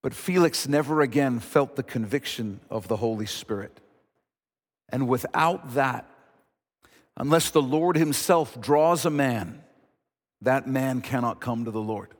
But 0.00 0.14
Felix 0.14 0.68
never 0.68 1.00
again 1.00 1.40
felt 1.40 1.74
the 1.74 1.82
conviction 1.82 2.60
of 2.70 2.86
the 2.86 2.98
Holy 2.98 3.26
Spirit. 3.26 3.80
And 4.88 5.08
without 5.08 5.74
that, 5.74 6.08
unless 7.16 7.50
the 7.50 7.62
Lord 7.62 7.96
Himself 7.96 8.60
draws 8.60 9.04
a 9.04 9.10
man, 9.10 9.64
that 10.40 10.68
man 10.68 11.00
cannot 11.00 11.40
come 11.40 11.64
to 11.64 11.72
the 11.72 11.82
Lord. 11.82 12.10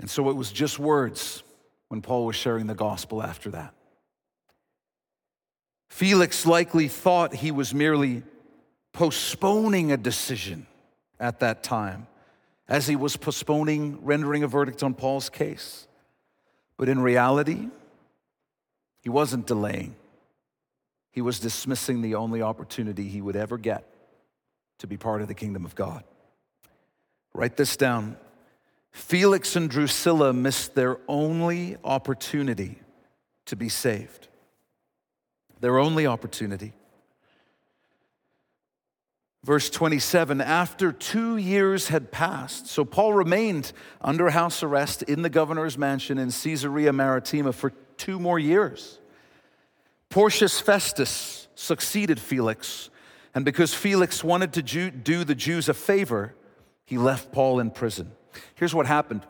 And 0.00 0.08
so 0.08 0.30
it 0.30 0.36
was 0.36 0.52
just 0.52 0.78
words 0.78 1.42
when 1.88 2.02
Paul 2.02 2.26
was 2.26 2.36
sharing 2.36 2.66
the 2.66 2.74
gospel 2.74 3.22
after 3.22 3.50
that. 3.50 3.74
Felix 5.88 6.46
likely 6.46 6.88
thought 6.88 7.34
he 7.34 7.50
was 7.50 7.74
merely 7.74 8.22
postponing 8.92 9.90
a 9.90 9.96
decision 9.96 10.66
at 11.18 11.40
that 11.40 11.62
time 11.62 12.06
as 12.68 12.86
he 12.86 12.96
was 12.96 13.16
postponing 13.16 13.98
rendering 14.04 14.42
a 14.42 14.48
verdict 14.48 14.82
on 14.82 14.94
Paul's 14.94 15.30
case. 15.30 15.86
But 16.76 16.88
in 16.88 17.00
reality, 17.00 17.68
he 19.00 19.08
wasn't 19.08 19.46
delaying. 19.46 19.96
He 21.10 21.22
was 21.22 21.40
dismissing 21.40 22.02
the 22.02 22.14
only 22.14 22.42
opportunity 22.42 23.08
he 23.08 23.20
would 23.20 23.36
ever 23.36 23.58
get 23.58 23.84
to 24.78 24.86
be 24.86 24.96
part 24.96 25.22
of 25.22 25.28
the 25.28 25.34
kingdom 25.34 25.64
of 25.64 25.74
God. 25.74 26.04
Write 27.34 27.56
this 27.56 27.76
down. 27.76 28.16
Felix 28.98 29.54
and 29.54 29.70
Drusilla 29.70 30.32
missed 30.32 30.74
their 30.74 30.98
only 31.06 31.76
opportunity 31.84 32.80
to 33.46 33.54
be 33.54 33.68
saved. 33.68 34.26
Their 35.60 35.78
only 35.78 36.06
opportunity. 36.06 36.72
Verse 39.44 39.70
27 39.70 40.40
After 40.40 40.92
two 40.92 41.36
years 41.36 41.88
had 41.88 42.10
passed, 42.10 42.66
so 42.66 42.84
Paul 42.84 43.14
remained 43.14 43.72
under 44.02 44.30
house 44.30 44.64
arrest 44.64 45.04
in 45.04 45.22
the 45.22 45.30
governor's 45.30 45.78
mansion 45.78 46.18
in 46.18 46.30
Caesarea 46.30 46.92
Maritima 46.92 47.52
for 47.52 47.72
two 47.96 48.18
more 48.18 48.38
years. 48.38 48.98
Porcius 50.10 50.60
Festus 50.60 51.46
succeeded 51.54 52.18
Felix, 52.18 52.90
and 53.32 53.44
because 53.44 53.72
Felix 53.72 54.24
wanted 54.24 54.52
to 54.54 54.90
do 54.90 55.24
the 55.24 55.36
Jews 55.36 55.68
a 55.68 55.74
favor, 55.74 56.34
he 56.84 56.98
left 56.98 57.30
Paul 57.32 57.60
in 57.60 57.70
prison. 57.70 58.12
Here's 58.54 58.74
what 58.74 58.86
happened 58.86 59.24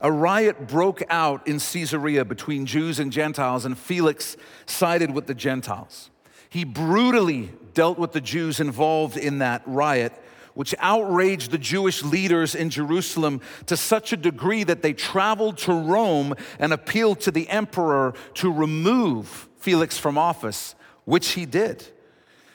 a 0.00 0.12
riot 0.12 0.66
broke 0.66 1.02
out 1.08 1.46
in 1.46 1.58
Caesarea 1.58 2.24
between 2.24 2.66
Jews 2.66 2.98
and 2.98 3.12
Gentiles, 3.12 3.64
and 3.64 3.78
Felix 3.78 4.36
sided 4.66 5.12
with 5.12 5.26
the 5.26 5.34
Gentiles. 5.34 6.10
He 6.48 6.64
brutally 6.64 7.50
dealt 7.72 7.98
with 7.98 8.12
the 8.12 8.20
Jews 8.20 8.60
involved 8.60 9.16
in 9.16 9.38
that 9.38 9.62
riot, 9.66 10.12
which 10.54 10.74
outraged 10.78 11.50
the 11.50 11.58
Jewish 11.58 12.02
leaders 12.02 12.54
in 12.54 12.70
Jerusalem 12.70 13.40
to 13.66 13.76
such 13.76 14.12
a 14.12 14.16
degree 14.16 14.62
that 14.64 14.82
they 14.82 14.92
traveled 14.92 15.58
to 15.58 15.72
Rome 15.72 16.34
and 16.58 16.72
appealed 16.72 17.20
to 17.22 17.30
the 17.30 17.48
emperor 17.48 18.14
to 18.34 18.52
remove 18.52 19.48
Felix 19.58 19.98
from 19.98 20.18
office, 20.18 20.74
which 21.04 21.30
he 21.30 21.46
did. 21.46 21.88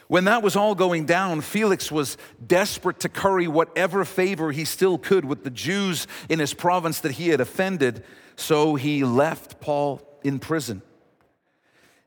When 0.10 0.24
that 0.24 0.42
was 0.42 0.56
all 0.56 0.74
going 0.74 1.06
down, 1.06 1.42
Felix 1.42 1.92
was 1.92 2.18
desperate 2.46 3.00
to 3.02 3.10
curry 3.10 3.48
whatever 3.48 4.04
favor 4.04 4.52
he 4.52 4.66
still 4.66 4.98
could 4.98 5.24
with 5.24 5.44
the 5.44 5.52
Jews 5.52 6.08
in 6.28 6.40
his 6.40 6.52
province 6.52 7.00
that 7.02 7.12
he 7.12 7.30
had 7.30 7.40
offended, 7.40 8.04
so 8.36 8.74
he 8.74 9.04
left 9.04 9.62
Paul 9.62 10.02
in 10.24 10.40
prison. 10.40 10.82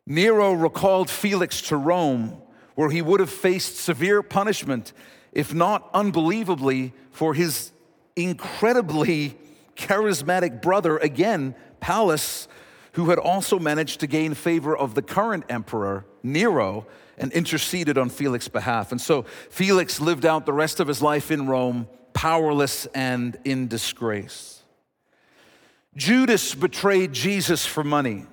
Nero 0.04 0.52
recalled 0.52 1.10
Felix 1.10 1.62
to 1.68 1.76
Rome, 1.76 2.42
where 2.74 2.90
he 2.90 3.00
would 3.00 3.20
have 3.20 3.30
faced 3.30 3.76
severe 3.76 4.20
punishment, 4.20 4.92
if 5.30 5.54
not 5.54 5.88
unbelievably, 5.94 6.94
for 7.12 7.34
his 7.34 7.70
incredibly 8.16 9.38
charismatic 9.76 10.60
brother, 10.60 10.98
again, 10.98 11.54
Pallas, 11.78 12.48
who 12.94 13.10
had 13.10 13.20
also 13.20 13.60
managed 13.60 14.00
to 14.00 14.08
gain 14.08 14.34
favor 14.34 14.76
of 14.76 14.96
the 14.96 15.02
current 15.02 15.44
emperor, 15.48 16.04
Nero, 16.24 16.88
and 17.18 17.32
interceded 17.32 17.98
on 17.98 18.08
Felix's 18.08 18.48
behalf. 18.48 18.92
And 18.92 19.00
so 19.00 19.22
Felix 19.50 20.00
lived 20.00 20.24
out 20.24 20.46
the 20.46 20.52
rest 20.52 20.80
of 20.80 20.88
his 20.88 21.02
life 21.02 21.30
in 21.30 21.46
Rome, 21.46 21.88
powerless 22.12 22.86
and 22.94 23.38
in 23.44 23.68
disgrace. 23.68 24.62
Judas 25.96 26.54
betrayed 26.54 27.12
Jesus 27.12 27.66
for 27.66 27.84
money. 27.84 28.26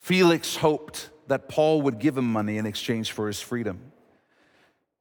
Felix 0.00 0.56
hoped 0.56 1.10
that 1.28 1.48
Paul 1.48 1.82
would 1.82 1.98
give 1.98 2.16
him 2.16 2.30
money 2.30 2.58
in 2.58 2.66
exchange 2.66 3.12
for 3.12 3.26
his 3.26 3.40
freedom. 3.40 3.92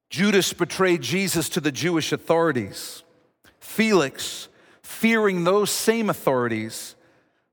Judas 0.10 0.54
betrayed 0.54 1.02
Jesus 1.02 1.50
to 1.50 1.60
the 1.60 1.72
Jewish 1.72 2.12
authorities. 2.12 3.04
Felix, 3.60 4.48
fearing 4.84 5.44
those 5.44 5.70
same 5.70 6.10
authorities, 6.10 6.96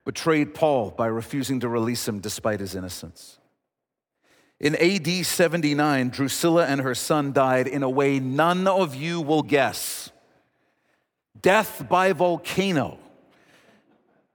betrayed 0.05 0.55
Paul 0.55 0.91
by 0.91 1.07
refusing 1.07 1.61
to 1.61 1.69
release 1.69 2.07
him 2.07 2.21
despite 2.21 2.61
his 2.61 2.75
innocence. 2.75 3.38
In 4.61 4.75
AD 4.75 5.25
79, 5.25 6.09
Drusilla 6.09 6.67
and 6.67 6.81
her 6.81 6.95
son 6.95 7.33
died 7.33 7.69
in 7.69 7.83
a 7.83 7.91
way 7.91 8.19
none 8.19 8.67
of 8.67 8.95
you 8.95 9.21
will 9.21 9.43
guess 9.43 10.11
death 11.41 11.89
by 11.89 12.13
volcano. 12.13 12.99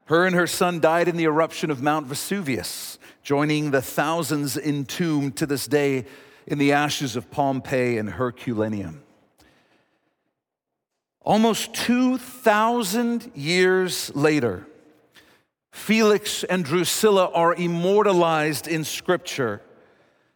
Her 0.05 0.25
and 0.25 0.35
her 0.35 0.47
son 0.47 0.79
died 0.79 1.07
in 1.07 1.17
the 1.17 1.25
eruption 1.25 1.69
of 1.69 1.81
Mount 1.81 2.07
Vesuvius 2.07 2.97
joining 3.21 3.71
the 3.71 3.81
thousands 3.81 4.57
entombed 4.57 5.35
to 5.37 5.45
this 5.45 5.67
day 5.67 6.05
in 6.45 6.57
the 6.57 6.73
ashes 6.73 7.15
of 7.15 7.31
Pompeii 7.31 7.97
and 7.97 8.09
Herculaneum. 8.09 9.01
Almost 11.21 11.73
2,000 11.73 13.31
years 13.33 14.13
later, 14.13 14.67
Felix 15.71 16.43
and 16.43 16.65
Drusilla 16.65 17.31
are 17.33 17.55
immortalized 17.55 18.67
in 18.67 18.83
Scripture 18.83 19.61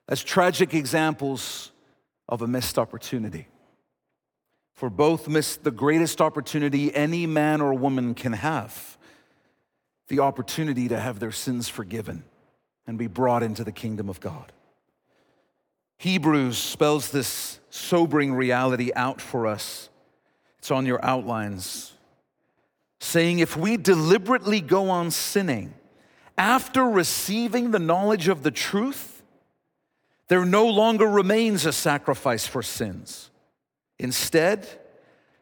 as 0.08 0.24
tragic 0.24 0.74
examples 0.74 1.72
of 2.30 2.42
a 2.42 2.48
missed 2.48 2.78
opportunity. 2.78 3.48
For 4.74 4.90
both 4.90 5.28
missed 5.28 5.64
the 5.64 5.72
greatest 5.72 6.22
opportunity 6.22 6.94
any 6.94 7.26
man 7.26 7.62
or 7.62 7.74
woman 7.74 8.14
can 8.14 8.34
have 8.34 8.98
the 10.08 10.20
opportunity 10.20 10.88
to 10.88 11.00
have 11.00 11.20
their 11.20 11.32
sins 11.32 11.68
forgiven 11.68 12.24
and 12.86 12.98
be 12.98 13.08
brought 13.08 13.44
into 13.44 13.64
the 13.64 13.72
kingdom 13.72 14.08
of 14.08 14.20
God. 14.20 14.52
Hebrews 15.98 16.58
spells 16.58 17.12
this 17.12 17.60
sobering 17.70 18.34
reality 18.34 18.92
out 18.96 19.20
for 19.20 19.48
us. 19.48 19.90
It's 20.60 20.72
on 20.72 20.86
your 20.86 21.04
outlines, 21.04 21.94
saying, 23.00 23.40
If 23.40 23.58
we 23.58 23.78
deliberately 23.78 24.62
go 24.62 24.90
on 24.90 25.12
sinning 25.12 25.74
after 26.38 26.84
receiving 26.84 27.72
the 27.72 27.80
knowledge 27.80 28.28
of 28.28 28.44
the 28.44 28.52
truth, 28.52 29.17
there 30.28 30.46
no 30.46 30.68
longer 30.68 31.08
remains 31.08 31.66
a 31.66 31.72
sacrifice 31.72 32.46
for 32.46 32.62
sins. 32.62 33.30
Instead, 34.00 34.68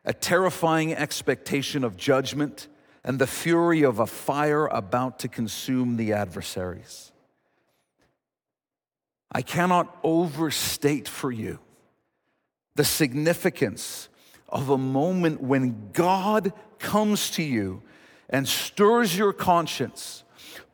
a 0.04 0.14
terrifying 0.14 0.94
expectation 0.94 1.84
of 1.84 1.98
judgment 1.98 2.68
and 3.04 3.20
the 3.20 3.28
fury 3.28 3.84
of 3.84 4.00
a 4.00 4.08
fire 4.08 4.68
about 4.68 5.20
to 5.20 5.28
consume 5.28 5.98
the 5.98 6.14
adversaries. 6.14 7.12
I 9.32 9.42
cannot 9.42 9.96
overstate 10.04 11.08
for 11.08 11.32
you 11.32 11.60
the 12.76 12.86
significance 12.86 14.10
of 14.50 14.70
a 14.70 14.78
moment 14.78 15.42
when 15.42 15.92
God 15.92 16.54
comes 16.78 17.32
to 17.32 17.44
you 17.44 17.82
and 18.30 18.48
stirs 18.48 19.18
your 19.18 19.34
conscience, 19.34 20.24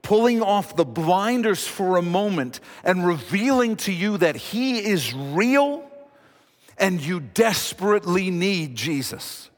pulling 0.01 0.41
off 0.41 0.75
the 0.75 0.85
blinders 0.85 1.67
for 1.67 1.97
a 1.97 2.01
moment 2.01 2.59
and 2.83 3.05
revealing 3.05 3.75
to 3.77 3.91
you 3.91 4.17
that 4.17 4.35
He 4.35 4.79
is 4.79 5.13
real 5.13 5.89
and 6.77 6.99
you 6.99 7.19
desperately 7.19 8.31
need 8.31 8.75
Jesus. 8.75 9.49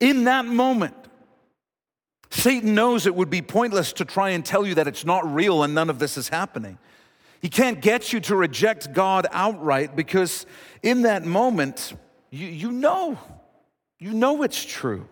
In 0.00 0.24
that 0.24 0.44
moment, 0.44 0.94
Satan 2.30 2.74
knows 2.74 3.06
it 3.06 3.14
would 3.14 3.30
be 3.30 3.42
pointless 3.42 3.92
to 3.94 4.04
try 4.04 4.30
and 4.30 4.44
tell 4.44 4.66
you 4.66 4.74
that 4.74 4.88
it's 4.88 5.04
not 5.04 5.32
real 5.32 5.62
and 5.62 5.74
none 5.74 5.90
of 5.90 5.98
this 5.98 6.16
is 6.16 6.28
happening. 6.28 6.78
He 7.40 7.48
can't 7.48 7.80
get 7.80 8.12
you 8.12 8.20
to 8.20 8.36
reject 8.36 8.92
God 8.92 9.26
outright 9.32 9.96
because 9.96 10.46
in 10.82 11.02
that 11.02 11.24
moment, 11.24 11.92
you, 12.30 12.46
you 12.46 12.72
know, 12.72 13.18
you 13.98 14.12
know 14.12 14.42
it's 14.42 14.64
true. 14.64 15.08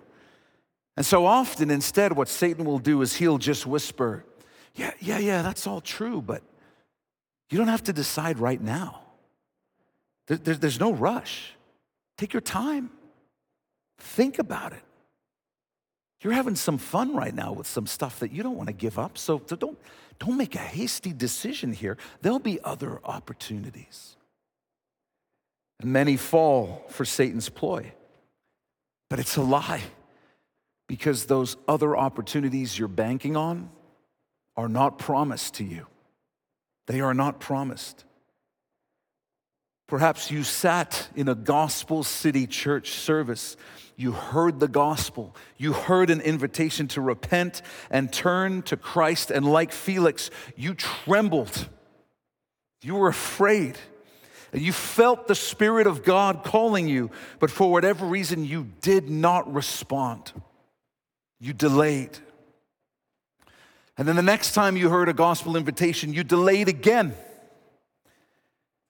And 1.00 1.06
so 1.06 1.24
often, 1.24 1.70
instead, 1.70 2.12
what 2.12 2.28
Satan 2.28 2.66
will 2.66 2.78
do 2.78 3.00
is 3.00 3.16
he'll 3.16 3.38
just 3.38 3.66
whisper, 3.66 4.22
Yeah, 4.74 4.92
yeah, 5.00 5.18
yeah, 5.18 5.40
that's 5.40 5.66
all 5.66 5.80
true, 5.80 6.20
but 6.20 6.42
you 7.48 7.56
don't 7.56 7.68
have 7.68 7.84
to 7.84 7.94
decide 7.94 8.38
right 8.38 8.60
now. 8.60 9.00
There, 10.26 10.36
there, 10.36 10.54
there's 10.56 10.78
no 10.78 10.92
rush. 10.92 11.54
Take 12.18 12.34
your 12.34 12.42
time, 12.42 12.90
think 13.96 14.38
about 14.38 14.74
it. 14.74 14.82
You're 16.20 16.34
having 16.34 16.54
some 16.54 16.76
fun 16.76 17.16
right 17.16 17.34
now 17.34 17.54
with 17.54 17.66
some 17.66 17.86
stuff 17.86 18.18
that 18.18 18.30
you 18.30 18.42
don't 18.42 18.58
want 18.58 18.66
to 18.66 18.74
give 18.74 18.98
up, 18.98 19.16
so, 19.16 19.38
don't, 19.38 19.78
don't 20.18 20.36
make 20.36 20.54
a 20.54 20.58
hasty 20.58 21.14
decision 21.14 21.72
here. 21.72 21.96
There'll 22.20 22.40
be 22.40 22.60
other 22.62 23.00
opportunities. 23.04 24.18
And 25.80 25.94
many 25.94 26.18
fall 26.18 26.84
for 26.90 27.06
Satan's 27.06 27.48
ploy. 27.48 27.90
But 29.08 29.18
it's 29.18 29.38
a 29.38 29.42
lie 29.42 29.80
because 30.90 31.26
those 31.26 31.56
other 31.68 31.96
opportunities 31.96 32.76
you're 32.76 32.88
banking 32.88 33.36
on 33.36 33.70
are 34.56 34.68
not 34.68 34.98
promised 34.98 35.54
to 35.54 35.62
you. 35.62 35.86
They 36.88 37.00
are 37.00 37.14
not 37.14 37.38
promised. 37.38 38.04
Perhaps 39.86 40.32
you 40.32 40.42
sat 40.42 41.08
in 41.14 41.28
a 41.28 41.36
gospel 41.36 42.02
city 42.02 42.48
church 42.48 42.90
service 42.90 43.56
you 43.96 44.10
heard 44.10 44.58
the 44.58 44.66
gospel. 44.66 45.36
You 45.58 45.74
heard 45.74 46.10
an 46.10 46.22
invitation 46.22 46.88
to 46.88 47.02
repent 47.02 47.62
and 47.90 48.12
turn 48.12 48.62
to 48.62 48.76
Christ. 48.76 49.30
And 49.30 49.44
like 49.44 49.70
Felix, 49.72 50.30
you 50.56 50.74
trembled. 50.74 51.68
You 52.82 52.96
were 52.96 53.08
afraid. 53.08 53.78
and 54.52 54.60
you 54.62 54.72
felt 54.72 55.28
the 55.28 55.34
Spirit 55.36 55.86
of 55.86 56.02
God 56.02 56.42
calling 56.42 56.88
you, 56.88 57.10
but 57.38 57.50
for 57.50 57.70
whatever 57.70 58.06
reason 58.06 58.44
you 58.44 58.72
did 58.80 59.08
not 59.08 59.52
respond. 59.52 60.32
You 61.40 61.52
delayed. 61.52 62.18
And 63.96 64.06
then 64.06 64.16
the 64.16 64.22
next 64.22 64.52
time 64.52 64.76
you 64.76 64.88
heard 64.88 65.08
a 65.08 65.12
gospel 65.12 65.56
invitation, 65.56 66.12
you 66.12 66.22
delayed 66.22 66.68
again. 66.68 67.14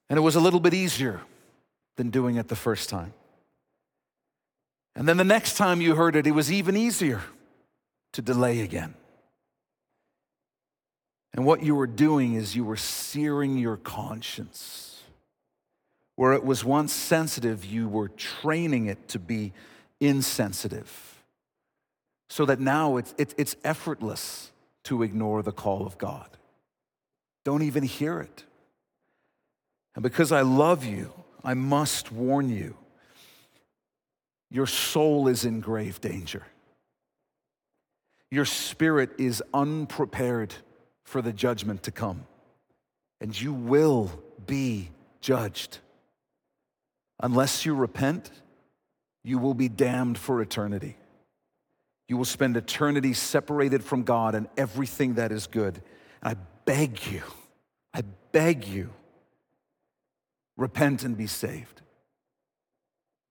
And 0.08 0.18
it 0.18 0.22
was 0.22 0.36
a 0.36 0.40
little 0.40 0.60
bit 0.60 0.74
easier 0.74 1.20
than 1.96 2.10
doing 2.10 2.36
it 2.36 2.48
the 2.48 2.56
first 2.56 2.88
time. 2.88 3.14
And 4.96 5.08
then 5.08 5.16
the 5.16 5.24
next 5.24 5.56
time 5.56 5.80
you 5.80 5.94
heard 5.94 6.16
it, 6.16 6.26
it 6.26 6.32
was 6.32 6.50
even 6.50 6.76
easier 6.76 7.22
to 8.12 8.22
delay 8.22 8.60
again. 8.60 8.94
And 11.32 11.44
what 11.44 11.62
you 11.62 11.74
were 11.76 11.86
doing 11.86 12.34
is 12.34 12.56
you 12.56 12.64
were 12.64 12.76
searing 12.76 13.56
your 13.56 13.76
conscience. 13.76 15.02
Where 16.16 16.32
it 16.32 16.44
was 16.44 16.64
once 16.64 16.92
sensitive, 16.92 17.64
you 17.64 17.88
were 17.88 18.08
training 18.08 18.86
it 18.86 19.08
to 19.08 19.18
be 19.18 19.52
insensitive. 20.00 21.09
So 22.30 22.46
that 22.46 22.60
now 22.60 22.96
it's, 22.96 23.14
it's 23.18 23.56
effortless 23.64 24.52
to 24.84 25.02
ignore 25.02 25.42
the 25.42 25.52
call 25.52 25.84
of 25.84 25.98
God. 25.98 26.28
Don't 27.44 27.62
even 27.62 27.82
hear 27.82 28.20
it. 28.20 28.44
And 29.94 30.02
because 30.02 30.32
I 30.32 30.40
love 30.40 30.84
you, 30.84 31.12
I 31.44 31.54
must 31.54 32.12
warn 32.12 32.48
you 32.48 32.76
your 34.50 34.66
soul 34.66 35.28
is 35.28 35.44
in 35.44 35.60
grave 35.60 36.00
danger. 36.00 36.44
Your 38.30 38.44
spirit 38.44 39.10
is 39.18 39.42
unprepared 39.54 40.54
for 41.04 41.22
the 41.22 41.32
judgment 41.32 41.84
to 41.84 41.90
come, 41.90 42.26
and 43.20 43.38
you 43.38 43.52
will 43.52 44.10
be 44.46 44.90
judged. 45.20 45.78
Unless 47.20 47.64
you 47.64 47.74
repent, 47.74 48.30
you 49.22 49.38
will 49.38 49.54
be 49.54 49.68
damned 49.68 50.18
for 50.18 50.40
eternity. 50.40 50.96
You 52.10 52.16
will 52.16 52.24
spend 52.24 52.56
eternity 52.56 53.14
separated 53.14 53.84
from 53.84 54.02
God 54.02 54.34
and 54.34 54.48
everything 54.56 55.14
that 55.14 55.30
is 55.30 55.46
good. 55.46 55.80
And 56.20 56.36
I 56.36 56.40
beg 56.64 57.06
you, 57.06 57.22
I 57.94 58.02
beg 58.32 58.66
you, 58.66 58.90
repent 60.56 61.04
and 61.04 61.16
be 61.16 61.28
saved. 61.28 61.82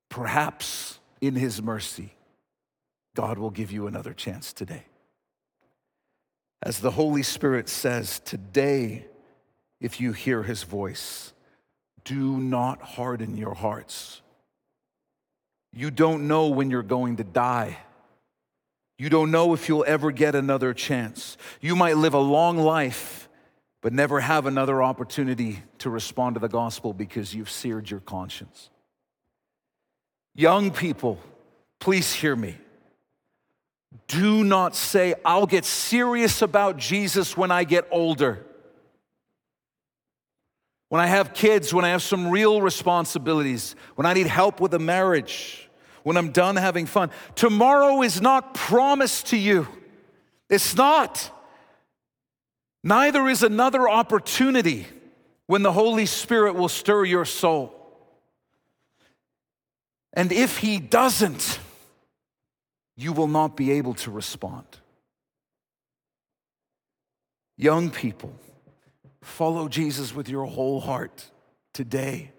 Perhaps 0.07 0.97
in 1.19 1.36
His 1.36 1.61
mercy, 1.61 2.13
God 3.17 3.38
will 3.38 3.49
give 3.49 3.69
you 3.69 3.86
another 3.86 4.13
chance 4.13 4.53
today. 4.53 4.86
As 6.63 6.80
the 6.80 6.91
Holy 6.91 7.21
Spirit 7.21 7.67
says, 7.67 8.21
today, 8.21 9.07
if 9.82 9.99
you 9.99 10.13
hear 10.13 10.43
his 10.43 10.63
voice, 10.63 11.34
do 12.05 12.38
not 12.38 12.82
harden 12.82 13.36
your 13.36 13.55
hearts. 13.55 14.21
You 15.73 15.91
don't 15.91 16.30
know 16.30 16.47
when 16.47 16.71
you're 16.71 16.82
going 16.82 17.17
to 17.17 17.25
die. 17.25 17.77
You 19.00 19.10
don't 19.10 19.32
know 19.32 19.54
if 19.54 19.70
you'll 19.70 19.86
ever 19.88 20.12
get 20.12 20.36
another 20.36 20.74
chance. 20.74 21.38
You 21.62 21.74
might 21.74 21.95
live 21.95 22.14
a 22.14 22.20
long 22.20 22.58
life, 22.58 23.30
but 23.82 23.93
never 23.93 24.20
have 24.20 24.45
another 24.45 24.84
opportunity 24.84 25.64
to 25.78 25.89
respond 25.89 26.36
to 26.36 26.41
the 26.41 26.50
gospel 26.50 26.91
because 26.91 27.34
you've 27.34 27.50
seared 27.50 27.89
your 27.89 28.02
conscience. 28.02 28.70
Young 30.36 30.70
people, 30.70 31.18
please 31.80 32.12
hear 32.12 32.36
me. 32.36 32.58
Do 34.10 34.43
not 34.43 34.76
say, 34.76 35.16
I'll 35.24 35.47
get 35.47 35.64
serious 35.64 36.41
about 36.41 36.76
Jesus 36.76 37.38
when 37.38 37.52
I 37.52 37.64
get 37.64 37.88
older. 37.91 38.45
When 40.89 41.00
I 41.00 41.08
have 41.08 41.34
kids, 41.34 41.74
when 41.74 41.86
I 41.86 41.89
have 41.89 42.04
some 42.04 42.28
real 42.28 42.62
responsibilities, 42.62 43.78
when 43.95 44.06
I 44.06 44.14
need 44.14 44.28
help 44.28 44.60
with 44.60 44.74
a 44.74 44.80
marriage, 44.80 45.68
when 46.04 46.18
I'm 46.18 46.32
done 46.32 46.56
having 46.56 46.86
fun. 46.86 47.12
Tomorrow 47.36 48.02
is 48.02 48.22
not 48.22 48.54
promised 48.54 49.28
to 49.28 49.38
you. 49.38 49.68
It's 50.50 50.76
not. 50.76 51.32
Neither 52.84 53.28
is 53.28 53.43
another 53.43 53.89
opportunity 53.89 54.88
when 55.47 55.64
the 55.64 55.72
Holy 55.72 56.06
Spirit 56.06 56.56
will 56.56 56.70
stir 56.70 57.06
your 57.06 57.26
soul. 57.26 57.76
And 60.14 60.32
if 60.32 60.58
He 60.58 60.80
doesn't, 60.80 61.60
you 62.95 63.14
will 63.14 63.28
not 63.28 63.56
be 63.56 63.72
able 63.72 63.93
to 63.95 64.12
respond. 64.12 64.66
Young 67.58 67.89
people, 67.89 68.34
follow 69.22 69.68
Jesus 69.68 70.16
with 70.16 70.30
your 70.30 70.45
whole 70.45 70.80
heart 70.80 71.26
today. 71.74 72.32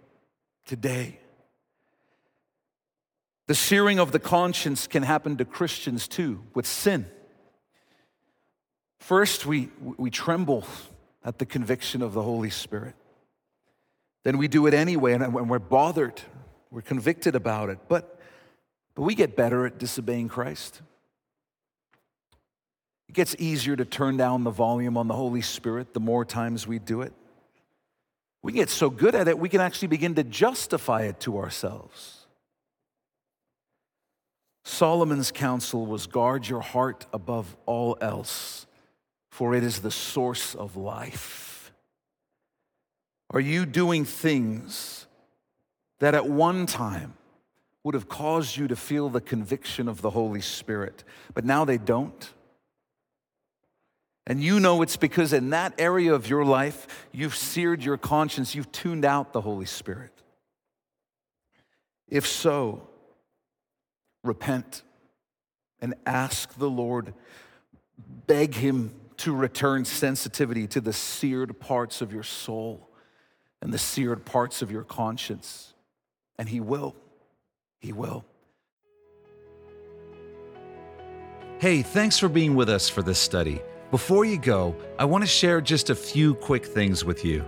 Today. 0.67 1.19
The 3.51 3.57
searing 3.57 3.99
of 3.99 4.13
the 4.13 4.21
conscience 4.21 4.87
can 4.87 5.03
happen 5.03 5.37
to 5.39 5.45
Christians 5.45 6.07
too 6.07 6.45
with 6.55 6.69
sin. 6.69 7.07
First, 9.01 9.45
we, 9.45 9.71
we 9.97 10.09
tremble 10.09 10.65
at 11.25 11.41
the 11.41 11.47
conviction 11.47 12.01
of 12.01 12.13
the 12.13 12.23
Holy 12.23 12.51
Spirit. 12.51 12.95
Then 14.23 14.39
we 14.39 14.47
do 14.47 14.69
it 14.69 14.73
anyway, 14.73 15.15
and 15.15 15.35
when 15.35 15.49
we're 15.49 15.59
bothered, 15.59 16.23
we're 16.71 16.81
convicted 16.81 17.35
about 17.35 17.71
it. 17.71 17.81
But 17.89 18.21
but 18.95 19.03
we 19.03 19.17
get 19.17 19.35
better 19.35 19.67
at 19.67 19.79
disobeying 19.79 20.29
Christ. 20.29 20.81
It 23.09 23.17
gets 23.17 23.35
easier 23.41 23.75
to 23.75 23.85
turn 23.85 24.17
down 24.17 24.45
the 24.45 24.51
volume 24.51 24.97
on 24.97 25.09
the 25.09 25.15
Holy 25.15 25.43
Spirit 25.43 25.93
the 25.93 25.99
more 25.99 26.25
times 26.25 26.69
we 26.69 26.79
do 26.79 27.01
it. 27.01 27.13
We 28.43 28.53
get 28.53 28.71
so 28.71 28.91
good 28.91 29.17
at 29.17 29.27
it, 29.27 29.41
we 29.41 29.49
can 29.49 29.61
actually 29.61 29.89
begin 29.89 30.15
to 30.15 30.23
justify 30.23 31.03
it 31.03 31.19
to 31.23 31.37
ourselves. 31.39 32.20
Solomon's 34.65 35.31
counsel 35.31 35.87
was 35.87 36.07
guard 36.07 36.49
your 36.49 36.61
heart 36.61 37.07
above 37.13 37.57
all 37.67 37.97
else, 38.01 38.67
for 39.31 39.55
it 39.55 39.65
is 39.65 39.81
the 39.81 39.91
source 39.91 40.55
of 40.55 40.77
life. 40.77 41.73
Are 43.31 43.41
you 43.41 43.65
doing 43.65 44.05
things 44.05 45.07
that 46.01 46.15
at 46.15 46.27
one 46.27 46.67
time 46.67 47.15
would 47.83 47.95
have 47.95 48.09
caused 48.09 48.57
you 48.57 48.69
to 48.69 48.77
feel 48.77 49.09
the 49.09 49.21
conviction 49.21 49.89
of 49.89 50.03
the 50.03 50.11
Holy 50.11 50.41
Spirit, 50.41 51.05
but 51.33 51.45
now 51.45 51.65
they 51.65 51.79
don't. 51.79 52.33
And 54.27 54.43
you 54.43 54.61
know 54.61 54.83
it's 54.83 54.97
because 54.97 55.33
in 55.33 55.51
that 55.51 55.75
area 55.79 56.15
of 56.15 56.29
your 56.29 56.45
life, 56.45 57.09
you've 57.11 57.35
seared 57.35 57.83
your 57.83 57.97
conscience, 57.97 58.55
you've 58.55 58.71
tuned 58.71 59.05
out 59.05 59.33
the 59.33 59.41
Holy 59.41 59.67
Spirit. 59.67 60.13
If 62.07 62.27
so, 62.27 62.87
repent 64.23 64.83
and 65.81 65.95
ask 66.07 66.59
the 66.59 66.68
Lord, 66.68 67.14
beg 68.27 68.55
Him 68.55 68.93
to 69.18 69.35
return 69.35 69.85
sensitivity 69.85 70.66
to 70.68 70.81
the 70.81 70.93
seared 70.93 71.61
parts 71.61 72.01
of 72.01 72.12
your 72.12 72.23
soul 72.23 72.89
and 73.61 73.73
the 73.73 73.79
seared 73.79 74.25
parts 74.25 74.62
of 74.62 74.71
your 74.71 74.85
conscience, 74.85 75.75
and 76.39 76.49
He 76.49 76.61
will. 76.61 76.95
He 77.81 77.93
will. 77.93 78.25
Hey, 81.59 81.83
thanks 81.83 82.18
for 82.18 82.29
being 82.29 82.55
with 82.55 82.71
us 82.71 82.89
for 82.89 83.03
this 83.03 83.18
study. 83.18 83.61
Before 83.91 84.25
you 84.25 84.39
go, 84.39 84.75
I 84.99 85.05
want 85.05 85.25
to 85.25 85.29
share 85.29 85.61
just 85.61 85.91
a 85.91 85.95
few 85.95 86.35
quick 86.35 86.64
things 86.64 87.05
with 87.05 87.25
you. 87.25 87.45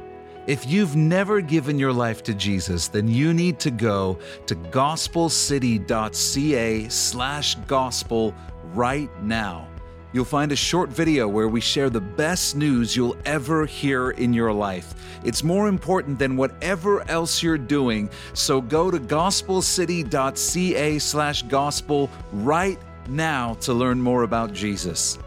If 0.46 0.66
you've 0.66 0.96
never 0.96 1.40
given 1.40 1.78
your 1.78 1.92
life 1.92 2.22
to 2.24 2.34
Jesus, 2.34 2.88
then 2.88 3.08
you 3.08 3.32
need 3.32 3.58
to 3.60 3.70
go 3.70 4.18
to 4.46 4.56
gospelcity.ca 4.56 6.88
slash 6.88 7.54
gospel 7.66 8.34
right 8.74 9.10
now 9.22 9.68
you'll 10.12 10.24
find 10.24 10.52
a 10.52 10.56
short 10.56 10.90
video 10.90 11.26
where 11.26 11.48
we 11.48 11.60
share 11.60 11.90
the 11.90 12.00
best 12.00 12.56
news 12.56 12.94
you'll 12.94 13.16
ever 13.24 13.66
hear 13.66 14.10
in 14.10 14.32
your 14.32 14.52
life. 14.52 14.94
It's 15.24 15.42
more 15.42 15.68
important 15.68 16.18
than 16.18 16.36
whatever 16.36 17.08
else 17.08 17.42
you're 17.42 17.58
doing, 17.58 18.10
so 18.34 18.60
go 18.60 18.90
to 18.90 18.98
gospelcity.ca 18.98 20.98
slash 20.98 21.42
gospel 21.42 22.10
right 22.32 22.78
now 23.08 23.54
to 23.54 23.72
learn 23.72 24.00
more 24.00 24.22
about 24.22 24.52
Jesus. 24.52 25.18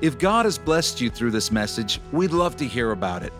If 0.00 0.18
God 0.18 0.46
has 0.46 0.58
blessed 0.58 1.00
you 1.00 1.10
through 1.10 1.32
this 1.32 1.50
message, 1.50 2.00
we'd 2.12 2.32
love 2.32 2.56
to 2.56 2.66
hear 2.66 2.92
about 2.92 3.22
it. 3.22 3.32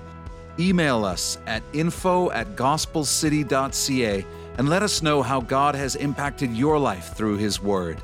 Email 0.61 1.04
us 1.06 1.38
at 1.46 1.62
info 1.72 2.30
at 2.32 2.54
gospelcity.ca 2.54 4.26
and 4.58 4.68
let 4.68 4.82
us 4.82 5.00
know 5.00 5.22
how 5.22 5.40
God 5.40 5.74
has 5.74 5.96
impacted 5.96 6.54
your 6.54 6.78
life 6.78 7.16
through 7.16 7.38
His 7.38 7.62
Word. 7.62 7.96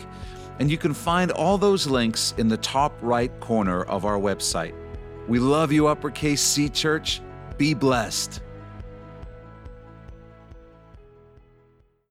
And 0.59 0.69
you 0.69 0.77
can 0.77 0.93
find 0.93 1.31
all 1.31 1.57
those 1.57 1.87
links 1.87 2.33
in 2.37 2.47
the 2.47 2.57
top 2.57 2.97
right 3.01 3.31
corner 3.39 3.83
of 3.83 4.05
our 4.05 4.19
website. 4.19 4.75
We 5.27 5.39
love 5.39 5.71
you, 5.71 5.87
Uppercase 5.87 6.41
C 6.41 6.69
Church. 6.69 7.21
Be 7.57 7.73
blessed. 7.73 8.41